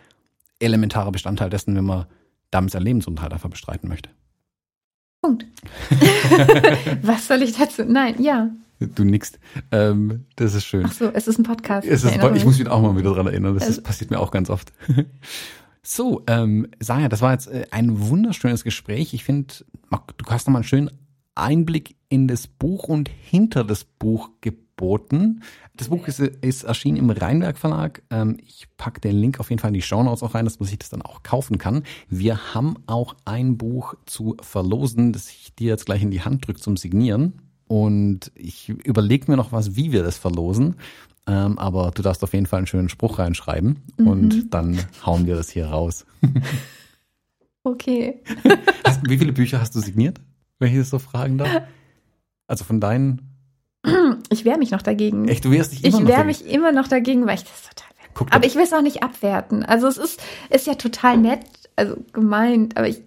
[0.60, 2.06] elementarer Bestandteil dessen, wenn man
[2.50, 4.10] damit sein Lebensunterhalt einfach bestreiten möchte.
[5.20, 5.46] Punkt.
[7.02, 7.84] Was soll ich dazu?
[7.84, 8.50] Nein, ja.
[8.78, 9.38] Du nickst.
[9.70, 10.86] Ähm, das ist schön.
[10.86, 11.86] Ach so, es ist ein Podcast.
[11.86, 13.52] Es ist, ich muss mich auch mal wieder dran erinnern.
[13.52, 14.72] Das also, ist, passiert mir auch ganz oft.
[15.82, 19.14] So, ähm, Saja, das war jetzt äh, ein wunderschönes Gespräch.
[19.14, 19.54] Ich finde,
[19.90, 20.90] du hast nochmal einen schönen
[21.34, 25.42] Einblick in das Buch und hinter das Buch geboten.
[25.74, 28.02] Das Buch ist, ist erschienen im Rheinberg Verlag.
[28.10, 30.60] Ähm, ich packe den Link auf jeden Fall in die Show Notes auch rein, dass
[30.60, 31.84] man sich das dann auch kaufen kann.
[32.08, 36.46] Wir haben auch ein Buch zu verlosen, das ich dir jetzt gleich in die Hand
[36.46, 37.40] drücke zum Signieren.
[37.66, 40.74] Und ich überlege mir noch was, wie wir das verlosen.
[41.26, 44.06] Ähm, aber du darfst auf jeden Fall einen schönen Spruch reinschreiben mhm.
[44.08, 46.06] und dann hauen wir das hier raus.
[47.62, 48.22] okay.
[48.84, 50.18] Hast, wie viele Bücher hast du signiert?
[50.60, 51.62] wenn ich das so fragen darf?
[52.46, 53.22] Also von deinen.
[54.32, 55.26] Ich wehre mich noch dagegen.
[55.26, 57.42] Echt, du wehrst dich immer ich noch Ich wehre mich immer noch dagegen, weil ich
[57.42, 57.88] das total.
[58.14, 59.64] Guck aber ich will es auch nicht abwerten.
[59.64, 61.40] Also es ist, ist ja total nett,
[61.74, 63.02] also gemeint, aber ich,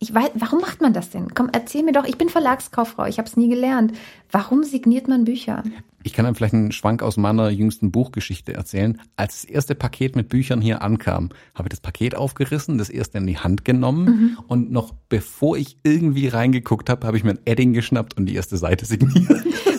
[0.00, 1.34] ich weiß, warum macht man das denn?
[1.34, 3.92] Komm, erzähl mir doch, ich bin Verlagskauffrau, ich habe es nie gelernt.
[4.32, 5.62] Warum signiert man Bücher?
[6.06, 9.00] Ich kann dann vielleicht einen Schwank aus meiner jüngsten Buchgeschichte erzählen.
[9.16, 13.18] Als das erste Paket mit Büchern hier ankam, habe ich das Paket aufgerissen, das erste
[13.18, 14.38] in die Hand genommen mhm.
[14.46, 18.36] und noch bevor ich irgendwie reingeguckt habe, habe ich mir ein Edding geschnappt und die
[18.36, 19.28] erste Seite signiert.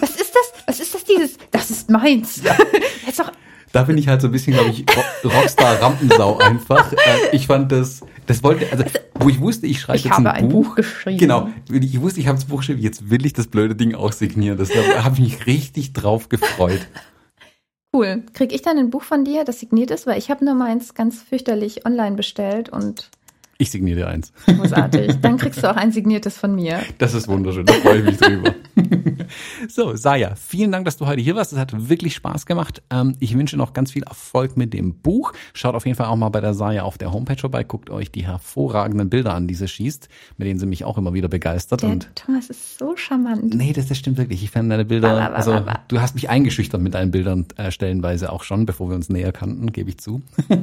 [0.02, 0.54] Was ist das?
[0.66, 1.38] Was ist das dieses?
[1.52, 2.44] Das ist meins.
[2.44, 2.58] Ja.
[3.06, 3.32] Jetzt doch
[3.78, 4.86] da bin ich halt so ein bisschen, glaube ich,
[5.24, 6.92] Rockstar-Rampensau einfach.
[6.94, 8.84] Äh, ich fand das, das wollte, also,
[9.20, 10.76] wo ich wusste, ich schreibe ich jetzt ein, ein Buch, Buch.
[10.76, 11.20] geschrieben.
[11.20, 14.14] Genau, ich wusste, ich habe das Buch geschrieben, jetzt will ich das blöde Ding auch
[14.14, 14.58] signieren.
[14.58, 16.88] Das, da habe ich mich richtig drauf gefreut.
[17.96, 18.24] Cool.
[18.34, 20.08] Krieg ich dann ein Buch von dir, das signiert ist?
[20.08, 23.12] Weil ich habe nur meins ganz fürchterlich online bestellt und
[23.58, 24.32] ich signiere dir eins.
[24.46, 25.18] Großartig.
[25.22, 26.80] Dann kriegst du auch ein signiertes von mir.
[26.98, 27.66] Das ist wunderschön.
[27.66, 28.54] Da freue ich mich drüber.
[29.68, 31.54] so, Saya, vielen Dank, dass du heute hier warst.
[31.54, 32.84] Es hat wirklich Spaß gemacht.
[32.90, 35.34] Ähm, ich wünsche noch ganz viel Erfolg mit dem Buch.
[35.54, 37.64] Schaut auf jeden Fall auch mal bei der Saya auf der Homepage vorbei.
[37.64, 41.14] Guckt euch die hervorragenden Bilder an, die sie schießt, mit denen sie mich auch immer
[41.14, 41.82] wieder begeistert.
[41.82, 43.56] Der und Thomas ist so charmant.
[43.56, 44.44] Nee, das, das stimmt wirklich.
[44.44, 48.44] Ich fand deine Bilder, also du hast mich eingeschüchtert mit deinen Bildern äh, stellenweise auch
[48.44, 50.22] schon, bevor wir uns näher kannten, gebe ich zu.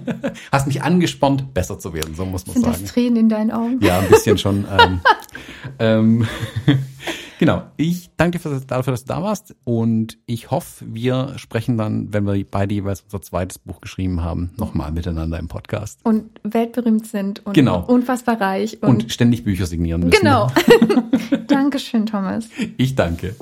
[0.53, 3.81] hast mich angespornt, besser zu werden, so muss man Sind Tränen in deinen Augen?
[3.81, 4.67] Ja, ein bisschen schon.
[4.79, 5.01] ähm,
[5.79, 6.27] ähm,
[7.39, 7.63] genau.
[7.77, 12.27] Ich danke dir dafür, dass du da warst und ich hoffe, wir sprechen dann, wenn
[12.27, 16.01] wir beide jeweils unser zweites Buch geschrieben haben, nochmal miteinander im Podcast.
[16.05, 17.85] Und weltberühmt sind und genau.
[17.85, 18.83] unfassbar reich.
[18.83, 20.19] Und, und ständig Bücher signieren müssen.
[20.21, 20.51] Genau.
[21.47, 22.49] Dankeschön, Thomas.
[22.77, 23.37] Ich danke.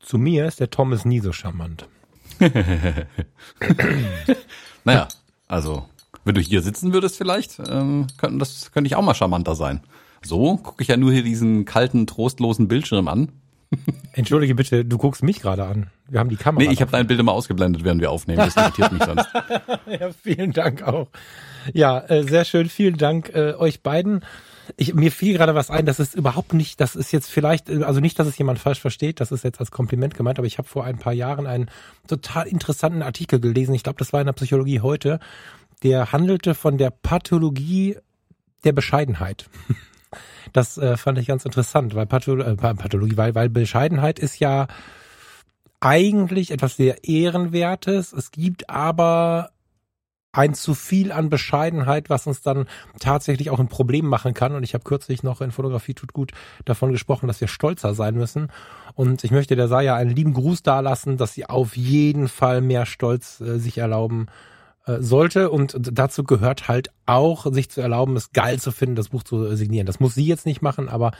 [0.00, 1.88] Zu mir ist der Thomas nie so charmant.
[4.84, 5.08] naja,
[5.46, 5.86] also
[6.24, 9.80] wenn du hier sitzen würdest vielleicht, ähm, könnte das könnte ich auch mal charmanter sein.
[10.22, 13.32] So gucke ich ja nur hier diesen kalten, trostlosen Bildschirm an.
[14.12, 15.88] Entschuldige bitte, du guckst mich gerade an.
[16.08, 16.64] Wir haben die Kamera.
[16.64, 18.38] Nee, ich habe dein Bild immer ausgeblendet, während wir aufnehmen.
[18.38, 19.26] Das irritiert mich sonst.
[20.00, 21.08] ja, vielen Dank auch.
[21.72, 22.68] Ja, äh, sehr schön.
[22.68, 24.24] Vielen Dank äh, euch beiden.
[24.76, 27.82] Ich, mir fiel gerade was ein, das ist überhaupt nicht, das ist jetzt vielleicht, äh,
[27.82, 30.56] also nicht, dass es jemand falsch versteht, das ist jetzt als Kompliment gemeint, aber ich
[30.56, 31.70] habe vor ein paar Jahren einen
[32.06, 33.74] total interessanten Artikel gelesen.
[33.74, 35.20] Ich glaube, das war in der Psychologie heute
[35.84, 37.96] der handelte von der Pathologie
[38.64, 39.48] der Bescheidenheit.
[40.52, 44.68] Das äh, fand ich ganz interessant, weil äh, Pathologie, weil, weil Bescheidenheit ist ja
[45.80, 48.12] eigentlich etwas sehr Ehrenwertes.
[48.12, 49.50] Es gibt aber
[50.30, 52.66] ein zu viel an Bescheidenheit, was uns dann
[53.00, 54.54] tatsächlich auch ein Problem machen kann.
[54.54, 56.30] Und ich habe kürzlich noch in Fotografie tut gut
[56.64, 58.48] davon gesprochen, dass wir stolzer sein müssen.
[58.94, 62.86] Und ich möchte der Saya einen lieben Gruß dalassen, dass sie auf jeden Fall mehr
[62.86, 64.26] Stolz äh, sich erlauben
[64.86, 65.50] sollte.
[65.50, 69.56] Und dazu gehört halt auch, sich zu erlauben, es geil zu finden, das Buch zu
[69.56, 69.86] signieren.
[69.86, 71.12] Das muss sie jetzt nicht machen, aber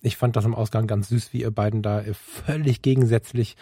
[0.00, 3.56] ich fand das im Ausgang ganz süß, wie ihr beiden da völlig gegensätzlich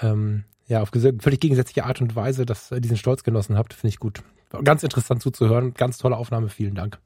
[0.00, 3.88] ähm, ja, auf völlig gegensätzliche Art und Weise dass äh, diesen Stolz genossen habt, finde
[3.88, 4.22] ich gut.
[4.62, 5.74] Ganz interessant zuzuhören.
[5.74, 6.48] Ganz tolle Aufnahme.
[6.48, 7.00] Vielen Dank.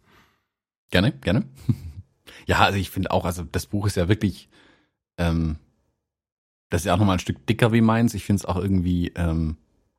[0.91, 1.47] Gerne, gerne.
[2.47, 4.51] ja, also ich finde auch, also das Buch ist ja wirklich,
[5.17, 5.57] ähm,
[6.69, 8.13] das ist ja auch nochmal ein Stück dicker wie meins.
[8.13, 9.57] Ich finde es auch irgendwie ähm,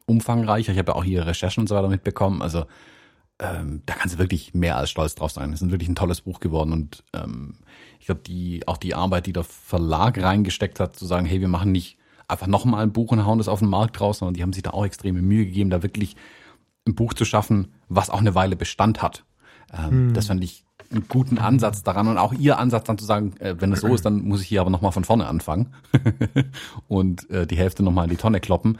[0.10, 0.72] umfangreicher.
[0.72, 2.41] Ich habe ja auch hier Recherchen und so weiter mitbekommen.
[2.41, 2.65] Also
[3.40, 5.53] ähm, da kannst du wirklich mehr als stolz drauf sein.
[5.53, 7.56] Es ist wirklich ein tolles Buch geworden und ähm,
[7.99, 11.48] ich glaube, die auch die Arbeit, die der Verlag reingesteckt hat, zu sagen, hey, wir
[11.48, 14.44] machen nicht einfach nochmal ein Buch und hauen das auf den Markt raus, sondern die
[14.44, 16.15] haben sich da auch extreme Mühe gegeben, da wirklich
[16.88, 19.23] ein Buch zu schaffen, was auch eine Weile Bestand hat.
[19.73, 20.14] Ähm, hm.
[20.14, 23.56] Das fand ich einen guten Ansatz daran und auch ihr Ansatz dann zu sagen, äh,
[23.60, 25.73] wenn es so ist, dann muss ich hier aber nochmal von vorne anfangen
[26.88, 28.80] und äh, die Hälfte nochmal in die Tonne kloppen.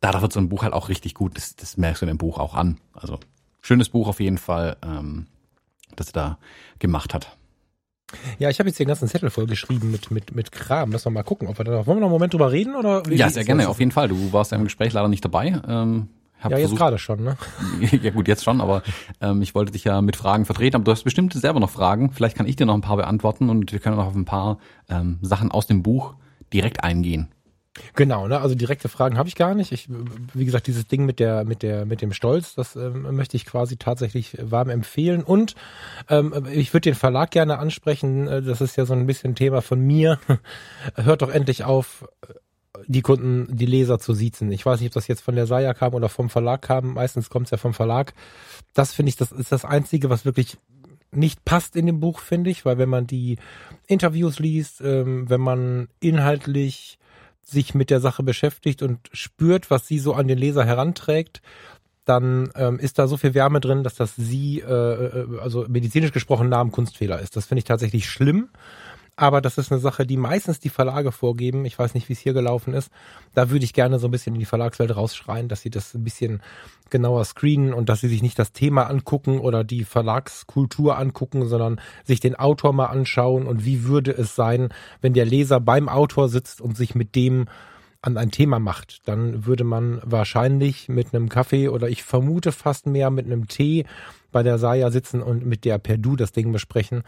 [0.00, 1.36] Da wird so ein Buch halt auch richtig gut.
[1.36, 2.78] Das, das merkst du in dem Buch auch an.
[2.94, 3.18] Also
[3.60, 5.26] schönes Buch auf jeden Fall, ähm,
[5.96, 6.38] das er da
[6.78, 7.36] gemacht hat.
[8.38, 10.90] Ja, ich habe jetzt den ganzen Zettel vollgeschrieben mit, mit, mit Kram.
[10.92, 11.86] Lass wir mal gucken, ob wir da noch.
[11.86, 12.74] Wollen wir noch einen Moment drüber reden?
[12.74, 14.08] Oder ja, sehr gerne, auf jeden Fall.
[14.08, 15.60] Du warst ja im Gespräch leider nicht dabei.
[15.68, 16.08] Ähm,
[16.48, 17.36] ja, jetzt gerade schon, ne?
[18.02, 18.82] ja gut, jetzt schon, aber
[19.20, 22.12] ähm, ich wollte dich ja mit Fragen vertreten, aber du hast bestimmt selber noch Fragen.
[22.12, 24.58] Vielleicht kann ich dir noch ein paar beantworten und wir können noch auf ein paar
[24.88, 26.14] ähm, Sachen aus dem Buch
[26.52, 27.28] direkt eingehen.
[27.94, 28.40] Genau, ne?
[28.40, 29.70] Also direkte Fragen habe ich gar nicht.
[29.70, 29.88] Ich,
[30.34, 33.46] wie gesagt, dieses Ding mit der, mit der, mit dem Stolz, das ähm, möchte ich
[33.46, 35.22] quasi tatsächlich warm empfehlen.
[35.22, 35.54] Und
[36.08, 38.26] ähm, ich würde den Verlag gerne ansprechen.
[38.26, 40.18] Äh, das ist ja so ein bisschen Thema von mir.
[40.96, 42.04] Hört doch endlich auf,
[42.86, 44.50] die Kunden, die Leser zu siezen.
[44.52, 46.94] Ich weiß nicht, ob das jetzt von der Saya kam oder vom Verlag kam.
[46.94, 48.14] Meistens kommt es ja vom Verlag.
[48.74, 50.56] Das finde ich, das ist das Einzige, was wirklich
[51.12, 53.38] nicht passt in dem Buch, finde ich, weil wenn man die
[53.86, 56.98] Interviews liest, ähm, wenn man inhaltlich
[57.50, 61.42] sich mit der Sache beschäftigt und spürt, was sie so an den Leser heranträgt,
[62.04, 66.12] dann ähm, ist da so viel Wärme drin, dass das sie, äh, äh also medizinisch
[66.12, 67.36] gesprochen, Namenkunstfehler ist.
[67.36, 68.48] Das finde ich tatsächlich schlimm.
[69.20, 71.66] Aber das ist eine Sache, die meistens die Verlage vorgeben.
[71.66, 72.90] Ich weiß nicht, wie es hier gelaufen ist.
[73.34, 76.02] Da würde ich gerne so ein bisschen in die Verlagswelt rausschreien, dass sie das ein
[76.02, 76.40] bisschen
[76.88, 81.82] genauer screenen und dass sie sich nicht das Thema angucken oder die Verlagskultur angucken, sondern
[82.02, 84.70] sich den Autor mal anschauen und wie würde es sein,
[85.02, 87.44] wenn der Leser beim Autor sitzt und sich mit dem
[88.00, 92.86] an ein Thema macht, dann würde man wahrscheinlich mit einem Kaffee oder ich vermute fast
[92.86, 93.84] mehr mit einem Tee
[94.32, 97.02] bei der Saya sitzen und mit der per Du das Ding besprechen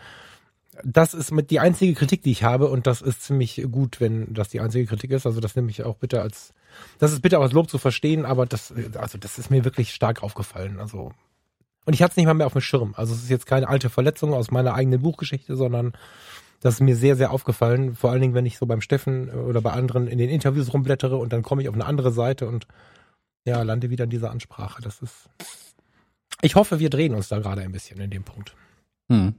[0.85, 4.33] das ist mit die einzige Kritik, die ich habe und das ist ziemlich gut, wenn
[4.35, 5.27] das die einzige Kritik ist.
[5.27, 6.53] Also das nehme ich auch bitte als,
[6.99, 10.23] das ist bitte als Lob zu verstehen, aber das, also das ist mir wirklich stark
[10.23, 10.79] aufgefallen.
[10.79, 11.13] Also
[11.85, 12.95] und ich hatte es nicht mal mehr auf dem Schirm.
[12.97, 15.93] Also es ist jetzt keine alte Verletzung aus meiner eigenen Buchgeschichte, sondern
[16.61, 17.97] das ist mir sehr, sehr aufgefallen.
[17.97, 21.17] Vor allen Dingen, wenn ich so beim Steffen oder bei anderen in den Interviews rumblättere
[21.17, 22.69] und dann komme ich auf eine andere Seite und
[23.45, 24.81] ja, lande wieder in dieser Ansprache.
[24.81, 25.29] Das ist.
[26.41, 28.55] Ich hoffe, wir drehen uns da gerade ein bisschen in dem Punkt.
[29.11, 29.35] Hm.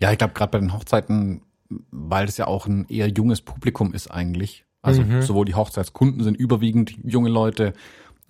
[0.00, 1.42] Ja, ich glaube gerade bei den Hochzeiten,
[1.90, 4.64] weil es ja auch ein eher junges Publikum ist eigentlich.
[4.82, 5.22] Also mhm.
[5.22, 7.72] sowohl die Hochzeitskunden sind überwiegend junge Leute,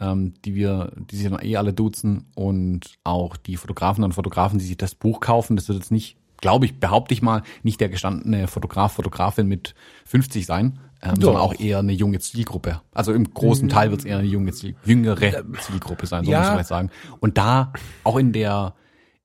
[0.00, 4.58] ähm, die wir, die sich dann eh alle duzen und auch die Fotografen und Fotografen,
[4.58, 7.80] die sich das Buch kaufen, das wird jetzt nicht, glaube ich, behaupte ich mal, nicht
[7.80, 9.74] der gestandene Fotograf, Fotografin mit
[10.04, 12.82] 50 sein, ähm, sondern auch eher eine junge Zielgruppe.
[12.92, 16.40] Also im großen Teil wird es eher eine junge Ziel, jüngere Zielgruppe sein, so ja.
[16.40, 16.90] muss man jetzt sagen.
[17.20, 17.72] Und da
[18.04, 18.74] auch in der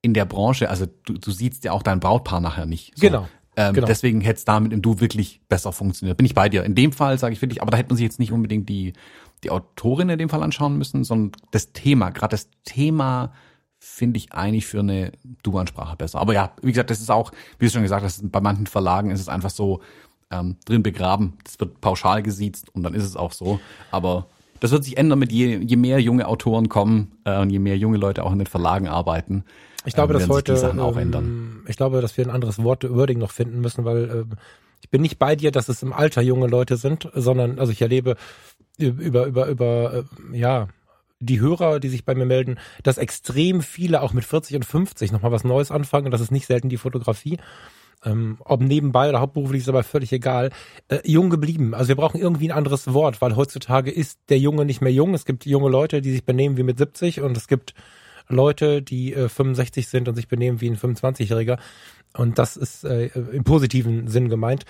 [0.07, 2.93] in der Branche, also du, du siehst ja auch dein Brautpaar nachher nicht.
[2.95, 3.01] So.
[3.01, 3.27] Genau.
[3.57, 3.87] Ähm, genau.
[3.87, 6.17] Deswegen hätte es da mit dem Du wirklich besser funktioniert.
[6.17, 6.63] Bin ich bei dir.
[6.63, 8.93] In dem Fall sage ich wirklich, aber da hätte man sich jetzt nicht unbedingt die,
[9.43, 13.33] die Autorin in dem Fall anschauen müssen, sondern das Thema, gerade das Thema
[13.79, 15.11] finde ich eigentlich für eine
[15.43, 16.19] Du-Ansprache besser.
[16.19, 19.11] Aber ja, wie gesagt, das ist auch, wie du schon gesagt hast, bei manchen Verlagen
[19.11, 19.81] ist es einfach so
[20.31, 21.33] ähm, drin begraben.
[21.43, 23.59] Das wird pauschal gesiezt und dann ist es auch so.
[23.91, 24.27] Aber
[24.59, 27.77] das wird sich ändern mit je, je mehr junge Autoren kommen äh, und je mehr
[27.77, 29.43] junge Leute auch in den Verlagen arbeiten.
[29.87, 33.31] Ich glaube, ähm, dass heute, ähm, ich glaube, dass wir ein anderes Wort Wording noch
[33.31, 34.29] finden müssen, weil ähm,
[34.81, 37.81] ich bin nicht bei dir, dass es im Alter junge Leute sind, sondern also ich
[37.81, 38.15] erlebe
[38.77, 40.67] über über über äh, ja
[41.19, 45.11] die Hörer, die sich bei mir melden, dass extrem viele auch mit 40 und 50
[45.11, 46.05] nochmal was Neues anfangen.
[46.05, 47.39] Und das ist nicht selten die Fotografie.
[48.05, 50.51] Ähm, ob nebenbei oder hauptberuflich ist aber völlig egal.
[50.89, 51.73] Äh, jung geblieben.
[51.73, 55.15] Also wir brauchen irgendwie ein anderes Wort, weil heutzutage ist der Junge nicht mehr jung.
[55.15, 57.73] Es gibt junge Leute, die sich benehmen wie mit 70 und es gibt
[58.29, 61.59] Leute, die äh, 65 sind und sich benehmen wie ein 25-Jähriger.
[62.13, 64.65] Und das ist äh, im positiven Sinn gemeint.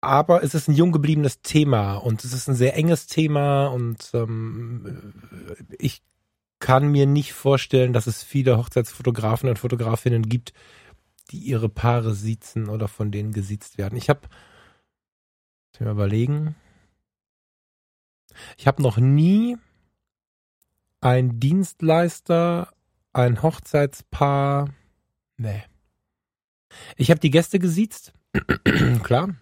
[0.00, 4.10] Aber es ist ein jung gebliebenes Thema und es ist ein sehr enges Thema und
[4.14, 5.14] ähm,
[5.78, 6.02] ich
[6.58, 10.52] kann mir nicht vorstellen, dass es viele Hochzeitsfotografen und Fotografinnen gibt,
[11.30, 13.96] die ihre Paare siezen oder von denen gesiezt werden.
[13.96, 14.28] Ich habe,
[15.80, 16.54] mir überlegen,
[18.56, 19.56] ich habe noch nie
[21.00, 22.68] ein Dienstleister,
[23.12, 24.70] ein Hochzeitspaar,
[25.36, 25.62] nee.
[26.96, 28.12] Ich habe die Gäste gesiezt,
[29.02, 29.34] klar,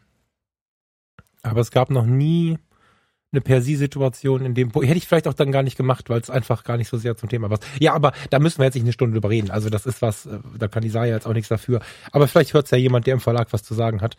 [1.43, 2.59] aber es gab noch nie
[3.35, 6.65] eine Per-Sie-Situation in dem hätte ich vielleicht auch dann gar nicht gemacht, weil es einfach
[6.65, 7.67] gar nicht so sehr zum Thema passt.
[7.81, 9.51] Ja, aber da müssen wir jetzt nicht eine Stunde drüber reden.
[9.51, 11.81] Also das ist was, äh, da kann Saya jetzt auch nichts dafür.
[12.13, 14.17] Aber vielleicht hört es ja jemand, der im Verlag was zu sagen hat.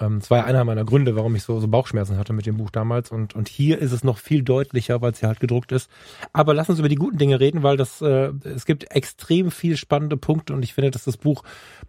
[0.00, 2.56] Ähm, das war ja einer meiner Gründe, warum ich so, so Bauchschmerzen hatte mit dem
[2.56, 3.10] Buch damals.
[3.10, 5.90] Und, und hier ist es noch viel deutlicher, weil es ja halt gedruckt ist.
[6.32, 9.76] Aber lass uns über die guten Dinge reden, weil das äh, es gibt extrem viel
[9.76, 11.42] spannende Punkte und ich finde, dass das Buch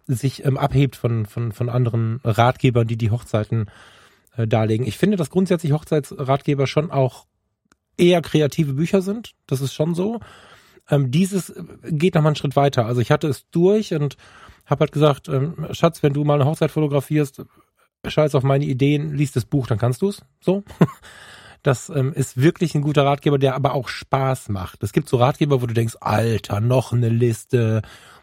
[0.06, 3.66] sich ähm, abhebt von, von, von anderen Ratgebern, die die Hochzeiten
[4.36, 4.86] äh, darlegen.
[4.86, 7.26] Ich finde, dass grundsätzlich Hochzeitsratgeber schon auch
[7.96, 9.32] eher kreative Bücher sind.
[9.46, 10.20] Das ist schon so.
[10.90, 11.54] Ähm, dieses
[11.84, 12.86] geht noch mal einen Schritt weiter.
[12.86, 14.16] Also ich hatte es durch und
[14.66, 17.44] habe halt gesagt, ähm, Schatz, wenn du mal eine Hochzeit fotografierst,
[18.06, 20.22] scheiß auf meine Ideen, liest das Buch, dann kannst du's.
[20.40, 20.64] So.
[21.64, 24.82] Das ähm, ist wirklich ein guter Ratgeber, der aber auch Spaß macht.
[24.82, 27.80] Es gibt so Ratgeber, wo du denkst, Alter, noch eine Liste,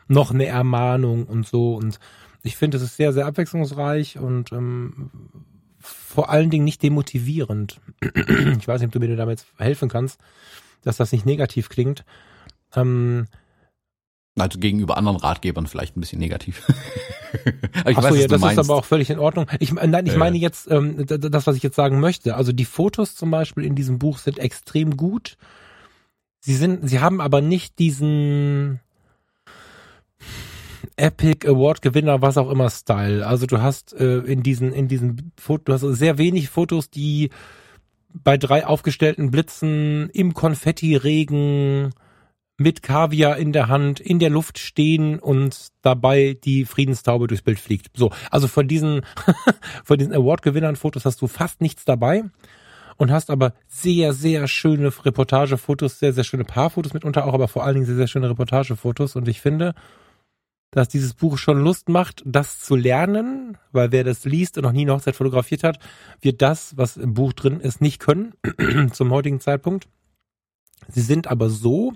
[0.07, 1.73] noch eine Ermahnung und so.
[1.73, 1.99] Und
[2.43, 5.09] ich finde, es ist sehr, sehr abwechslungsreich und ähm,
[5.79, 7.81] vor allen Dingen nicht demotivierend.
[8.01, 10.19] ich weiß nicht, ob du mir damit helfen kannst,
[10.83, 12.05] dass das nicht negativ klingt.
[12.75, 13.25] Ähm,
[14.39, 16.65] also gegenüber anderen Ratgebern vielleicht ein bisschen negativ.
[17.85, 19.47] Achso, weiß, ja, das ist aber auch völlig in Ordnung.
[19.59, 20.17] Ich, nein, ich äh.
[20.17, 22.35] meine jetzt ähm, das, was ich jetzt sagen möchte.
[22.35, 25.37] Also die Fotos zum Beispiel in diesem Buch sind extrem gut.
[26.39, 28.79] Sie sind, sie haben aber nicht diesen
[30.95, 33.25] Epic Award Gewinner, was auch immer Style.
[33.25, 37.29] Also du hast äh, in diesen in diesen Fotos, du hast sehr wenig Fotos, die
[38.13, 41.93] bei drei aufgestellten Blitzen im Konfettiregen
[42.61, 47.59] mit Kaviar in der Hand in der Luft stehen und dabei die Friedenstaube durchs Bild
[47.59, 47.89] fliegt.
[47.95, 49.01] So, also von diesen
[49.83, 52.23] von diesen Award Gewinnern Fotos hast du fast nichts dabei
[52.97, 57.63] und hast aber sehr sehr schöne Reportagefotos, sehr sehr schöne Paarfotos mitunter auch, aber vor
[57.63, 59.73] allen Dingen sehr sehr schöne Reportagefotos und ich finde,
[60.71, 64.71] dass dieses Buch schon Lust macht, das zu lernen, weil wer das liest und noch
[64.71, 65.79] nie eine Hochzeit fotografiert hat,
[66.21, 68.33] wird das, was im Buch drin ist, nicht können
[68.93, 69.89] zum heutigen Zeitpunkt.
[70.88, 71.93] Sie sind aber so,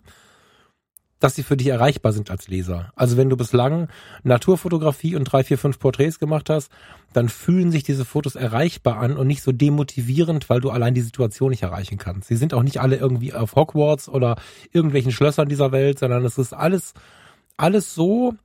[1.26, 2.92] dass sie für dich erreichbar sind als Leser.
[2.96, 3.88] Also wenn du bislang
[4.22, 6.72] Naturfotografie und drei, vier, fünf Porträts gemacht hast,
[7.14, 11.02] dann fühlen sich diese Fotos erreichbar an und nicht so demotivierend, weil du allein die
[11.02, 12.28] Situation nicht erreichen kannst.
[12.28, 14.36] Sie sind auch nicht alle irgendwie auf Hogwarts oder
[14.72, 16.94] irgendwelchen Schlössern dieser Welt, sondern es ist alles,
[17.58, 18.36] alles so,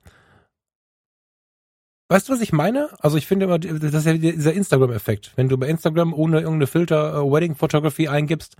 [2.08, 2.88] Weißt du, was ich meine?
[2.98, 5.32] Also ich finde immer, das ist ja dieser Instagram-Effekt.
[5.36, 8.56] Wenn du bei Instagram ohne irgendeine Filter äh, Wedding Photography eingibst,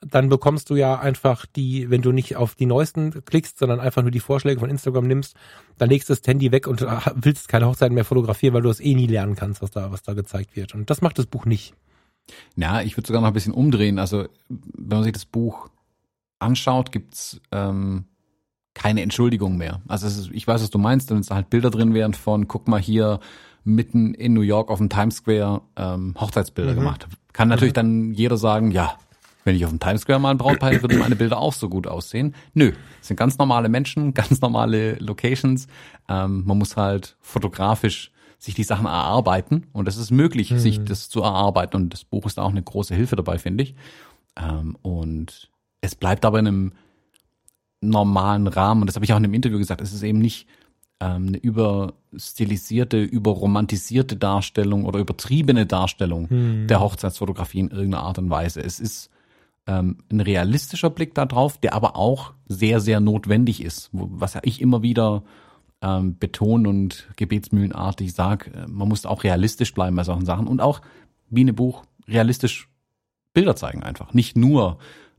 [0.00, 4.02] dann bekommst du ja einfach die, wenn du nicht auf die neuesten klickst, sondern einfach
[4.02, 5.36] nur die Vorschläge von Instagram nimmst,
[5.76, 8.70] dann legst du das Handy weg und äh, willst keine Hochzeiten mehr fotografieren, weil du
[8.70, 10.74] es eh nie lernen kannst, was da, was da gezeigt wird.
[10.74, 11.74] Und das macht das Buch nicht.
[12.56, 13.98] Ja, ich würde sogar noch ein bisschen umdrehen.
[13.98, 15.68] Also, wenn man sich das Buch
[16.38, 18.04] anschaut, gibt's ähm,
[18.74, 19.82] keine Entschuldigung mehr.
[19.88, 22.68] Also ist, ich weiß, was du meinst, wenn es halt Bilder drin wären von, guck
[22.68, 23.20] mal hier
[23.64, 26.76] mitten in New York auf dem Times Square ähm, Hochzeitsbilder mhm.
[26.76, 27.08] gemacht.
[27.32, 27.76] Kann natürlich mhm.
[27.76, 28.96] dann jeder sagen, ja,
[29.44, 31.68] wenn ich auf dem Times Square mal ein Brautpaar hätte, würden meine Bilder auch so
[31.68, 32.34] gut aussehen.
[32.54, 35.66] Nö, es sind ganz normale Menschen, ganz normale Locations.
[36.08, 40.58] Ähm, man muss halt fotografisch sich die Sachen erarbeiten und es ist möglich, mhm.
[40.58, 43.64] sich das zu erarbeiten und das Buch ist da auch eine große Hilfe dabei, finde
[43.64, 43.74] ich.
[44.36, 45.50] Ähm, und
[45.80, 46.72] es bleibt aber in einem
[47.80, 48.82] normalen Rahmen.
[48.82, 49.80] Und das habe ich auch in dem Interview gesagt.
[49.80, 50.46] Es ist eben nicht
[51.00, 56.66] ähm, eine überstilisierte, überromantisierte Darstellung oder übertriebene Darstellung hm.
[56.66, 58.62] der Hochzeitsfotografie in irgendeiner Art und Weise.
[58.62, 59.10] Es ist
[59.70, 63.88] ähm, ein realistischer Blick darauf, der aber auch sehr, sehr notwendig ist.
[63.92, 65.22] Was ich immer wieder
[65.80, 70.60] ähm, betone und gebetsmühlenartig sage, äh, man muss auch realistisch bleiben bei solchen Sachen und
[70.60, 70.80] auch
[71.28, 72.68] wie eine Buch realistisch
[73.32, 74.12] Bilder zeigen einfach.
[74.12, 74.78] Nicht nur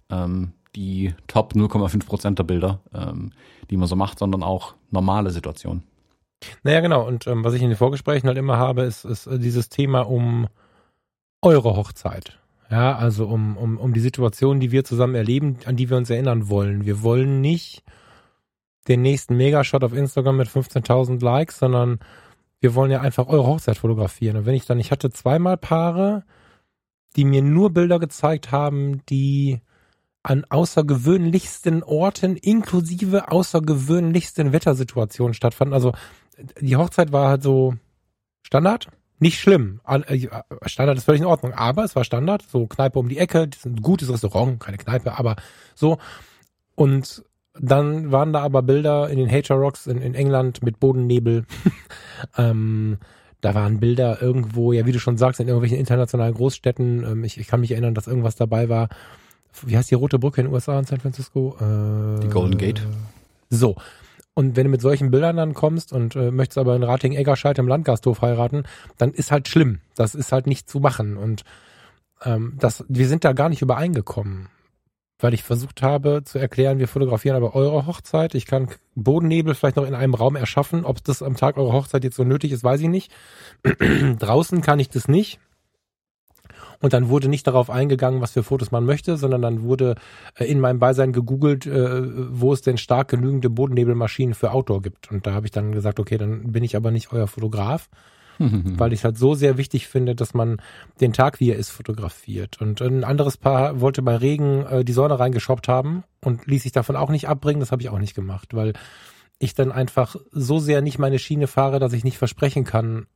[0.10, 3.32] ähm, die Top 0,5 Prozent der Bilder, ähm,
[3.70, 5.84] die man so macht, sondern auch normale Situationen.
[6.64, 7.08] Naja, genau.
[7.08, 10.02] Und ähm, was ich in den Vorgesprächen halt immer habe, ist, ist äh, dieses Thema
[10.02, 10.48] um
[11.42, 12.41] eure Hochzeit.
[12.72, 16.10] Ja, also um, um, um die Situation, die wir zusammen erleben, an die wir uns
[16.10, 16.86] erinnern wollen.
[16.86, 17.84] Wir wollen nicht
[18.88, 22.00] den nächsten Megashot auf Instagram mit 15.000 Likes, sondern
[22.62, 24.38] wir wollen ja einfach eure Hochzeit fotografieren.
[24.38, 26.24] Und wenn ich dann, ich hatte zweimal Paare,
[27.18, 29.60] die mir nur Bilder gezeigt haben, die
[30.24, 35.74] an außergewöhnlichsten Orten inklusive außergewöhnlichsten Wettersituationen stattfanden.
[35.74, 35.92] Also
[36.62, 37.74] die Hochzeit war halt so
[38.44, 38.88] Standard,
[39.22, 39.80] nicht schlimm.
[39.88, 40.28] Äh,
[40.66, 43.76] Standard ist völlig in Ordnung, aber es war Standard, so Kneipe um die Ecke, ein
[43.82, 45.36] gutes Restaurant, keine Kneipe, aber
[45.76, 46.00] so.
[46.76, 47.24] Und
[47.60, 51.46] dann waren da aber Bilder in den Hater Rocks in, in England mit Bodennebel.
[52.38, 52.98] ähm,
[53.42, 57.04] da waren Bilder irgendwo, ja, wie du schon sagst, in irgendwelchen internationalen Großstädten.
[57.04, 58.90] Ähm, ich, ich kann mich erinnern, dass irgendwas dabei war.
[59.66, 61.58] Wie heißt die rote Brücke in den USA in San Francisco?
[61.60, 62.82] Äh, die Golden Gate.
[63.50, 63.76] So.
[64.34, 67.68] Und wenn du mit solchen Bildern dann kommst und äh, möchtest aber in Rating-Eggerscheid im
[67.68, 68.64] Landgasthof heiraten,
[68.98, 69.80] dann ist halt schlimm.
[69.96, 71.18] Das ist halt nicht zu machen.
[71.18, 71.44] Und
[72.24, 74.48] ähm, das, wir sind da gar nicht übereingekommen
[75.22, 78.36] weil ich versucht habe zu erklären, wir fotografieren aber eure Hochzeit.
[78.36, 80.86] Ich kann Bodennebel vielleicht noch in einem Raum erschaffen.
[80.86, 83.12] Ob das am Tag eurer Hochzeit jetzt so nötig ist, weiß ich nicht.
[84.20, 85.40] Draußen kann ich das nicht.
[86.82, 89.96] Und dann wurde nicht darauf eingegangen, was für Fotos man möchte, sondern dann wurde
[90.36, 92.02] äh, in meinem Beisein gegoogelt, äh,
[92.32, 95.12] wo es denn stark genügende Bodennebelmaschinen für Outdoor gibt.
[95.12, 97.88] Und da habe ich dann gesagt, okay, dann bin ich aber nicht euer Fotograf,
[98.40, 100.58] weil ich halt so sehr wichtig finde, dass man
[101.00, 102.60] den Tag, wie er ist, fotografiert.
[102.60, 106.72] Und ein anderes Paar wollte bei Regen äh, die Sonne reingeschoppt haben und ließ sich
[106.72, 107.60] davon auch nicht abbringen.
[107.60, 108.74] Das habe ich auch nicht gemacht, weil
[109.38, 113.08] ich dann einfach so sehr nicht meine Schiene fahre, dass ich nicht versprechen kann,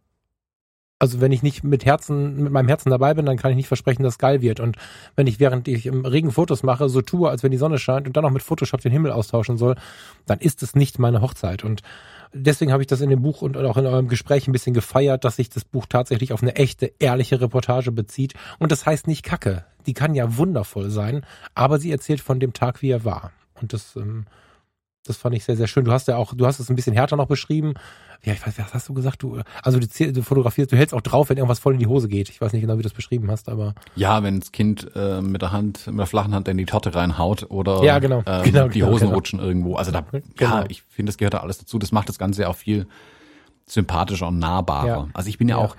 [1.06, 3.68] also wenn ich nicht mit Herzen, mit meinem Herzen dabei bin, dann kann ich nicht
[3.68, 4.60] versprechen, dass es geil wird.
[4.60, 4.77] Und
[5.15, 8.07] wenn ich während ich im Regen Fotos mache, so tue, als wenn die Sonne scheint
[8.07, 9.76] und dann noch mit Photoshop den Himmel austauschen soll,
[10.26, 11.64] dann ist es nicht meine Hochzeit.
[11.64, 11.84] Und
[12.34, 15.23] deswegen habe ich das in dem Buch und auch in eurem Gespräch ein bisschen gefeiert,
[15.23, 18.34] dass sich das Buch tatsächlich auf eine echte, ehrliche Reportage bezieht.
[18.57, 19.64] Und das heißt nicht Kacke.
[19.86, 21.23] Die kann ja wundervoll sein,
[21.53, 23.32] aber sie erzählt von dem Tag, wie er war.
[23.61, 24.26] Und das, ähm,
[25.07, 25.86] das fand ich sehr, sehr schön.
[25.86, 27.73] Du hast ja auch, du hast es ein bisschen härter noch beschrieben.
[28.23, 29.22] Ja, ich weiß, was hast du gesagt?
[29.22, 32.07] Du, also du, du fotografierst, du hältst auch drauf, wenn irgendwas voll in die Hose
[32.07, 32.30] geht.
[32.30, 33.76] Ich weiß nicht genau, wie du das beschrieben hast, aber.
[33.95, 36.95] Ja, wenn das Kind äh, mit der Hand, mit der flachen Hand in die Torte
[36.95, 38.23] reinhaut oder ja, genau.
[38.26, 39.15] Ähm, genau die genau, Hosen genau.
[39.15, 39.76] rutschen irgendwo.
[39.76, 40.23] Also da, Genau.
[40.40, 41.77] ja, ich finde, das gehört da alles dazu.
[41.77, 42.88] Das macht das Ganze auch viel
[43.68, 44.88] sympathischer und nahbarer.
[44.88, 45.07] Ja.
[45.14, 45.64] Also ich bin ja, Ja.
[45.65, 45.76] auch,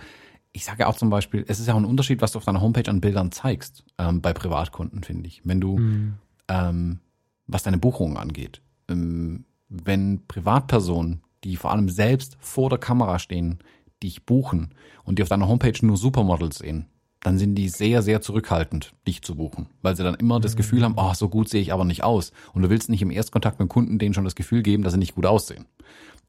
[0.53, 2.45] ich sage ja auch zum Beispiel, es ist ja auch ein Unterschied, was du auf
[2.45, 5.43] deiner Homepage an Bildern zeigst, ähm, bei Privatkunden, finde ich.
[5.45, 6.15] Wenn du, Mhm.
[6.49, 7.01] ähm,
[7.47, 13.59] was deine Buchungen angeht, wenn Privatpersonen, die vor allem selbst vor der Kamera stehen,
[14.03, 16.87] dich buchen und die auf deiner Homepage nur Supermodels sehen,
[17.23, 20.85] dann sind die sehr, sehr zurückhaltend, dich zu buchen, weil sie dann immer das Gefühl
[20.85, 22.31] haben, oh, so gut sehe ich aber nicht aus.
[22.53, 24.99] Und du willst nicht im Erstkontakt mit Kunden denen schon das Gefühl geben, dass sie
[24.99, 25.67] nicht gut aussehen.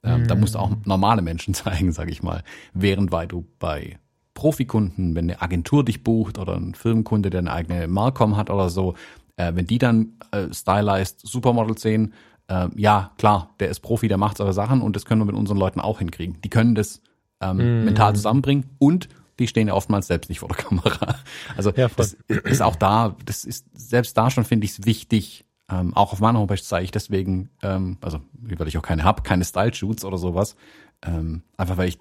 [0.01, 2.43] Ähm, Da musst du auch normale Menschen zeigen, sage ich mal.
[2.73, 3.99] Während weil du bei
[4.33, 8.69] Profikunden, wenn eine Agentur dich bucht oder ein Firmenkunde, der eine eigene Marcom hat oder
[8.69, 8.95] so,
[9.35, 12.13] äh, wenn die dann äh, stylized Supermodels sehen,
[12.47, 15.35] äh, ja, klar, der ist Profi, der macht solche Sachen und das können wir mit
[15.35, 16.41] unseren Leuten auch hinkriegen.
[16.41, 17.01] Die können das
[17.41, 19.09] ähm, mental zusammenbringen und
[19.39, 21.15] die stehen ja oftmals selbst nicht vor der Kamera.
[21.55, 25.45] Also Ja, das ist auch da, das ist selbst da schon finde ich es wichtig.
[25.69, 29.23] Ähm, auch auf meiner Homepage zeige ich deswegen, ähm, also weil ich auch keine hab,
[29.23, 30.55] keine Style-Shoots oder sowas.
[31.03, 31.99] Ähm, einfach weil ich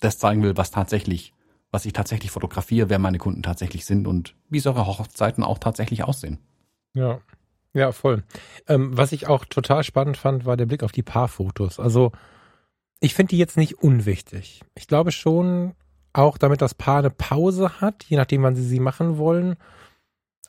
[0.00, 1.34] das zeigen will, was tatsächlich,
[1.70, 6.02] was ich tatsächlich fotografiere, wer meine Kunden tatsächlich sind und wie solche Hochzeiten auch tatsächlich
[6.02, 6.38] aussehen.
[6.94, 7.20] Ja,
[7.74, 8.22] ja, voll.
[8.68, 11.80] Ähm, was ich auch total spannend fand, war der Blick auf die Paarfotos.
[11.80, 12.12] Also
[13.00, 14.62] ich finde die jetzt nicht unwichtig.
[14.76, 15.74] Ich glaube schon,
[16.12, 19.56] auch damit das Paar eine Pause hat, je nachdem, wann sie sie machen wollen.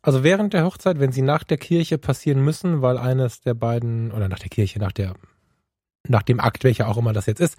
[0.04, 4.12] Also während der Hochzeit, wenn sie nach der Kirche passieren müssen, weil eines der beiden,
[4.12, 5.16] oder nach der Kirche, nach der,
[6.08, 7.58] nach dem Akt, welcher auch immer das jetzt ist,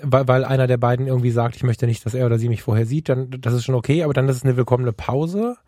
[0.00, 2.62] weil, weil einer der beiden irgendwie sagt, ich möchte nicht, dass er oder sie mich
[2.62, 5.58] vorher sieht, dann das ist schon okay, aber dann ist es eine willkommene Pause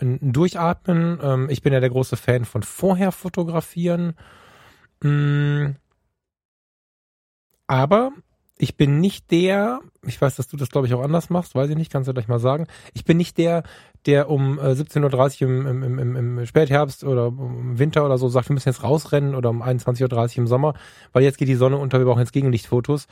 [0.00, 1.18] ein Durchatmen.
[1.22, 4.14] Ähm, ich bin ja der große Fan von vorher fotografieren.
[5.02, 5.76] Mm.
[7.66, 8.12] Aber
[8.58, 11.68] ich bin nicht der, ich weiß, dass du das glaube ich auch anders machst, weiß
[11.68, 12.66] ich nicht, kannst du gleich mal sagen.
[12.94, 13.64] Ich bin nicht der,
[14.06, 18.28] der um äh, 17.30 Uhr im, im, im, im Spätherbst oder im Winter oder so
[18.28, 20.74] sagt, wir müssen jetzt rausrennen oder um 21.30 Uhr im Sommer,
[21.12, 23.08] weil jetzt geht die Sonne unter, wir brauchen jetzt Gegenlichtfotos.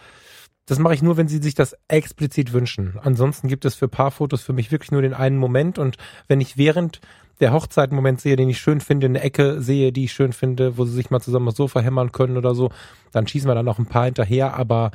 [0.67, 2.99] Das mache ich nur, wenn sie sich das explizit wünschen.
[3.03, 5.79] Ansonsten gibt es für Paarfotos für mich wirklich nur den einen Moment.
[5.79, 5.97] Und
[6.27, 7.01] wenn ich während
[7.41, 10.33] der Hochzeit einen Moment sehe, den ich schön finde, eine Ecke sehe, die ich schön
[10.33, 12.71] finde, wo sie sich mal zusammen aufs Sofa hämmern können oder so,
[13.13, 14.93] dann schießen wir dann noch ein paar hinterher, aber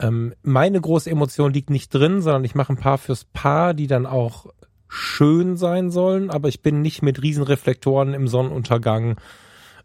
[0.00, 3.86] ähm, meine große Emotion liegt nicht drin, sondern ich mache ein paar fürs Paar, die
[3.86, 4.46] dann auch
[4.88, 9.16] schön sein sollen, aber ich bin nicht mit Riesenreflektoren im Sonnenuntergang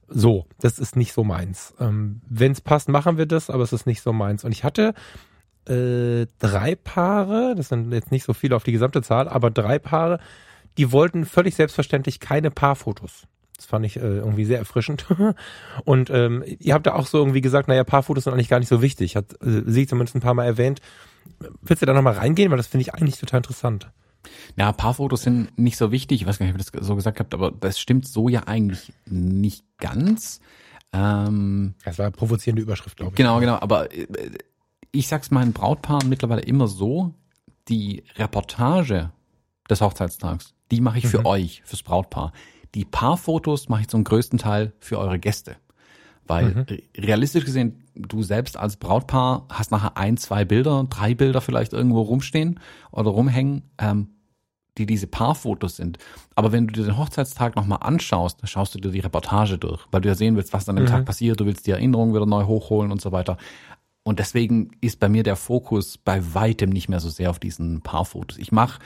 [0.08, 1.74] so, das ist nicht so meins.
[1.80, 4.44] Ähm, Wenn es passt, machen wir das, aber es ist nicht so meins.
[4.44, 4.94] Und ich hatte
[5.68, 9.80] äh, drei Paare, das sind jetzt nicht so viele auf die gesamte Zahl, aber drei
[9.80, 10.20] Paare,
[10.78, 13.28] die wollten völlig selbstverständlich keine Paarfotos.
[13.58, 15.08] Das fand ich äh, irgendwie sehr erfrischend.
[15.84, 18.70] Und ähm, ihr habt da auch so irgendwie gesagt, naja, Paarfotos sind eigentlich gar nicht
[18.70, 19.16] so wichtig.
[19.16, 20.80] Hat äh, sie zumindest ein paar Mal erwähnt.
[21.62, 22.52] Willst du da nochmal reingehen?
[22.52, 23.90] Weil das finde ich eigentlich total interessant.
[24.56, 26.22] Ja, Paarfotos sind nicht so wichtig.
[26.22, 28.44] Ich weiß gar nicht, ob ihr das so gesagt habt, aber das stimmt so ja
[28.48, 30.40] eigentlich nicht ganz.
[30.94, 33.16] Ähm, Das war eine provozierende Überschrift, glaube ich.
[33.16, 33.56] Genau, genau.
[33.60, 34.08] Aber äh,
[34.92, 37.14] ich sag's meinen Brautpaaren mittlerweile immer so,
[37.68, 39.12] die Reportage
[39.70, 41.26] des Hochzeitstags, die mache ich für Mhm.
[41.26, 42.32] euch, fürs Brautpaar.
[42.76, 45.58] Die Paarfotos mache ich zum größten Teil für eure Gäste.
[46.26, 46.66] Weil mhm.
[47.02, 52.02] realistisch gesehen, du selbst als Brautpaar hast nachher ein, zwei Bilder, drei Bilder vielleicht irgendwo
[52.02, 52.60] rumstehen
[52.92, 54.10] oder rumhängen, ähm,
[54.78, 55.98] die diese Paarfotos sind.
[56.36, 59.86] Aber wenn du dir den Hochzeitstag nochmal anschaust, dann schaust du dir die Reportage durch,
[59.92, 60.90] weil du ja sehen willst, was an dem mhm.
[60.90, 63.38] Tag passiert, du willst die Erinnerungen wieder neu hochholen und so weiter.
[64.04, 67.82] Und deswegen ist bei mir der Fokus bei weitem nicht mehr so sehr auf diesen
[67.82, 68.38] Paarfotos.
[68.38, 68.80] Ich mache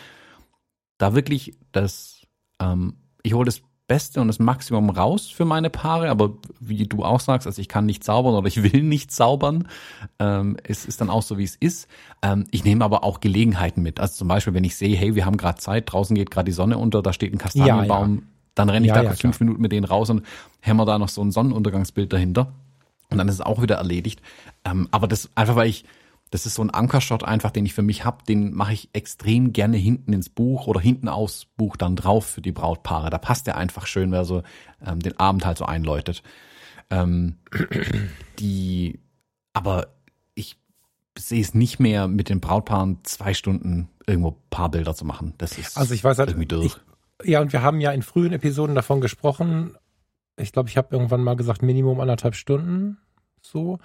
[0.98, 2.26] da wirklich das,
[2.60, 7.04] ähm, ich hole das Beste und das Maximum raus für meine Paare, aber wie du
[7.04, 9.68] auch sagst, also ich kann nicht zaubern oder ich will nicht zaubern.
[10.18, 11.90] Ähm, es ist dann auch so, wie es ist.
[12.22, 14.00] Ähm, ich nehme aber auch Gelegenheiten mit.
[14.00, 16.54] Also zum Beispiel, wenn ich sehe, hey, wir haben gerade Zeit, draußen geht gerade die
[16.54, 18.28] Sonne unter, da steht ein Kastanienbaum, ja, ja.
[18.56, 20.26] dann renne ich ja, da ja, fünf Minuten mit denen raus und
[20.62, 22.54] hämmer da noch so ein Sonnenuntergangsbild dahinter.
[23.10, 24.22] Und dann ist es auch wieder erledigt.
[24.64, 25.84] Ähm, aber das einfach, weil ich
[26.32, 29.52] das ist so ein Ankershot einfach, den ich für mich hab, den mache ich extrem
[29.52, 33.10] gerne hinten ins Buch oder hinten aufs Buch dann drauf für die Brautpaare.
[33.10, 34.42] Da passt der einfach schön, wer so
[34.84, 36.24] ähm, den Abend halt so einläutet.
[36.90, 37.36] Ähm,
[38.40, 39.02] die,
[39.52, 39.88] aber
[40.34, 40.58] ich
[41.18, 45.34] sehe es nicht mehr mit den Brautpaaren zwei Stunden irgendwo Paarbilder zu machen.
[45.38, 46.78] Das ist also ich weiß halt, irgendwie durch.
[47.22, 49.76] Ich, ja, und wir haben ja in frühen Episoden davon gesprochen.
[50.38, 53.00] Ich glaube, ich habe irgendwann mal gesagt, Minimum anderthalb Stunden
[53.42, 53.80] so.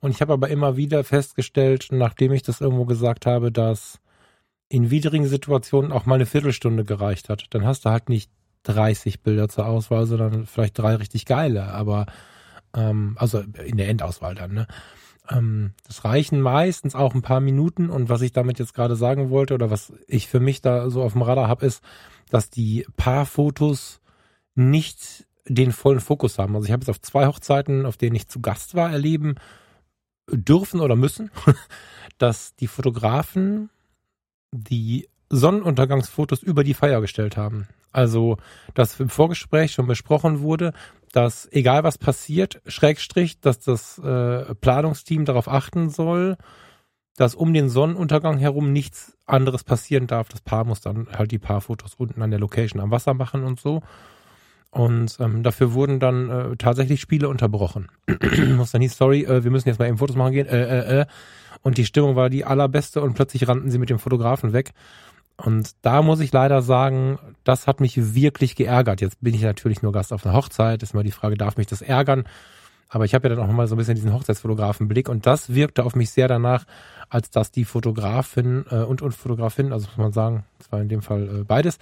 [0.00, 4.00] Und ich habe aber immer wieder festgestellt, nachdem ich das irgendwo gesagt habe, dass
[4.68, 7.46] in widrigen Situationen auch mal eine Viertelstunde gereicht hat.
[7.50, 8.30] Dann hast du halt nicht
[8.64, 12.06] 30 Bilder zur Auswahl, sondern vielleicht drei richtig geile, aber
[12.74, 14.66] ähm, also in der Endauswahl dann, ne?
[15.30, 19.30] Ähm, das reichen meistens auch ein paar Minuten und was ich damit jetzt gerade sagen
[19.30, 21.82] wollte oder was ich für mich da so auf dem Radar habe, ist,
[22.30, 24.00] dass die Paarfotos
[24.54, 26.54] nicht den vollen Fokus haben.
[26.54, 29.36] Also ich habe jetzt auf zwei Hochzeiten, auf denen ich zu Gast war, erleben
[30.30, 31.30] dürfen oder müssen,
[32.18, 33.70] dass die Fotografen
[34.52, 37.68] die Sonnenuntergangsfotos über die Feier gestellt haben.
[37.92, 38.36] Also,
[38.74, 40.72] dass im Vorgespräch schon besprochen wurde,
[41.12, 46.36] dass egal was passiert, Schrägstrich, dass das äh, Planungsteam darauf achten soll,
[47.16, 50.28] dass um den Sonnenuntergang herum nichts anderes passieren darf.
[50.28, 53.58] Das Paar muss dann halt die Paarfotos unten an der Location am Wasser machen und
[53.58, 53.82] so.
[54.70, 57.88] Und ähm, dafür wurden dann äh, tatsächlich Spiele unterbrochen.
[58.56, 60.46] Muss dann hieß, sorry, äh, wir müssen jetzt mal eben Fotos machen gehen.
[60.46, 61.06] Äh, äh, äh.
[61.62, 64.72] Und die Stimmung war die allerbeste und plötzlich rannten sie mit dem Fotografen weg.
[65.36, 69.00] Und da muss ich leider sagen, das hat mich wirklich geärgert.
[69.00, 70.82] Jetzt bin ich natürlich nur Gast auf einer Hochzeit.
[70.82, 72.24] Ist mal die Frage, darf mich das ärgern?
[72.88, 75.84] Aber ich habe ja dann auch mal so ein bisschen diesen Hochzeitsfotografenblick und das wirkte
[75.84, 76.64] auf mich sehr danach,
[77.10, 80.88] als dass die Fotografin äh, und und Fotografin, also muss man sagen, das war in
[80.88, 81.78] dem Fall äh, beides,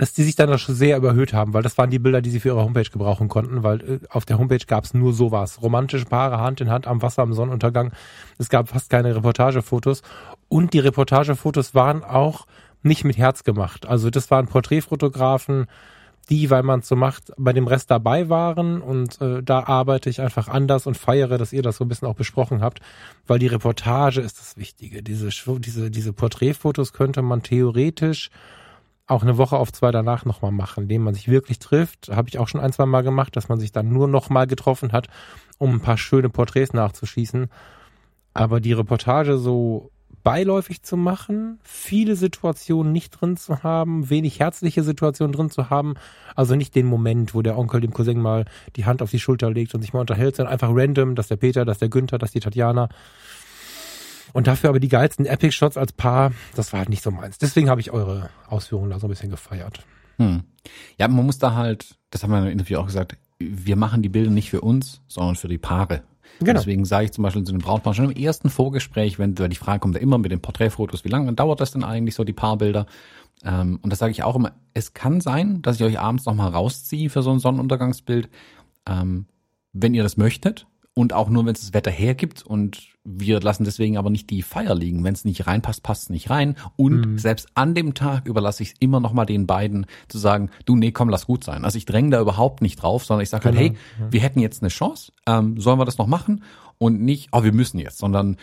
[0.00, 2.40] dass die sich dann schon sehr überhöht haben, weil das waren die Bilder, die sie
[2.40, 5.60] für ihre Homepage gebrauchen konnten, weil äh, auf der Homepage gab es nur sowas.
[5.60, 7.92] Romantische Paare Hand in Hand am Wasser am Sonnenuntergang.
[8.38, 10.00] Es gab fast keine Reportagefotos.
[10.48, 12.46] Und die Reportagefotos waren auch
[12.82, 13.84] nicht mit Herz gemacht.
[13.84, 15.66] Also das waren Porträtfotografen,
[16.30, 18.80] die, weil man es so macht, bei dem Rest dabei waren.
[18.80, 22.08] Und äh, da arbeite ich einfach anders und feiere, dass ihr das so ein bisschen
[22.08, 22.80] auch besprochen habt,
[23.26, 25.02] weil die Reportage ist das Wichtige.
[25.02, 25.28] Diese,
[25.58, 28.30] diese, diese Porträtfotos könnte man theoretisch
[29.10, 32.08] auch eine Woche auf zwei danach nochmal machen, indem man sich wirklich trifft.
[32.10, 34.92] Habe ich auch schon ein, zwei Mal gemacht, dass man sich dann nur nochmal getroffen
[34.92, 35.08] hat,
[35.58, 37.48] um ein paar schöne Porträts nachzuschießen.
[38.34, 39.90] Aber die Reportage so
[40.22, 45.94] beiläufig zu machen, viele Situationen nicht drin zu haben, wenig herzliche Situationen drin zu haben,
[46.36, 48.44] also nicht den Moment, wo der Onkel dem Cousin mal
[48.76, 51.36] die Hand auf die Schulter legt und sich mal unterhält, sondern einfach random, dass der
[51.36, 52.88] Peter, dass der Günther, dass die Tatjana
[54.32, 57.38] und dafür aber die geilsten Epic Shots als Paar, das war halt nicht so meins.
[57.38, 59.84] Deswegen habe ich eure Ausführungen da so ein bisschen gefeiert.
[60.18, 60.42] Hm.
[60.98, 64.08] Ja, man muss da halt, das haben wir im Interview auch gesagt, wir machen die
[64.08, 66.02] Bilder nicht für uns, sondern für die Paare.
[66.38, 66.58] Genau.
[66.58, 69.80] Deswegen sage ich zum Beispiel zu den Brautpaaren schon im ersten Vorgespräch, wenn die Frage
[69.80, 72.86] kommt, ja immer mit den Porträtfotos, wie lange dauert das denn eigentlich so, die Paarbilder?
[73.44, 76.50] Ähm, und das sage ich auch immer, es kann sein, dass ich euch abends nochmal
[76.50, 78.28] rausziehe für so ein Sonnenuntergangsbild,
[78.86, 79.26] ähm,
[79.72, 83.64] wenn ihr das möchtet und auch nur, wenn es das Wetter hergibt und wir lassen
[83.64, 85.02] deswegen aber nicht die Feier liegen.
[85.04, 86.56] Wenn es nicht reinpasst, passt es nicht rein.
[86.76, 87.18] Und mhm.
[87.18, 90.76] selbst an dem Tag überlasse ich es immer noch mal den beiden zu sagen, du,
[90.76, 91.64] nee, komm, lass gut sein.
[91.64, 93.70] Also ich dränge da überhaupt nicht drauf, sondern ich sage halt, genau.
[93.70, 96.44] hey, wir hätten jetzt eine Chance, ähm, sollen wir das noch machen?
[96.78, 98.36] Und nicht, oh, wir müssen jetzt, sondern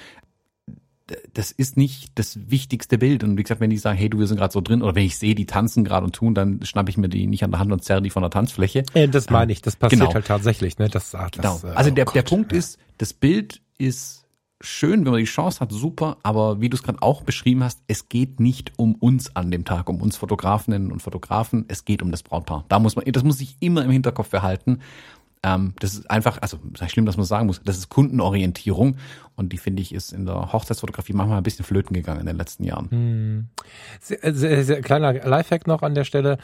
[1.34, 3.24] das ist nicht das wichtigste Bild.
[3.24, 5.06] Und wie gesagt, wenn die sagen, hey, du, wir sind gerade so drin, oder wenn
[5.06, 7.60] ich sehe, die tanzen gerade und tun, dann schnappe ich mir die nicht an der
[7.60, 8.84] Hand und zerre die von der Tanzfläche.
[8.94, 10.14] Äh, das meine ich, das passiert genau.
[10.14, 10.78] halt tatsächlich.
[10.78, 10.90] Ne?
[10.90, 11.76] Das, ah, das, genau.
[11.76, 12.58] Also oh der, Gott, der Punkt ja.
[12.58, 14.26] ist, das Bild ist
[14.60, 17.80] schön, wenn man die Chance hat, super, aber wie du es gerade auch beschrieben hast,
[17.88, 22.02] es geht nicht um uns an dem Tag, um uns Fotografinnen und Fotografen, es geht
[22.02, 22.66] um das Brautpaar.
[22.68, 24.80] Da muss man, das muss sich immer im Hinterkopf behalten.
[25.56, 28.98] Ähm, das ist einfach, also ist schlimm, dass man sagen muss, das ist Kundenorientierung
[29.36, 32.38] und die finde ich ist in der Hochzeitsfotografie manchmal ein bisschen flöten gegangen in den
[32.38, 32.90] letzten Jahren.
[32.91, 33.48] Hm.
[33.99, 36.38] Sehr, sehr, sehr kleiner Lifehack noch an der Stelle.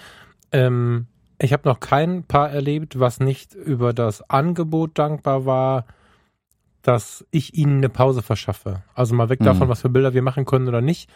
[0.52, 1.08] Ähm,
[1.40, 5.86] Ich habe noch kein Paar erlebt, was nicht über das Angebot dankbar war,
[6.84, 8.84] dass ich ihnen eine Pause verschaffe.
[8.94, 9.46] Also mal weg mhm.
[9.46, 11.10] davon, was für Bilder wir machen können oder nicht.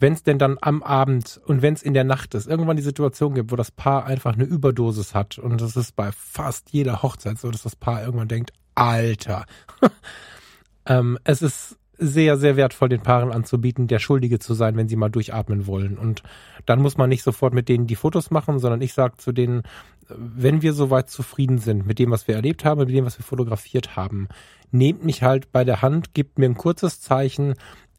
[0.00, 2.82] Wenn es denn dann am Abend und wenn es in der Nacht ist, irgendwann die
[2.82, 7.02] Situation gibt, wo das Paar einfach eine Überdosis hat und das ist bei fast jeder
[7.02, 9.46] Hochzeit so, dass das Paar irgendwann denkt, Alter,
[10.86, 14.96] ähm, es ist sehr, sehr wertvoll, den Paaren anzubieten, der Schuldige zu sein, wenn sie
[14.96, 15.96] mal durchatmen wollen.
[15.96, 16.22] Und
[16.66, 19.62] dann muss man nicht sofort mit denen die Fotos machen, sondern ich sage zu denen,
[20.08, 23.24] wenn wir soweit zufrieden sind mit dem, was wir erlebt haben, mit dem, was wir
[23.24, 24.28] fotografiert haben,
[24.70, 27.54] nehmt mich halt bei der Hand, gebt mir ein kurzes Zeichen,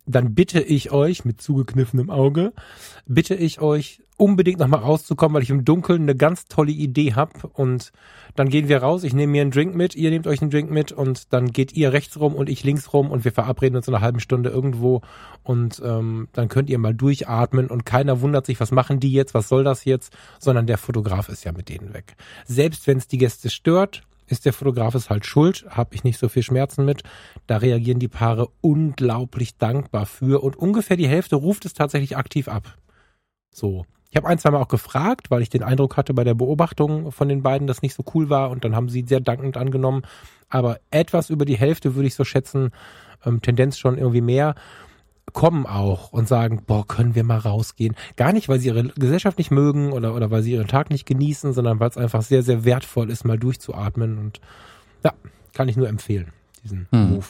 [0.06, 2.54] dann bitte ich euch mit zugekniffenem Auge,
[3.06, 7.48] bitte ich euch unbedingt nochmal rauszukommen, weil ich im Dunkeln eine ganz tolle Idee habe
[7.54, 7.92] und
[8.36, 10.70] dann gehen wir raus, ich nehme mir einen Drink mit, ihr nehmt euch einen Drink
[10.70, 10.92] mit.
[10.92, 13.10] Und dann geht ihr rechts rum und ich links rum.
[13.10, 15.02] Und wir verabreden uns in einer halben Stunde irgendwo.
[15.44, 17.68] Und ähm, dann könnt ihr mal durchatmen.
[17.68, 21.30] Und keiner wundert sich, was machen die jetzt, was soll das jetzt, sondern der Fotograf
[21.30, 22.16] ist ja mit denen weg.
[22.46, 26.20] Selbst wenn es die Gäste stört, ist der Fotograf es halt schuld, habe ich nicht
[26.20, 27.04] so viel Schmerzen mit.
[27.48, 32.48] Da reagieren die Paare unglaublich dankbar für und ungefähr die Hälfte ruft es tatsächlich aktiv
[32.48, 32.76] ab.
[33.52, 33.86] So.
[34.12, 37.12] Ich habe ein, zwei Mal auch gefragt, weil ich den Eindruck hatte bei der Beobachtung
[37.12, 40.04] von den beiden, dass nicht so cool war und dann haben sie sehr dankend angenommen.
[40.48, 42.72] Aber etwas über die Hälfte würde ich so schätzen,
[43.26, 44.56] ähm, Tendenz schon irgendwie mehr
[45.36, 47.96] kommen auch und sagen, boah, können wir mal rausgehen.
[48.16, 51.06] Gar nicht, weil sie ihre Gesellschaft nicht mögen oder, oder weil sie ihren Tag nicht
[51.06, 54.18] genießen, sondern weil es einfach sehr, sehr wertvoll ist, mal durchzuatmen.
[54.18, 54.40] Und
[55.04, 55.14] ja,
[55.54, 56.32] kann ich nur empfehlen,
[56.64, 57.10] diesen hm.
[57.12, 57.26] Move.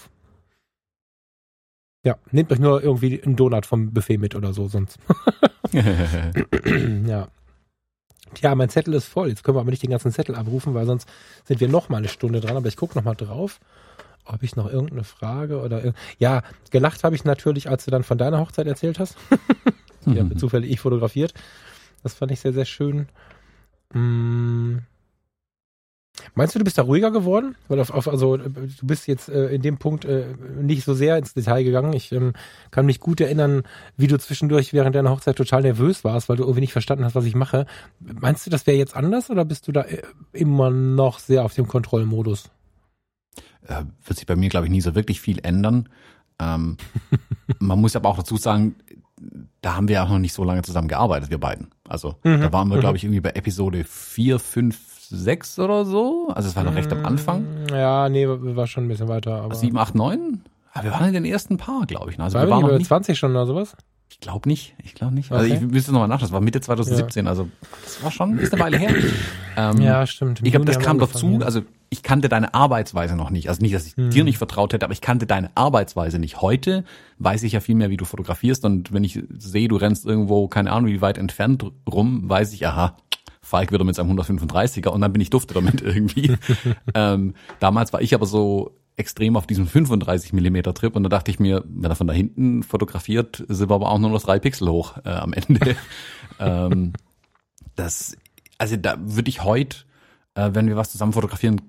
[2.03, 4.99] Ja, nehmt euch nur irgendwie einen Donut vom Buffet mit oder so, sonst.
[5.73, 7.27] ja.
[8.35, 9.29] Tja, mein Zettel ist voll.
[9.29, 11.09] Jetzt können wir aber nicht den ganzen Zettel abrufen, weil sonst
[11.45, 12.55] sind wir noch mal eine Stunde dran.
[12.55, 13.59] Aber ich gucke noch mal drauf.
[14.25, 16.41] Habe ich noch irgendeine Frage oder ja,
[16.71, 19.17] gelacht habe ich natürlich, als du dann von deiner Hochzeit erzählt hast.
[20.05, 20.37] Die mhm.
[20.37, 21.33] zufällig ich fotografiert.
[22.03, 23.07] Das fand ich sehr, sehr schön.
[23.91, 24.81] Hm.
[26.33, 27.55] Meinst du, du bist da ruhiger geworden?
[27.67, 30.25] Weil auf, auf, also du bist jetzt äh, in dem Punkt äh,
[30.61, 31.93] nicht so sehr ins Detail gegangen.
[31.93, 32.33] Ich ähm,
[32.71, 33.63] kann mich gut erinnern,
[33.97, 37.15] wie du zwischendurch während deiner Hochzeit total nervös warst, weil du irgendwie nicht verstanden hast,
[37.15, 37.65] was ich mache.
[37.99, 41.53] Meinst du, das wäre jetzt anders oder bist du da äh, immer noch sehr auf
[41.53, 42.49] dem Kontrollmodus?
[43.67, 45.89] Äh, wird sich bei mir, glaube ich, nie so wirklich viel ändern.
[46.39, 46.77] Ähm,
[47.59, 48.75] man muss aber auch dazu sagen,
[49.61, 51.69] da haben wir auch noch nicht so lange zusammen gearbeitet, wir beiden.
[51.87, 52.41] Also mhm.
[52.41, 52.97] da waren wir, glaube mhm.
[52.97, 54.77] ich, irgendwie bei Episode 4, 5,
[55.09, 56.29] 6 oder so.
[56.33, 57.45] Also es war noch recht am Anfang.
[57.71, 59.41] Ja, nee, war schon ein bisschen weiter.
[59.41, 60.41] Aber 7, 8, 9?
[60.73, 62.17] Aber wir waren in den ersten Paar, glaube ich.
[62.17, 62.25] Ne?
[62.25, 63.75] Also war wir waren nicht 20 schon oder sowas?
[64.15, 64.75] Ich glaube nicht.
[64.81, 65.29] Ich glaube nicht.
[65.29, 65.61] Also okay.
[65.61, 66.21] ich müsste nochmal nach.
[66.21, 67.25] Das war Mitte 2017.
[67.25, 67.29] Ja.
[67.29, 67.49] Also
[67.83, 68.93] das war schon ist eine Weile her.
[69.57, 70.41] Ähm, ja, stimmt.
[70.43, 71.39] ich glaube, das kam dazu.
[71.41, 73.47] Also ich kannte deine Arbeitsweise noch nicht.
[73.47, 74.09] Also nicht, dass ich hm.
[74.09, 76.41] dir nicht vertraut hätte, aber ich kannte deine Arbeitsweise nicht.
[76.41, 76.83] Heute
[77.19, 78.65] weiß ich ja viel mehr, wie du fotografierst.
[78.65, 82.67] Und wenn ich sehe, du rennst irgendwo, keine Ahnung, wie weit entfernt rum, weiß ich,
[82.67, 82.97] aha,
[83.39, 86.35] Falk wieder mit seinem 135er und dann bin ich dufte damit irgendwie.
[86.93, 91.31] ähm, damals war ich aber so extrem auf diesem 35 Millimeter Trip und da dachte
[91.31, 94.39] ich mir, wenn er von da hinten fotografiert, sind wir aber auch nur noch drei
[94.39, 95.75] Pixel hoch äh, am Ende.
[96.39, 96.93] ähm,
[97.75, 98.15] das,
[98.57, 99.79] also da würde ich heute,
[100.35, 101.61] äh, wenn wir was zusammen fotografieren,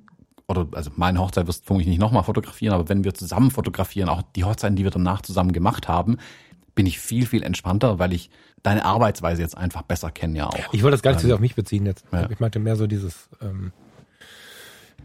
[0.48, 4.22] oder also meine Hochzeit wirst ich nicht nochmal fotografieren, aber wenn wir zusammen fotografieren, auch
[4.36, 6.18] die Hochzeiten, die wir danach zusammen gemacht haben,
[6.76, 8.30] bin ich viel, viel entspannter, weil ich
[8.62, 10.72] deine Arbeitsweise jetzt einfach besser kenne ja auch.
[10.72, 12.04] Ich wollte das gar nicht ähm, so sehr auf mich beziehen jetzt.
[12.12, 12.30] Ja.
[12.30, 13.72] Ich meinte mehr so dieses, ähm,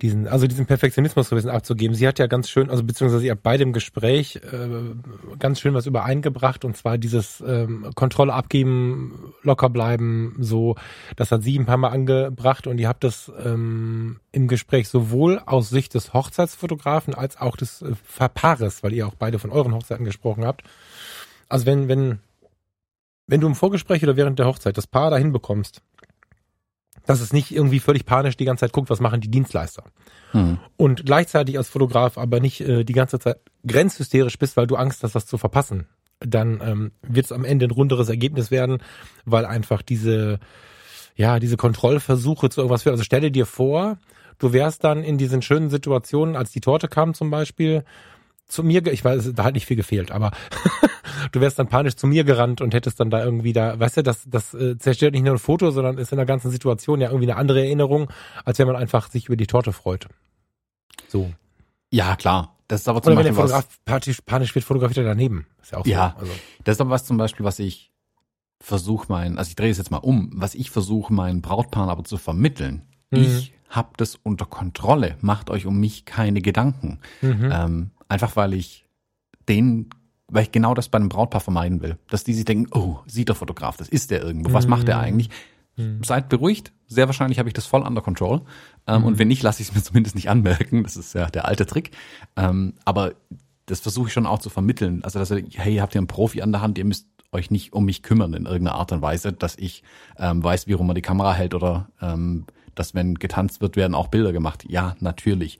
[0.01, 1.95] diesen, also diesen Perfektionismus so ein bisschen abzugeben.
[1.95, 5.73] Sie hat ja ganz schön, also beziehungsweise ihr habt beide im Gespräch äh, ganz schön
[5.73, 10.75] was übereingebracht und zwar dieses ähm, Kontrolle abgeben, locker bleiben, so,
[11.15, 15.39] das hat sie ein paar Mal angebracht und ihr habt das ähm, im Gespräch sowohl
[15.45, 19.73] aus Sicht des Hochzeitsfotografen als auch des äh, Paares, weil ihr auch beide von euren
[19.73, 20.63] Hochzeiten gesprochen habt.
[21.47, 22.19] Also wenn, wenn,
[23.27, 25.81] wenn du im Vorgespräch oder während der Hochzeit das Paar dahin bekommst,
[27.05, 29.83] dass es nicht irgendwie völlig panisch die ganze Zeit guckt, was machen die Dienstleister.
[30.31, 30.59] Hm.
[30.77, 35.03] Und gleichzeitig als Fotograf aber nicht äh, die ganze Zeit grenzhysterisch bist, weil du Angst
[35.03, 35.87] hast, was zu verpassen.
[36.19, 38.77] Dann ähm, wird es am Ende ein runderes Ergebnis werden,
[39.25, 40.39] weil einfach diese,
[41.15, 42.93] ja, diese Kontrollversuche zu irgendwas führen.
[42.93, 43.97] Also stelle dir vor,
[44.37, 47.83] du wärst dann in diesen schönen Situationen, als die Torte kam zum Beispiel,
[48.51, 50.31] zu mir, ich weiß, da hat nicht viel gefehlt, aber
[51.31, 54.03] du wärst dann panisch zu mir gerannt und hättest dann da irgendwie da, weißt du,
[54.03, 57.09] das, das äh, zerstört nicht nur ein Foto, sondern ist in der ganzen Situation ja
[57.09, 58.09] irgendwie eine andere Erinnerung,
[58.43, 60.07] als wenn man einfach sich über die Torte freut.
[61.07, 61.31] So.
[61.89, 62.55] Ja, klar.
[62.67, 65.45] Das ist aber zum Oder Beispiel wenn der Fotograf panisch, panisch wird, fotografiert er daneben.
[65.61, 66.21] Ist ja auch ja, so.
[66.21, 66.33] Also.
[66.63, 67.91] Das ist aber was zum Beispiel, was ich
[68.61, 72.03] versuche mein, also ich drehe es jetzt mal um, was ich versuche meinen Brautpaaren aber
[72.03, 72.83] zu vermitteln.
[73.09, 73.21] Mhm.
[73.23, 75.17] Ich hab das unter Kontrolle.
[75.21, 76.99] Macht euch um mich keine Gedanken.
[77.21, 77.49] Mhm.
[77.51, 78.85] Ähm, Einfach weil ich
[79.47, 79.89] den,
[80.27, 81.97] weil ich genau das bei einem Brautpaar vermeiden will.
[82.09, 84.97] Dass die sich denken, oh, sieht der Fotograf, das ist der irgendwo, was macht der
[84.97, 85.03] mhm.
[85.03, 85.29] eigentlich?
[85.75, 86.03] hm.
[86.03, 86.71] seid beruhigt.
[86.87, 88.41] Sehr wahrscheinlich habe ich das voll under control.
[88.87, 89.07] Ähm, mhm.
[89.07, 90.83] Und wenn nicht, lasse ich es mir zumindest nicht anmerken.
[90.83, 91.91] Das ist ja der alte Trick.
[92.35, 93.13] Ähm, aber
[93.65, 95.03] das versuche ich schon auch zu vermitteln.
[95.03, 97.71] Also, dass ihr, hey, habt ihr einen Profi an der Hand, ihr müsst euch nicht
[97.71, 99.83] um mich kümmern in irgendeiner Art und Weise, dass ich
[100.17, 103.95] ähm, weiß, wie rum man die Kamera hält oder ähm, dass wenn getanzt wird, werden
[103.95, 104.65] auch Bilder gemacht.
[104.67, 105.59] Ja, natürlich.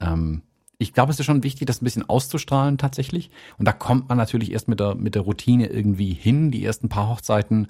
[0.00, 0.42] Ähm,
[0.78, 3.30] ich glaube, es ist schon wichtig, das ein bisschen auszustrahlen tatsächlich.
[3.58, 6.52] Und da kommt man natürlich erst mit der, mit der Routine irgendwie hin.
[6.52, 7.68] Die ersten paar Hochzeiten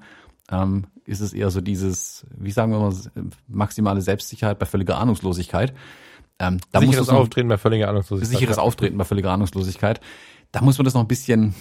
[0.51, 2.93] ähm, ist es eher so dieses, wie sagen wir mal,
[3.47, 5.73] maximale Selbstsicherheit bei völliger Ahnungslosigkeit.
[6.37, 8.31] Ähm, da sicheres muss Auftreten bei völliger Ahnungslosigkeit.
[8.31, 8.63] Sicheres ja.
[8.63, 9.99] Auftreten bei völliger Ahnungslosigkeit.
[10.51, 11.55] Da muss man das noch ein bisschen,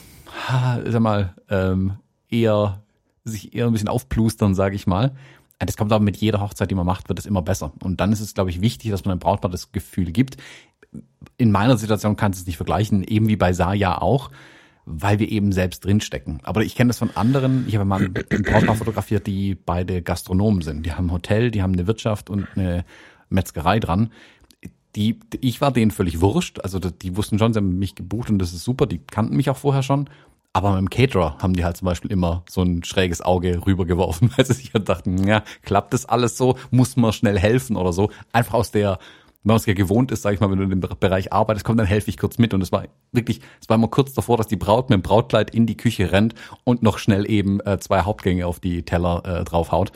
[0.49, 1.95] ha, sag mal, ähm,
[2.29, 2.83] eher
[3.25, 5.15] sich eher ein bisschen aufplustern, sage ich mal.
[5.59, 7.73] Das kommt aber mit jeder Hochzeit, die man macht, wird es immer besser.
[7.83, 10.37] Und dann ist es, glaube ich, wichtig, dass man dem Brautpaar das Gefühl gibt.
[11.36, 14.31] In meiner Situation kannst du es nicht vergleichen, eben wie bei Saja auch,
[14.85, 16.40] weil wir eben selbst drinstecken.
[16.43, 17.66] Aber ich kenne das von anderen.
[17.69, 20.85] Ich habe mal ein Brautpaar fotografiert, die beide Gastronomen sind.
[20.86, 22.85] Die haben ein Hotel, die haben eine Wirtschaft und eine
[23.28, 24.10] Metzgerei dran
[24.97, 26.60] die, ich war denen völlig wurscht.
[26.60, 28.86] Also die wussten schon, sie haben mich gebucht und das ist super.
[28.86, 30.09] Die kannten mich auch vorher schon.
[30.52, 34.32] Aber mit dem Caterer haben die halt zum Beispiel immer so ein schräges Auge rübergeworfen,
[34.36, 36.59] weil sie sich halt dachten, ja, klappt das alles so?
[36.70, 38.10] Muss man schnell helfen oder so?
[38.32, 38.98] Einfach aus der,
[39.49, 41.65] wenn man es ja gewohnt ist, sag ich mal, wenn du in dem Bereich arbeitest,
[41.65, 42.53] komm, dann helfe ich kurz mit.
[42.53, 45.51] Und es war wirklich, es war immer kurz davor, dass die Braut mit dem Brautkleid
[45.55, 46.35] in die Küche rennt
[46.65, 49.91] und noch schnell eben äh, zwei Hauptgänge auf die Teller äh, draufhaut.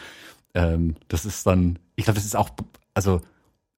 [0.54, 2.48] Ähm, das ist dann, ich glaube, das ist auch,
[2.94, 3.20] also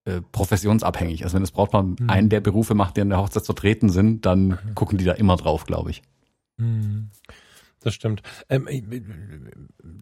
[0.05, 1.25] äh, professionsabhängig.
[1.25, 1.97] Also wenn das Brautpaar mhm.
[2.09, 4.75] einen der Berufe macht, die an der Hochzeit vertreten sind, dann mhm.
[4.77, 6.03] gucken die da immer drauf, glaube ich.
[6.57, 7.11] Mhm.
[7.81, 8.23] Das stimmt.
[8.49, 8.83] Ähm, äh,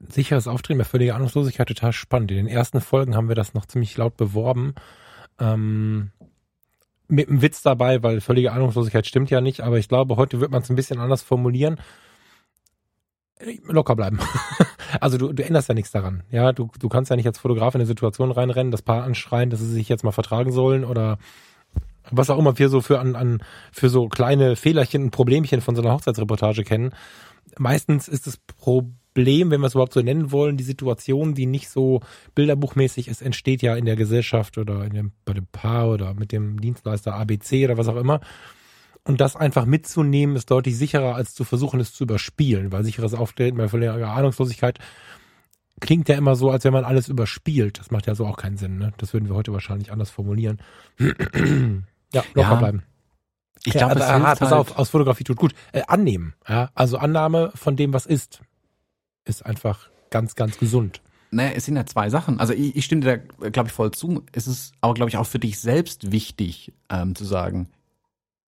[0.09, 2.31] sicheres Auftreten bei völliger Ahnungslosigkeit total spannend.
[2.31, 4.75] In den ersten Folgen haben wir das noch ziemlich laut beworben.
[5.39, 6.13] Ähm,
[7.09, 10.51] mit einem Witz dabei, weil völlige Ahnungslosigkeit stimmt ja nicht, aber ich glaube, heute wird
[10.51, 11.79] man es ein bisschen anders formulieren
[13.67, 14.19] locker bleiben.
[15.01, 16.23] also du, du änderst ja nichts daran.
[16.31, 19.51] Ja, du, du kannst ja nicht als Fotograf in eine Situation reinrennen, das Paar anschreien,
[19.51, 21.19] dass sie sich jetzt mal vertragen sollen oder
[22.11, 23.43] was auch immer wir so für an, an
[23.73, 26.95] für so kleine Fehlerchen und Problemchen von so einer Hochzeitsreportage kennen.
[27.59, 31.69] Meistens ist das Problem, wenn wir es überhaupt so nennen wollen, die Situation, die nicht
[31.69, 32.01] so
[32.35, 36.33] bilderbuchmäßig ist, entsteht ja in der Gesellschaft oder in dem, bei dem Paar oder mit
[36.33, 38.21] dem Dienstleister ABC oder was auch immer.
[39.05, 43.15] Und das einfach mitzunehmen, ist deutlich sicherer, als zu versuchen, es zu überspielen, weil sicheres
[43.15, 44.79] Auftreten bei völliger Ahnungslosigkeit
[45.81, 47.81] klingt ja immer so, als wenn man alles überspielt.
[47.81, 48.79] Das macht ja so auch keinen Sinn.
[48.79, 48.93] Ne?
[48.99, 50.59] Das würden wir heute wahrscheinlich anders formulieren.
[50.99, 52.55] ja, locker ja.
[52.55, 52.83] bleiben.
[53.65, 55.55] Ich glaube, ja, also, pass halt auf, aus Fotografie tut gut.
[55.73, 58.41] Äh, annehmen, ja, also Annahme von dem, was ist,
[59.25, 61.01] ist einfach ganz, ganz gesund.
[61.31, 62.41] Naja, es sind ja zwei Sachen.
[62.41, 64.23] Also ich, ich stimme dir da, glaube ich, voll zu.
[64.33, 67.69] Es ist aber, glaube ich, auch für dich selbst wichtig, ähm, zu sagen,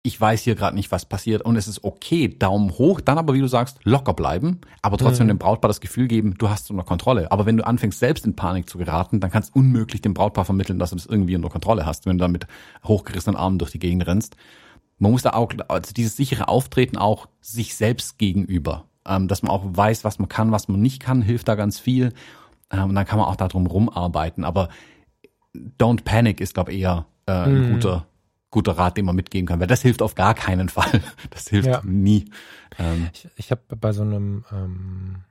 [0.05, 3.35] ich weiß hier gerade nicht, was passiert und es ist okay, Daumen hoch, dann aber,
[3.35, 5.33] wie du sagst, locker bleiben, aber trotzdem mhm.
[5.33, 7.31] dem Brautpaar das Gefühl geben, du hast es unter Kontrolle.
[7.31, 10.45] Aber wenn du anfängst, selbst in Panik zu geraten, dann kannst du unmöglich dem Brautpaar
[10.45, 12.49] vermitteln, dass du das irgendwie unter Kontrolle hast, wenn du dann mit
[12.83, 14.35] hochgerissenen Armen durch die Gegend rennst.
[14.99, 19.51] Man muss da auch, also dieses sichere Auftreten auch sich selbst gegenüber, ähm, dass man
[19.51, 22.13] auch weiß, was man kann, was man nicht kann, hilft da ganz viel.
[22.71, 24.45] Ähm, und dann kann man auch darum rumarbeiten.
[24.45, 24.69] Aber
[25.55, 27.73] don't panic ist, glaube ich, eher äh, ein mhm.
[27.75, 28.07] guter
[28.53, 31.01] guter Rat, den man mitgeben kann, weil das hilft auf gar keinen Fall.
[31.31, 31.81] Das hilft ja.
[31.85, 32.31] nie.
[32.79, 35.25] Ähm, ich ich habe bei so einem ähm,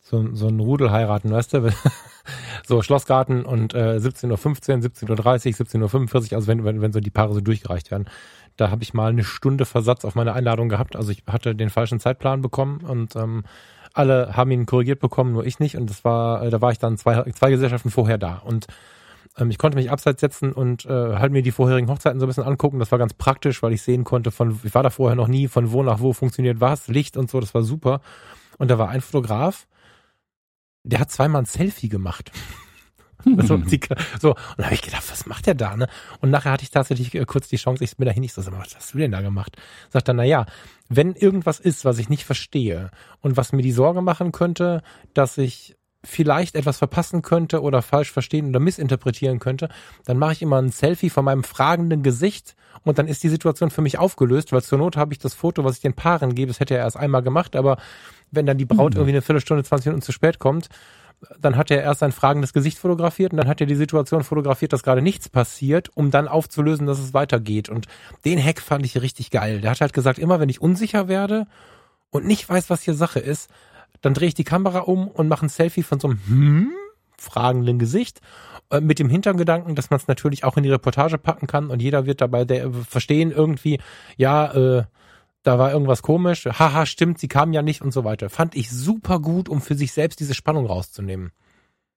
[0.00, 1.72] so, so ein Rudel heiraten, weißt du?
[2.66, 7.00] so Schlossgarten und äh, 17.15 Uhr, 17.30 Uhr, 17.45 Uhr, also wenn, wenn, wenn so
[7.00, 8.06] die Paare so durchgereicht werden.
[8.60, 10.94] Da habe ich mal eine Stunde Versatz auf meine Einladung gehabt.
[10.94, 13.44] Also ich hatte den falschen Zeitplan bekommen und ähm,
[13.94, 15.78] alle haben ihn korrigiert bekommen, nur ich nicht.
[15.78, 18.34] Und das war, äh, da war ich dann zwei, zwei Gesellschaften vorher da.
[18.44, 18.66] Und
[19.38, 22.28] ähm, ich konnte mich abseits setzen und äh, halt mir die vorherigen Hochzeiten so ein
[22.28, 22.78] bisschen angucken.
[22.78, 25.48] Das war ganz praktisch, weil ich sehen konnte, von ich war da vorher noch nie,
[25.48, 28.02] von wo nach wo funktioniert was, Licht und so, das war super.
[28.58, 29.66] Und da war ein Fotograf,
[30.82, 32.30] der hat zweimal ein Selfie gemacht.
[33.38, 33.56] so,
[34.20, 35.88] so, und da habe ich gedacht, was macht der da, ne?
[36.20, 38.42] Und nachher hatte ich tatsächlich äh, kurz die Chance, ich bin da hin, ich so,
[38.42, 39.56] sag mal, was hast du denn da gemacht?
[39.90, 40.46] Sagt er, na ja,
[40.88, 42.90] wenn irgendwas ist, was ich nicht verstehe
[43.20, 44.82] und was mir die Sorge machen könnte,
[45.14, 49.68] dass ich vielleicht etwas verpassen könnte oder falsch verstehen oder missinterpretieren könnte,
[50.06, 53.70] dann mache ich immer ein Selfie von meinem fragenden Gesicht und dann ist die Situation
[53.70, 56.48] für mich aufgelöst, weil zur Not habe ich das Foto, was ich den Paaren gebe,
[56.48, 57.76] das hätte er erst einmal gemacht, aber
[58.30, 59.00] wenn dann die Braut mhm.
[59.00, 60.68] irgendwie eine Viertelstunde, 20 Minuten zu spät kommt,
[61.38, 64.72] dann hat er erst sein fragendes Gesicht fotografiert und dann hat er die Situation fotografiert,
[64.72, 67.68] dass gerade nichts passiert, um dann aufzulösen, dass es weitergeht.
[67.68, 67.86] Und
[68.24, 69.60] den Hack fand ich richtig geil.
[69.60, 71.46] Der hat halt gesagt, immer wenn ich unsicher werde
[72.10, 73.50] und nicht weiß, was hier Sache ist,
[74.00, 76.72] dann drehe ich die Kamera um und mache ein Selfie von so einem hm,
[77.18, 78.20] fragenden Gesicht
[78.70, 81.82] äh, mit dem Hintergedanken, dass man es natürlich auch in die Reportage packen kann und
[81.82, 83.78] jeder wird dabei der, verstehen irgendwie,
[84.16, 84.84] ja, äh,
[85.42, 88.28] da war irgendwas komisch, haha, stimmt, sie kam ja nicht und so weiter.
[88.28, 91.32] Fand ich super gut, um für sich selbst diese Spannung rauszunehmen.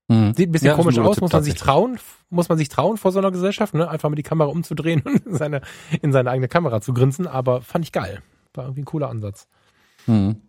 [0.08, 0.34] Mhm.
[0.34, 2.00] Sieht ein bisschen ja, komisch ein aus, muss man sich trauen,
[2.30, 3.90] muss man sich trauen vor so einer Gesellschaft, ne?
[3.90, 5.62] Einfach mal die Kamera umzudrehen und in seine,
[6.02, 8.22] in seine eigene Kamera zu grinsen, aber fand ich geil.
[8.54, 9.48] War irgendwie ein cooler Ansatz.
[10.06, 10.42] Mhm.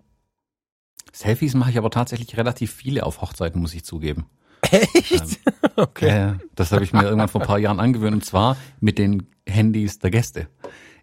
[1.13, 4.27] Selfies mache ich aber tatsächlich relativ viele auf Hochzeiten, muss ich zugeben.
[4.63, 5.13] Echt?
[5.13, 6.09] Ähm, okay.
[6.09, 9.29] Äh, das habe ich mir irgendwann vor ein paar Jahren angewöhnt und zwar mit den
[9.47, 10.49] Handys der Gäste.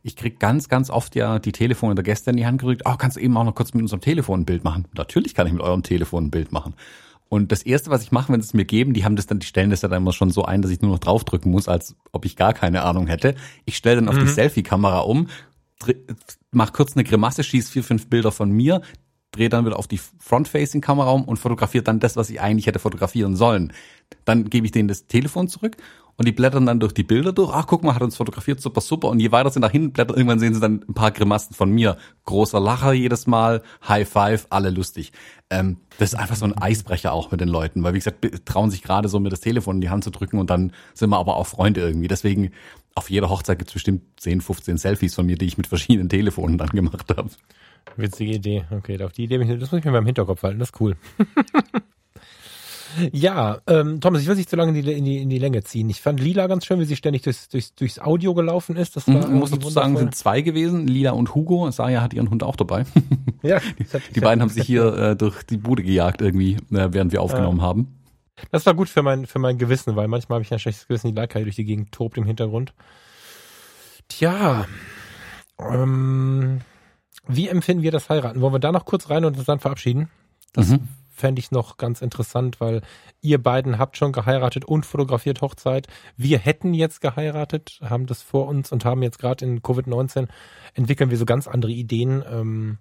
[0.03, 2.83] Ich krieg ganz, ganz oft ja die Telefone der Gäste in die Hand gerückt.
[2.85, 4.87] Oh, kannst du eben auch noch kurz mit unserem Telefon ein Bild machen?
[4.95, 6.73] Natürlich kann ich mit eurem Telefon ein Bild machen.
[7.29, 9.39] Und das erste, was ich mache, wenn sie es mir geben, die haben das dann,
[9.39, 11.69] die stellen das ja dann immer schon so ein, dass ich nur noch draufdrücken muss,
[11.69, 13.35] als ob ich gar keine Ahnung hätte.
[13.63, 14.21] Ich stelle dann auf mhm.
[14.21, 15.29] die Selfie-Kamera um,
[16.51, 18.81] mach kurz eine Grimasse, schieß vier, fünf Bilder von mir,
[19.31, 22.79] drehe dann wieder auf die Front-Facing-Kamera um und fotografiere dann das, was ich eigentlich hätte
[22.79, 23.71] fotografieren sollen.
[24.25, 25.77] Dann gebe ich denen das Telefon zurück
[26.21, 27.51] und die blättern dann durch die Bilder durch.
[27.51, 29.09] Ach, guck mal, hat uns fotografiert, super, super.
[29.09, 31.71] Und je weiter sie nach hinten blättern, irgendwann sehen sie dann ein paar Grimassen von
[31.71, 31.97] mir.
[32.25, 35.13] Großer Lacher jedes Mal, High Five, alle lustig.
[35.49, 38.69] Ähm, das ist einfach so ein Eisbrecher auch mit den Leuten, weil wie gesagt, trauen
[38.69, 41.17] sich gerade so mir das Telefon in die Hand zu drücken und dann sind wir
[41.17, 42.07] aber auch Freunde irgendwie.
[42.07, 42.51] Deswegen
[42.93, 46.07] auf jeder Hochzeit gibt es bestimmt 10, 15 Selfies von mir, die ich mit verschiedenen
[46.07, 47.31] Telefonen dann gemacht habe.
[47.95, 48.65] Witzige Idee.
[48.69, 50.95] Okay, auf die Idee, das muss ich mir beim Hinterkopf halten, das ist cool.
[53.11, 55.63] ja, ähm, Thomas, ich will nicht zu lange in die, in, die, in die Länge
[55.63, 55.89] ziehen.
[55.89, 58.95] Ich fand Lila ganz schön, wie sie ständig durchs, durchs, durchs Audio gelaufen ist.
[58.95, 61.69] Das war mhm, muss dazu sagen, sind zwei gewesen, Lila und Hugo.
[61.71, 62.85] Saya hat ihren Hund auch dabei.
[63.43, 67.11] Ja, die, die beiden haben sich hier äh, durch die Bude gejagt irgendwie, äh, während
[67.11, 67.99] wir aufgenommen äh, haben.
[68.51, 71.07] Das war gut für mein, für mein Gewissen, weil manchmal habe ich ein schlechtes Gewissen,
[71.07, 72.75] die Leica durch die Gegend tobt im Hintergrund.
[74.09, 74.67] Tja,
[75.59, 76.61] ähm,
[77.27, 78.41] wie empfinden wir das Heiraten?
[78.41, 80.09] Wollen wir da noch kurz rein und uns dann verabschieden?
[80.53, 80.87] Das mhm.
[81.21, 82.81] Fände ich noch ganz interessant, weil
[83.21, 85.87] ihr beiden habt schon geheiratet und fotografiert Hochzeit.
[86.17, 90.27] Wir hätten jetzt geheiratet, haben das vor uns und haben jetzt gerade in Covid-19
[90.73, 92.23] entwickeln wir so ganz andere Ideen.
[92.29, 92.77] Ähm,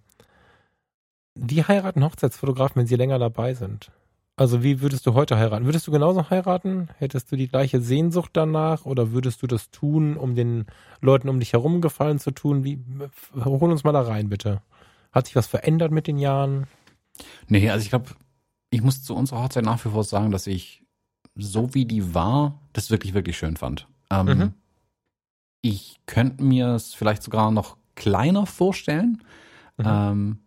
[1.34, 3.92] wie heiraten Hochzeitsfotografen, wenn sie länger dabei sind?
[4.36, 5.66] Also wie würdest du heute heiraten?
[5.66, 6.88] Würdest du genauso heiraten?
[6.96, 10.64] Hättest du die gleiche Sehnsucht danach oder würdest du das tun, um den
[11.02, 12.64] Leuten um dich herum Gefallen zu tun?
[12.64, 12.82] Wie,
[13.44, 14.62] hol uns mal da rein, bitte.
[15.12, 16.68] Hat sich was verändert mit den Jahren?
[17.48, 18.12] Nee, also ich glaube,
[18.70, 20.84] ich muss zu unserer Hochzeit nach wie vor sagen, dass ich
[21.34, 23.88] so wie die war, das wirklich, wirklich schön fand.
[24.10, 24.54] Ähm, mhm.
[25.62, 29.22] Ich könnte mir es vielleicht sogar noch kleiner vorstellen.
[29.76, 29.84] Mhm.
[29.86, 30.38] Ähm,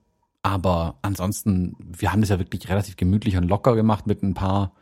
[0.42, 4.74] aber ansonsten, wir haben das ja wirklich relativ gemütlich und locker gemacht mit ein paar,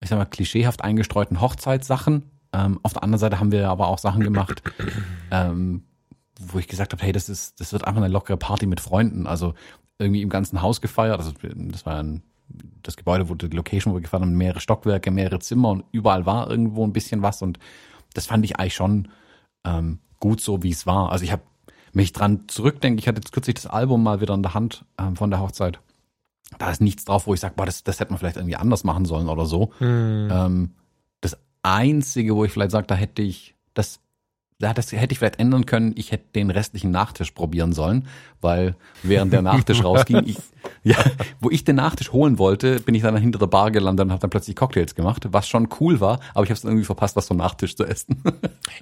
[0.00, 2.30] ich sag mal, klischeehaft eingestreuten Hochzeitssachen.
[2.52, 4.62] Ähm, auf der anderen Seite haben wir aber auch Sachen gemacht,
[5.30, 5.84] ähm,
[6.38, 9.26] wo ich gesagt habe, hey, das ist, das wird einfach eine lockere Party mit Freunden.
[9.26, 9.54] Also
[9.98, 11.18] irgendwie im ganzen Haus gefeiert.
[11.18, 12.22] Also das war ein,
[12.82, 16.26] das Gebäude, wo die Location, wo wir gefahren haben, mehrere Stockwerke, mehrere Zimmer und überall
[16.26, 17.58] war irgendwo ein bisschen was und
[18.14, 19.08] das fand ich eigentlich schon
[19.64, 21.10] ähm, gut so, wie es war.
[21.10, 21.42] Also ich habe
[21.92, 24.84] wenn ich dran zurückdenke, ich hatte jetzt kürzlich das Album mal wieder in der Hand
[24.98, 25.80] ähm, von der Hochzeit.
[26.58, 28.84] Da ist nichts drauf, wo ich sage, boah, das, das hätte man vielleicht irgendwie anders
[28.84, 29.72] machen sollen oder so.
[29.78, 30.28] Hm.
[30.30, 30.74] Ähm,
[31.20, 34.00] das Einzige, wo ich vielleicht sage, da hätte ich, das
[34.62, 35.92] ja, das hätte ich vielleicht ändern können.
[35.96, 38.06] Ich hätte den restlichen Nachtisch probieren sollen,
[38.40, 40.38] weil während der Nachtisch rausging, ich,
[40.84, 40.96] ja,
[41.40, 44.20] wo ich den Nachtisch holen wollte, bin ich dann hinter der Bar gelandet und habe
[44.20, 47.26] dann plötzlich Cocktails gemacht, was schon cool war, aber ich habe es irgendwie verpasst, was
[47.26, 48.22] vom Nachtisch zu essen.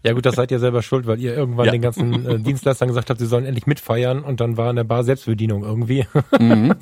[0.02, 1.73] Ja gut, das seid ihr selber schuld, weil ihr irgendwann ja.
[1.73, 4.85] den ganzen äh, Dienstleistern gesagt habt, sie sollen endlich mitfeiern und dann war in der
[4.85, 6.07] Bar Selbstbedienung irgendwie.
[6.39, 6.74] Mhm.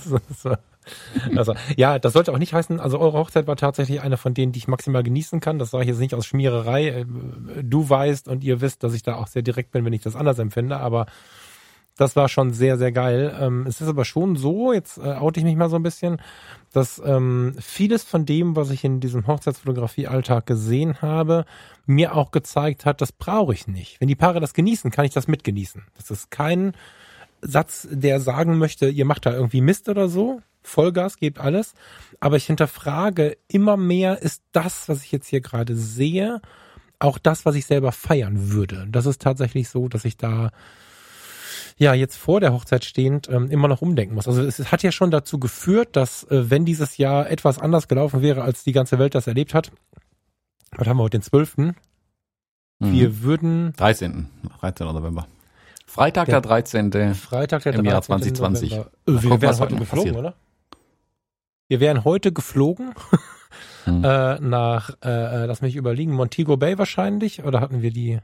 [1.37, 4.53] Also, ja, das sollte auch nicht heißen, also eure Hochzeit war tatsächlich eine von denen,
[4.53, 5.59] die ich maximal genießen kann.
[5.59, 6.89] Das sage ich jetzt nicht aus Schmiererei.
[6.89, 7.07] Äh,
[7.63, 10.17] du weißt und ihr wisst, dass ich da auch sehr direkt bin, wenn ich das
[10.17, 11.07] anders empfinde, aber
[11.99, 13.37] das war schon sehr, sehr geil.
[13.39, 16.23] Ähm, es ist aber schon so, jetzt äh, oute ich mich mal so ein bisschen,
[16.73, 21.45] dass ähm, vieles von dem, was ich in diesem Hochzeitsfotografie-Alltag gesehen habe,
[21.87, 24.01] mir auch gezeigt hat, das brauche ich nicht.
[24.01, 25.83] Wenn die Paare das genießen, kann ich das mitgenießen.
[25.97, 26.73] Das ist kein
[27.43, 30.41] Satz, der sagen möchte, ihr macht da irgendwie Mist oder so.
[30.69, 31.75] Vollgas, gebt alles.
[32.21, 36.41] Aber ich hinterfrage immer mehr, ist das, was ich jetzt hier gerade sehe,
[36.99, 38.87] auch das, was ich selber feiern würde.
[38.91, 40.51] Das ist tatsächlich so, dass ich da
[41.77, 44.27] ja jetzt vor der Hochzeit stehend ähm, immer noch umdenken muss.
[44.27, 48.21] Also es hat ja schon dazu geführt, dass äh, wenn dieses Jahr etwas anders gelaufen
[48.21, 49.71] wäre, als die ganze Welt das erlebt hat,
[50.77, 51.57] was haben wir heute den 12.
[51.59, 51.75] Mhm.
[52.81, 54.29] Wir würden 13.
[54.61, 54.87] 13.
[54.87, 55.27] November.
[55.87, 57.15] Freitag der, der 13.
[57.15, 57.91] Freitag der im 13.
[57.91, 58.71] Jahr 2020.
[58.71, 58.91] November.
[59.07, 60.17] Äh, wir wären heute geflogen, passiert.
[60.17, 60.35] oder?
[61.69, 62.95] Wir wären heute geflogen
[63.85, 64.03] hm.
[64.03, 67.45] äh, nach, äh, äh, lass mich überlegen, Montego Bay wahrscheinlich.
[67.45, 68.19] Oder hatten wir die?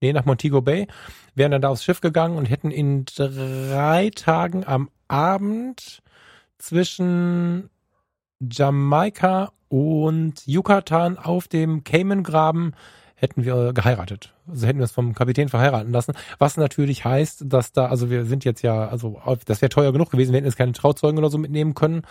[0.00, 0.86] Nee, nach Montego Bay.
[1.34, 6.02] Wären dann da aufs Schiff gegangen und hätten in drei Tagen am Abend
[6.56, 7.68] zwischen
[8.40, 12.72] Jamaika und Yucatan auf dem Cayman-Graben
[13.14, 14.32] hätten wir geheiratet.
[14.48, 16.14] Also hätten wir es vom Kapitän verheiraten lassen.
[16.38, 20.10] Was natürlich heißt, dass da, also wir sind jetzt ja, also das wäre teuer genug
[20.10, 22.02] gewesen, wir hätten jetzt keine Trauzeugen oder so mitnehmen können.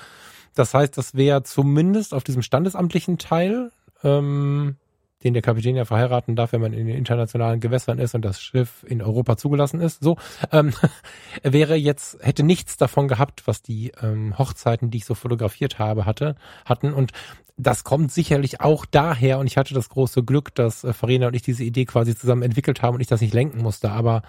[0.59, 3.71] Das heißt, das wäre zumindest auf diesem standesamtlichen Teil,
[4.03, 4.75] ähm,
[5.23, 8.41] den der Kapitän ja verheiraten darf, wenn man in den internationalen Gewässern ist und das
[8.41, 10.17] Schiff in Europa zugelassen ist, so,
[10.51, 10.73] ähm,
[11.43, 16.05] wäre jetzt, hätte nichts davon gehabt, was die ähm, Hochzeiten, die ich so fotografiert habe,
[16.05, 16.91] hatte, hatten.
[16.91, 17.13] Und
[17.55, 21.35] das kommt sicherlich auch daher, und ich hatte das große Glück, dass äh, Farina und
[21.35, 24.23] ich diese Idee quasi zusammen entwickelt haben und ich das nicht lenken musste, aber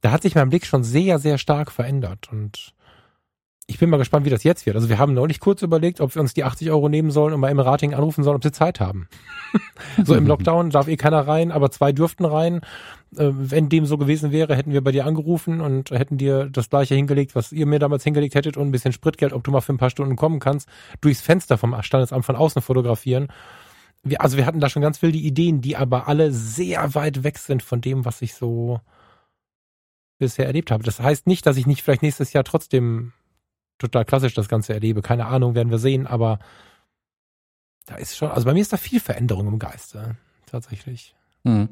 [0.00, 2.28] da hat sich mein Blick schon sehr, sehr stark verändert.
[2.32, 2.74] Und
[3.66, 4.76] ich bin mal gespannt, wie das jetzt wird.
[4.76, 7.40] Also wir haben neulich kurz überlegt, ob wir uns die 80 Euro nehmen sollen und
[7.40, 9.08] mal im Rating anrufen sollen, ob sie Zeit haben.
[10.04, 12.62] so im Lockdown darf eh keiner rein, aber zwei dürften rein.
[13.16, 16.70] Äh, wenn dem so gewesen wäre, hätten wir bei dir angerufen und hätten dir das
[16.70, 19.60] gleiche hingelegt, was ihr mir damals hingelegt hättet und ein bisschen Spritgeld, ob du mal
[19.60, 20.68] für ein paar Stunden kommen kannst,
[21.00, 23.28] durchs Fenster vom Standesamt von außen fotografieren.
[24.02, 27.38] Wir, also wir hatten da schon ganz wilde Ideen, die aber alle sehr weit weg
[27.38, 28.80] sind von dem, was ich so
[30.18, 30.82] bisher erlebt habe.
[30.82, 33.12] Das heißt nicht, dass ich nicht vielleicht nächstes Jahr trotzdem
[33.78, 35.02] total klassisch das Ganze erlebe.
[35.02, 36.38] Keine Ahnung, werden wir sehen, aber
[37.86, 40.16] da ist schon, also bei mir ist da viel Veränderung im Geiste,
[40.46, 41.14] tatsächlich.
[41.44, 41.68] Mhm.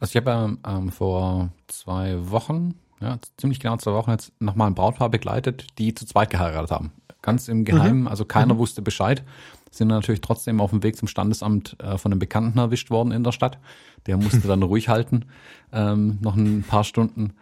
[0.00, 4.74] Also ich habe ähm, vor zwei Wochen, ja, ziemlich genau zwei Wochen jetzt nochmal ein
[4.74, 6.92] Brautpaar begleitet, die zu zweit geheiratet haben.
[7.22, 8.08] Ganz im Geheimen, mhm.
[8.08, 8.58] also keiner mhm.
[8.58, 9.24] wusste Bescheid.
[9.70, 13.24] Sind natürlich trotzdem auf dem Weg zum Standesamt äh, von einem Bekannten erwischt worden in
[13.24, 13.58] der Stadt.
[14.06, 15.24] Der musste dann ruhig halten,
[15.72, 17.34] ähm, noch ein paar Stunden.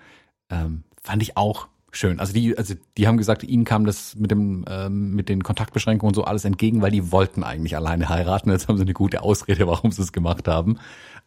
[0.48, 2.18] Ähm, fand ich auch schön.
[2.18, 6.10] Also die, also die haben gesagt, ihnen kam das mit dem ähm, mit den Kontaktbeschränkungen
[6.10, 8.50] und so alles entgegen, weil die wollten eigentlich alleine heiraten.
[8.50, 10.78] Jetzt haben sie eine gute Ausrede, warum sie es gemacht haben.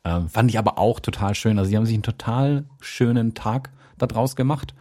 [0.04, 1.58] Ähm, fand ich aber auch total schön.
[1.60, 4.74] Also sie haben sich einen total schönen Tag daraus gemacht.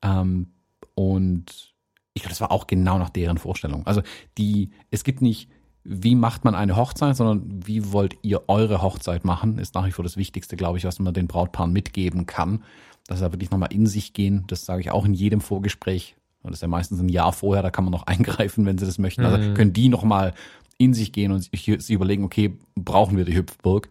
[0.00, 0.52] Ähm,
[0.94, 1.74] und
[2.14, 3.86] ich glaube, das war auch genau nach deren Vorstellung.
[3.86, 4.02] Also
[4.38, 5.50] die, es gibt nicht,
[5.84, 9.92] wie macht man eine Hochzeit, sondern wie wollt ihr eure Hochzeit machen, ist nach wie
[9.92, 12.64] vor das Wichtigste, glaube ich, was man den Brautpaaren mitgeben kann
[13.06, 14.44] dass er wirklich nochmal in sich gehen.
[14.48, 16.16] Das sage ich auch in jedem Vorgespräch.
[16.42, 18.86] Und das ist ja meistens ein Jahr vorher, da kann man noch eingreifen, wenn sie
[18.86, 19.24] das möchten.
[19.24, 19.54] Also mhm.
[19.54, 20.34] können die nochmal
[20.78, 23.88] in sich gehen und sich, überlegen, okay, brauchen wir die Hüpfburg?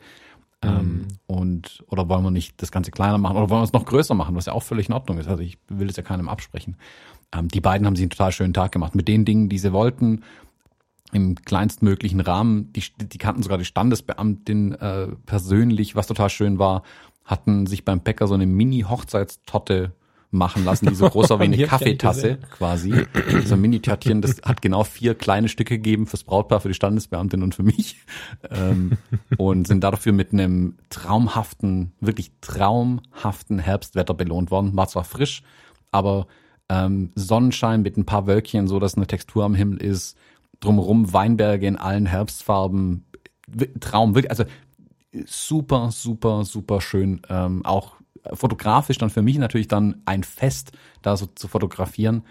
[0.63, 0.69] Mhm.
[0.69, 3.85] Ähm, und oder wollen wir nicht das Ganze kleiner machen oder wollen wir es noch
[3.85, 5.27] größer machen, was ja auch völlig in Ordnung ist.
[5.27, 6.77] Also ich will es ja keinem absprechen.
[7.33, 9.73] Ähm, die beiden haben sich einen total schönen Tag gemacht mit den Dingen, die sie
[9.73, 10.23] wollten
[11.11, 12.73] im kleinstmöglichen Rahmen.
[12.73, 16.83] Die, die kannten sogar die Standesbeamtin äh, persönlich, was total schön war
[17.25, 19.91] hatten sich beim Bäcker so eine Mini-Hochzeitstorte
[20.31, 23.05] machen lassen, die so groß war wie eine Kaffeetasse quasi.
[23.45, 27.41] So ein Mini-Törtchen, das hat genau vier kleine Stücke gegeben fürs Brautpaar, für die Standesbeamtin
[27.41, 27.97] und für mich.
[28.51, 28.97] Ähm,
[29.37, 34.75] und sind dafür mit einem traumhaften, wirklich traumhaften Herbstwetter belohnt worden.
[34.75, 35.41] War zwar frisch,
[35.91, 36.27] aber
[36.69, 40.17] ähm, Sonnenschein mit ein paar Wölkchen, so dass eine Textur am Himmel ist.
[40.59, 43.05] Drumherum Weinberge in allen Herbstfarben.
[43.79, 44.45] Traum, wirklich, also
[45.25, 47.21] super, super, super schön.
[47.29, 47.95] Ähm, auch
[48.33, 50.71] fotografisch dann für mich natürlich dann ein Fest,
[51.01, 52.23] da so zu fotografieren.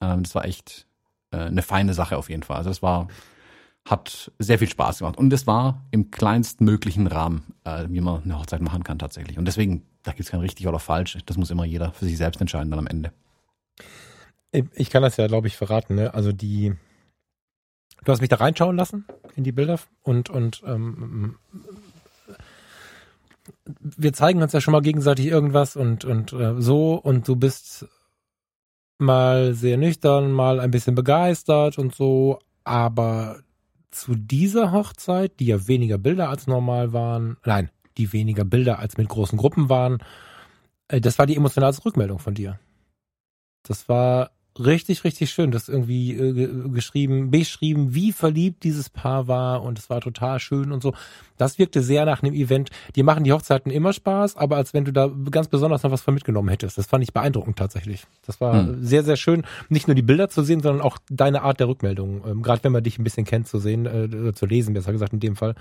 [0.00, 0.86] Ähm, das war echt
[1.30, 2.56] äh, eine feine Sache auf jeden Fall.
[2.58, 3.08] Also das war,
[3.84, 5.18] hat sehr viel Spaß gemacht.
[5.18, 9.38] Und es war im kleinstmöglichen Rahmen, äh, wie man eine Hochzeit machen kann tatsächlich.
[9.38, 11.18] Und deswegen, da gibt es kein richtig oder falsch.
[11.26, 13.12] Das muss immer jeder für sich selbst entscheiden dann am Ende.
[14.74, 15.96] Ich kann das ja, glaube ich, verraten.
[15.96, 16.14] Ne?
[16.14, 16.74] Also die,
[18.04, 19.04] du hast mich da reinschauen lassen
[19.34, 21.36] in die Bilder und und ähm,
[23.64, 27.86] wir zeigen uns ja schon mal gegenseitig irgendwas und, und äh, so und du bist
[28.98, 33.40] mal sehr nüchtern, mal ein bisschen begeistert und so, aber
[33.90, 38.96] zu dieser Hochzeit, die ja weniger Bilder als normal waren, nein, die weniger Bilder als
[38.96, 39.98] mit großen Gruppen waren,
[40.88, 42.58] äh, das war die emotionalste Rückmeldung von dir.
[43.62, 45.50] Das war richtig, richtig schön.
[45.50, 50.72] Das irgendwie äh, geschrieben, beschrieben, wie verliebt dieses Paar war und es war total schön
[50.72, 50.94] und so.
[51.36, 52.70] Das wirkte sehr nach einem Event.
[52.94, 56.02] Die machen die Hochzeiten immer Spaß, aber als wenn du da ganz besonders noch was
[56.02, 56.78] von mitgenommen hättest.
[56.78, 58.04] Das fand ich beeindruckend tatsächlich.
[58.26, 58.84] Das war hm.
[58.84, 62.22] sehr, sehr schön, nicht nur die Bilder zu sehen, sondern auch deine Art der Rückmeldung.
[62.26, 65.12] Ähm, Gerade wenn man dich ein bisschen kennt, zu sehen, äh, zu lesen, besser gesagt
[65.12, 65.54] in dem Fall.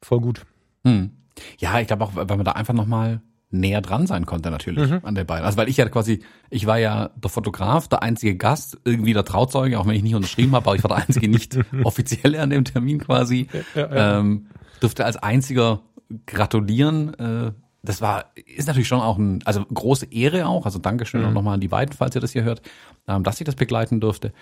[0.00, 0.44] Voll gut.
[0.84, 1.10] Hm.
[1.58, 3.20] Ja, ich glaube auch, weil man da einfach nochmal
[3.52, 5.00] näher dran sein konnte natürlich mhm.
[5.02, 5.44] an der beiden.
[5.44, 9.24] Also weil ich ja quasi, ich war ja der Fotograf, der einzige Gast, irgendwie der
[9.24, 12.50] Trauzeuge, auch wenn ich nicht unterschrieben habe, aber ich war der einzige nicht offizielle an
[12.50, 13.48] dem Termin quasi.
[13.74, 14.20] Ja, ja.
[14.20, 14.46] Ähm,
[14.80, 15.80] durfte als einziger
[16.26, 17.14] gratulieren.
[17.14, 17.52] Äh,
[17.82, 20.64] das war, ist natürlich schon auch ein, also große Ehre auch.
[20.64, 21.28] Also Dankeschön mhm.
[21.28, 22.62] auch nochmal an die beiden, falls ihr das hier hört,
[23.08, 24.32] ähm, dass ich das begleiten durfte.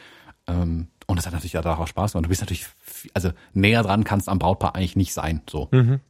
[0.47, 2.27] Ähm, und das hat natürlich auch Spaß gemacht.
[2.27, 2.67] Du bist natürlich,
[3.15, 5.43] also näher dran kannst am Brautpaar eigentlich nicht sein.
[5.49, 5.69] So.
[5.73, 6.01] Mhm.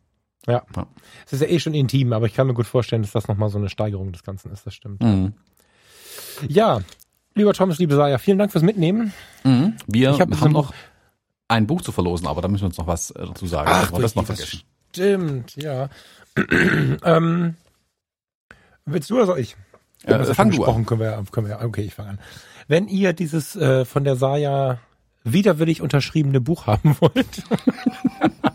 [0.46, 0.62] Ja.
[0.74, 0.86] ja.
[1.26, 3.50] Es ist ja eh schon intim, aber ich kann mir gut vorstellen, dass das nochmal
[3.50, 4.66] so eine Steigerung des Ganzen ist.
[4.66, 5.02] Das stimmt.
[5.02, 5.34] Mhm.
[6.48, 6.80] Ja,
[7.34, 9.12] lieber Thomas, liebe Saya, vielen Dank fürs Mitnehmen.
[9.44, 9.76] Mhm.
[9.86, 10.72] Wir hab haben noch
[11.48, 13.68] ein Buch zu verlosen, aber da müssen wir uns noch was äh, dazu sagen.
[13.72, 14.62] Ach, das, das noch vergessen.
[14.90, 15.88] Stimmt, ja.
[17.04, 17.56] ähm,
[18.86, 19.56] willst du oder soll ich?
[20.04, 20.86] Äh, fang du an.
[20.86, 22.18] Können wir, können wir, okay, ich fange an.
[22.68, 24.78] Wenn ihr dieses äh, von der Saya
[25.24, 27.42] widerwillig unterschriebene Buch haben wollt.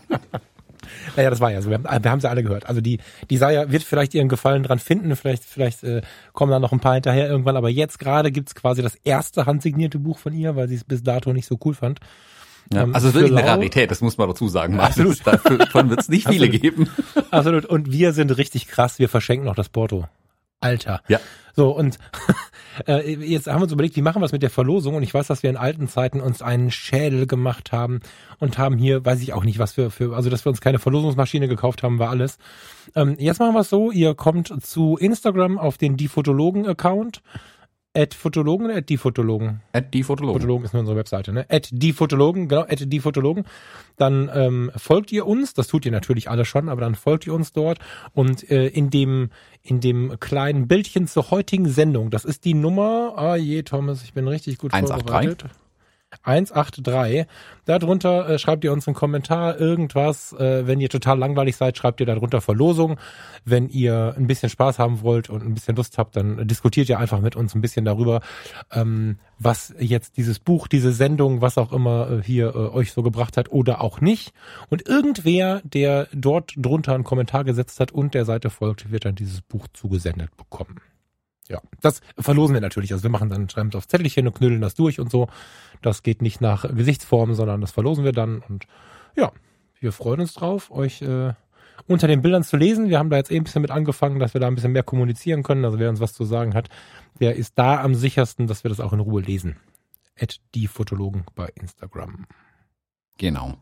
[1.16, 1.70] naja, das war ja so.
[1.70, 2.66] Wir haben, wir haben sie alle gehört.
[2.66, 2.98] Also die,
[3.30, 5.14] die Saya wird vielleicht ihren Gefallen dran finden.
[5.16, 6.02] Vielleicht, vielleicht äh,
[6.32, 7.56] kommen da noch ein paar hinterher irgendwann.
[7.56, 11.02] Aber jetzt gerade gibt's quasi das erste handsignierte Buch von ihr, weil sie es bis
[11.02, 12.00] dato nicht so cool fand.
[12.72, 14.80] Ja, ähm, also es ist wirklich eine Rarität, das muss man dazu sagen.
[14.80, 15.24] Absolut.
[15.26, 16.62] Davon wird es nicht viele Absolut.
[16.62, 16.90] geben.
[17.30, 17.66] Absolut.
[17.66, 18.98] Und wir sind richtig krass.
[18.98, 20.06] Wir verschenken noch das Porto.
[20.60, 21.02] Alter.
[21.08, 21.20] Ja.
[21.54, 21.98] So, und
[22.86, 24.94] äh, jetzt haben wir uns überlegt, wie machen wir es mit der Verlosung?
[24.94, 28.00] Und ich weiß, dass wir in alten Zeiten uns einen Schädel gemacht haben
[28.38, 30.78] und haben hier, weiß ich auch nicht, was für, für also dass wir uns keine
[30.78, 32.38] Verlosungsmaschine gekauft haben, war alles.
[32.94, 37.22] Ähm, jetzt machen wir es so, ihr kommt zu Instagram auf den Die Fotologen-Account
[37.96, 39.62] At Fotologen oder at die Fotologen?
[39.72, 40.40] At die Fotologen.
[40.40, 41.46] Fotologen ist nur unsere Webseite, ne?
[41.48, 43.44] At die Fotologen, genau, at die Fotologen.
[43.96, 47.32] Dann ähm, folgt ihr uns, das tut ihr natürlich alle schon, aber dann folgt ihr
[47.32, 47.78] uns dort
[48.12, 49.30] und äh, in dem
[49.62, 54.12] in dem kleinen Bildchen zur heutigen Sendung, das ist die Nummer, ah je, Thomas, ich
[54.12, 55.10] bin richtig gut 183.
[55.10, 55.65] vorbereitet.
[56.22, 57.26] 183.
[57.64, 60.32] Darunter äh, schreibt ihr uns einen Kommentar, irgendwas.
[60.32, 62.98] Äh, wenn ihr total langweilig seid, schreibt ihr darunter Verlosung.
[63.44, 66.98] Wenn ihr ein bisschen Spaß haben wollt und ein bisschen Lust habt, dann diskutiert ihr
[66.98, 68.20] einfach mit uns ein bisschen darüber,
[68.72, 73.02] ähm, was jetzt dieses Buch, diese Sendung, was auch immer äh, hier äh, euch so
[73.02, 74.32] gebracht hat oder auch nicht.
[74.70, 79.14] Und irgendwer, der dort drunter einen Kommentar gesetzt hat und der Seite folgt, wird dann
[79.14, 80.80] dieses Buch zugesendet bekommen.
[81.48, 82.92] Ja, das verlosen wir natürlich.
[82.92, 85.28] Also wir machen dann, schreiben es auf Zettelchen und knüllen das durch und so.
[85.82, 88.42] Das geht nicht nach Gesichtsform, sondern das verlosen wir dann.
[88.48, 88.66] Und
[89.16, 89.32] ja,
[89.80, 91.34] wir freuen uns drauf, euch äh,
[91.86, 92.88] unter den Bildern zu lesen.
[92.88, 94.82] Wir haben da jetzt eh ein bisschen mit angefangen, dass wir da ein bisschen mehr
[94.82, 95.64] kommunizieren können.
[95.64, 96.68] Also wer uns was zu sagen hat,
[97.20, 99.56] der ist da am sichersten, dass wir das auch in Ruhe lesen.
[100.18, 102.26] At die Fotologen bei Instagram.
[103.18, 103.54] Genau.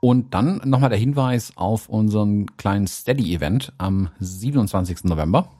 [0.00, 5.04] Und dann nochmal der Hinweis auf unseren kleinen Steady-Event am 27.
[5.04, 5.50] November.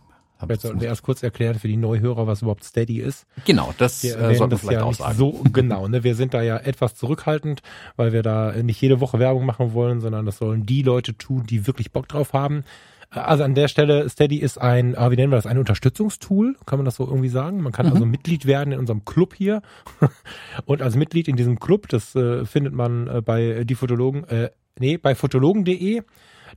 [0.48, 3.26] Jetzt sollten wir erst kurz erklären für die Neuhörer, was überhaupt Steady ist.
[3.46, 5.16] Genau, das wir äh, sollten wir vielleicht ja auch sagen.
[5.16, 6.04] So genau, ne?
[6.04, 7.62] Wir sind da ja etwas zurückhaltend,
[7.96, 11.44] weil wir da nicht jede Woche Werbung machen wollen, sondern das sollen die Leute tun,
[11.48, 12.64] die wirklich Bock drauf haben.
[13.10, 16.78] Also an der Stelle, Steady ist ein, ah, wie nennen wir das, ein Unterstützungstool, kann
[16.78, 17.62] man das so irgendwie sagen?
[17.62, 17.92] Man kann mhm.
[17.92, 19.62] also Mitglied werden in unserem Club hier.
[20.66, 24.50] Und als Mitglied in diesem Club, das äh, findet man äh, bei die Fotologen, äh,
[24.78, 26.02] nee, bei fotologen.de.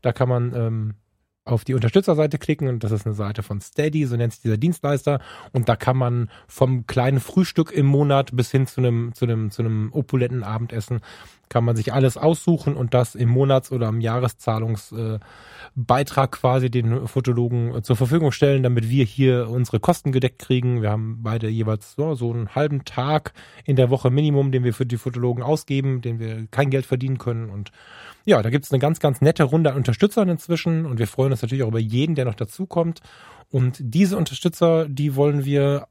[0.01, 0.93] Da kann man ähm,
[1.49, 2.67] auf die Unterstützerseite klicken.
[2.67, 5.19] Und das ist eine Seite von Steady, so nennt sich dieser Dienstleister.
[5.51, 9.51] Und da kann man vom kleinen Frühstück im Monat bis hin zu einem zu einem
[9.51, 11.01] zu einem opulenten Abendessen
[11.49, 17.76] kann man sich alles aussuchen und das im Monats- oder im Jahreszahlungsbeitrag quasi den Fotologen
[17.76, 20.81] äh, zur Verfügung stellen, damit wir hier unsere Kosten gedeckt kriegen.
[20.81, 23.34] Wir haben beide jeweils so, so einen halben Tag
[23.65, 27.17] in der Woche Minimum, den wir für die Fotologen ausgeben, den wir kein Geld verdienen
[27.17, 27.49] können.
[27.49, 27.71] Und
[28.30, 31.31] ja, da gibt es eine ganz, ganz nette Runde an Unterstützern inzwischen und wir freuen
[31.31, 33.01] uns natürlich auch über jeden, der noch dazukommt.
[33.49, 35.88] Und diese Unterstützer, die wollen wir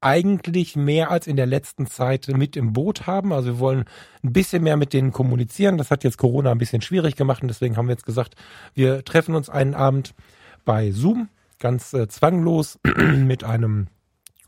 [0.00, 3.32] eigentlich mehr als in der letzten Zeit mit im Boot haben.
[3.32, 3.84] Also wir wollen
[4.22, 5.78] ein bisschen mehr mit denen kommunizieren.
[5.78, 8.36] Das hat jetzt Corona ein bisschen schwierig gemacht und deswegen haben wir jetzt gesagt,
[8.74, 10.14] wir treffen uns einen Abend
[10.64, 13.88] bei Zoom, ganz äh, zwanglos mit einem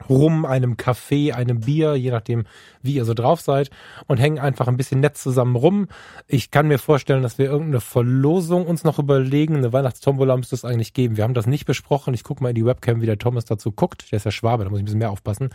[0.09, 2.44] Rum, einem Kaffee, einem Bier, je nachdem,
[2.82, 3.70] wie ihr so drauf seid,
[4.06, 5.89] und hängen einfach ein bisschen nett zusammen rum.
[6.27, 9.56] Ich kann mir vorstellen, dass wir irgendeine Verlosung uns noch überlegen.
[9.56, 11.16] Eine Weihnachtstombola müsste es eigentlich geben.
[11.16, 12.14] Wir haben das nicht besprochen.
[12.14, 14.12] Ich gucke mal in die Webcam, wie der Thomas dazu guckt.
[14.12, 15.51] Der ist ja Schwabe, da muss ich ein bisschen mehr aufpassen.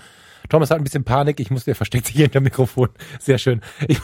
[0.50, 1.40] Thomas hat ein bisschen Panik.
[1.40, 2.90] Ich muss, der versteckt sich hinter Mikrofon.
[3.20, 3.62] Sehr schön.
[3.88, 4.00] Ich,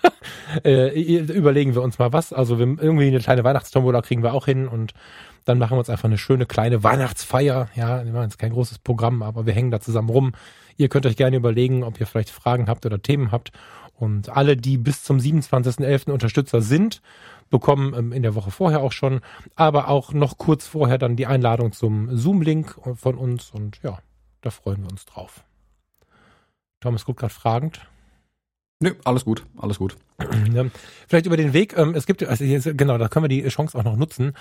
[0.64, 2.32] äh, überlegen wir uns mal was.
[2.32, 4.94] Also wir, irgendwie eine kleine Weihnachtstombola kriegen wir auch hin und
[5.44, 7.68] dann machen wir uns einfach eine schöne kleine Weihnachtsfeier.
[7.74, 10.32] Ja, wir machen jetzt kein großes Programm, aber wir hängen da zusammen rum.
[10.76, 13.52] Ihr könnt euch gerne überlegen, ob ihr vielleicht Fragen habt oder Themen habt.
[13.94, 16.10] Und alle, die bis zum 27.11.
[16.10, 17.02] Unterstützer sind,
[17.50, 19.20] bekommen ähm, in der Woche vorher auch schon,
[19.56, 23.50] aber auch noch kurz vorher dann die Einladung zum Zoom-Link von uns.
[23.50, 23.98] Und ja,
[24.40, 25.44] da freuen wir uns drauf.
[26.80, 27.80] Thomas guckt gerade fragend.
[28.82, 29.96] Nö, alles gut, alles gut.
[31.08, 33.76] Vielleicht über den Weg, ähm, es gibt, also jetzt, genau, da können wir die Chance
[33.78, 34.32] auch noch nutzen.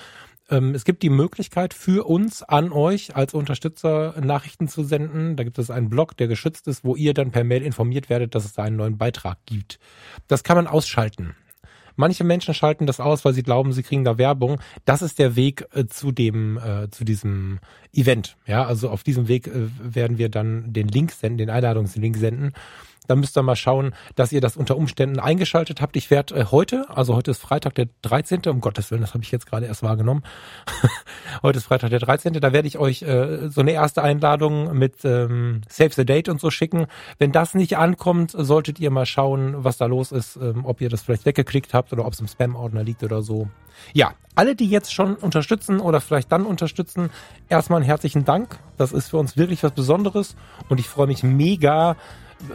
[0.49, 5.35] Ähm, es gibt die Möglichkeit für uns an euch als Unterstützer Nachrichten zu senden.
[5.35, 8.33] Da gibt es einen Blog, der geschützt ist, wo ihr dann per Mail informiert werdet,
[8.33, 9.77] dass es da einen neuen Beitrag gibt.
[10.27, 11.35] Das kann man ausschalten.
[11.99, 14.61] Manche Menschen schalten das aus, weil sie glauben, sie kriegen da Werbung.
[14.85, 17.59] Das ist der Weg äh, zu dem, äh, zu diesem
[17.93, 18.37] Event.
[18.47, 22.53] Ja, also auf diesem Weg äh, werden wir dann den Link senden, den Einladungslink senden.
[23.09, 25.95] Da müsst ihr mal schauen, dass ihr das unter Umständen eingeschaltet habt.
[25.95, 29.23] Ich werde äh, heute, also heute ist Freitag der 13., um Gottes Willen, das habe
[29.23, 30.21] ich jetzt gerade erst wahrgenommen.
[31.41, 32.33] Heute ist Freitag der 13.
[32.33, 36.41] Da werde ich euch äh, so eine erste Einladung mit ähm, Save the Date und
[36.41, 36.87] so schicken.
[37.17, 40.89] Wenn das nicht ankommt, solltet ihr mal schauen, was da los ist, ähm, ob ihr
[40.89, 43.47] das vielleicht weggeklickt habt oder ob es im Spam-Ordner liegt oder so.
[43.93, 47.09] Ja, alle, die jetzt schon unterstützen oder vielleicht dann unterstützen,
[47.47, 48.59] erstmal einen herzlichen Dank.
[48.77, 50.35] Das ist für uns wirklich was Besonderes
[50.67, 51.95] und ich freue mich mega,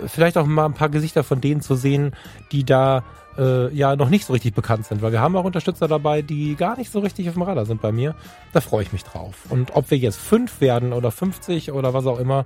[0.06, 2.14] vielleicht auch mal ein paar Gesichter von denen zu sehen,
[2.52, 3.04] die da
[3.38, 6.54] äh, ja noch nicht so richtig bekannt sind, weil wir haben auch Unterstützer dabei, die
[6.54, 8.14] gar nicht so richtig auf dem Radar sind bei mir.
[8.52, 9.34] Da freue ich mich drauf.
[9.50, 12.44] Und ob wir jetzt fünf werden oder 50 oder was auch immer,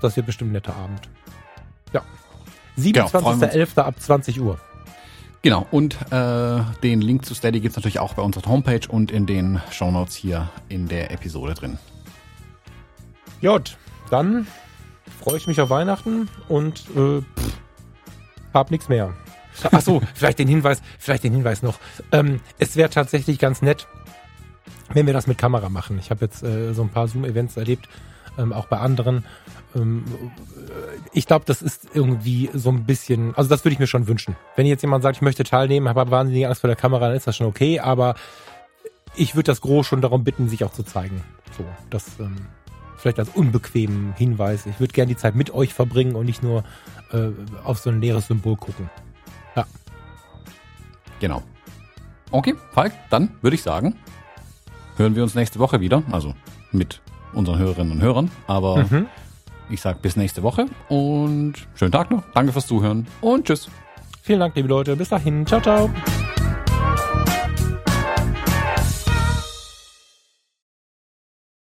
[0.00, 1.00] das wird bestimmt ein netter Abend.
[1.92, 2.02] Ja.
[2.78, 3.74] 27.11.
[3.74, 4.58] Genau, ab 20 Uhr.
[5.42, 9.12] Genau, und äh, den Link zu Steady gibt es natürlich auch bei unserer Homepage und
[9.12, 11.78] in den Shownotes hier in der Episode drin.
[13.40, 13.76] Jod,
[14.10, 14.46] dann
[15.26, 17.58] freue ich mich auf Weihnachten und äh, pff,
[18.54, 19.12] hab nichts mehr.
[19.72, 21.80] Ach so, vielleicht den Hinweis, vielleicht den Hinweis noch.
[22.12, 23.88] Ähm, es wäre tatsächlich ganz nett,
[24.92, 25.98] wenn wir das mit Kamera machen.
[25.98, 27.88] Ich habe jetzt äh, so ein paar Zoom-Events erlebt,
[28.38, 29.24] ähm, auch bei anderen.
[29.74, 30.04] Ähm,
[31.12, 34.36] ich glaube, das ist irgendwie so ein bisschen, also das würde ich mir schon wünschen.
[34.54, 37.16] Wenn jetzt jemand sagt, ich möchte teilnehmen, habe aber wahnsinnig Angst vor der Kamera, dann
[37.16, 38.14] ist das schon okay, aber
[39.16, 41.24] ich würde das Groß schon darum bitten, sich auch zu zeigen.
[41.58, 42.36] So, das ähm,
[42.96, 44.66] vielleicht als unbequemen Hinweis.
[44.66, 46.64] Ich würde gerne die Zeit mit euch verbringen und nicht nur
[47.12, 47.28] äh,
[47.64, 48.90] auf so ein leeres Symbol gucken.
[49.54, 49.66] Ja.
[51.20, 51.42] Genau.
[52.30, 53.96] Okay, Falk, dann würde ich sagen,
[54.96, 56.02] hören wir uns nächste Woche wieder.
[56.10, 56.34] Also
[56.72, 57.00] mit
[57.32, 58.30] unseren Hörerinnen und Hörern.
[58.46, 59.06] Aber mhm.
[59.70, 62.24] ich sage bis nächste Woche und schönen Tag noch.
[62.34, 63.68] Danke fürs Zuhören und tschüss.
[64.22, 64.96] Vielen Dank, liebe Leute.
[64.96, 65.46] Bis dahin.
[65.46, 65.90] Ciao, ciao.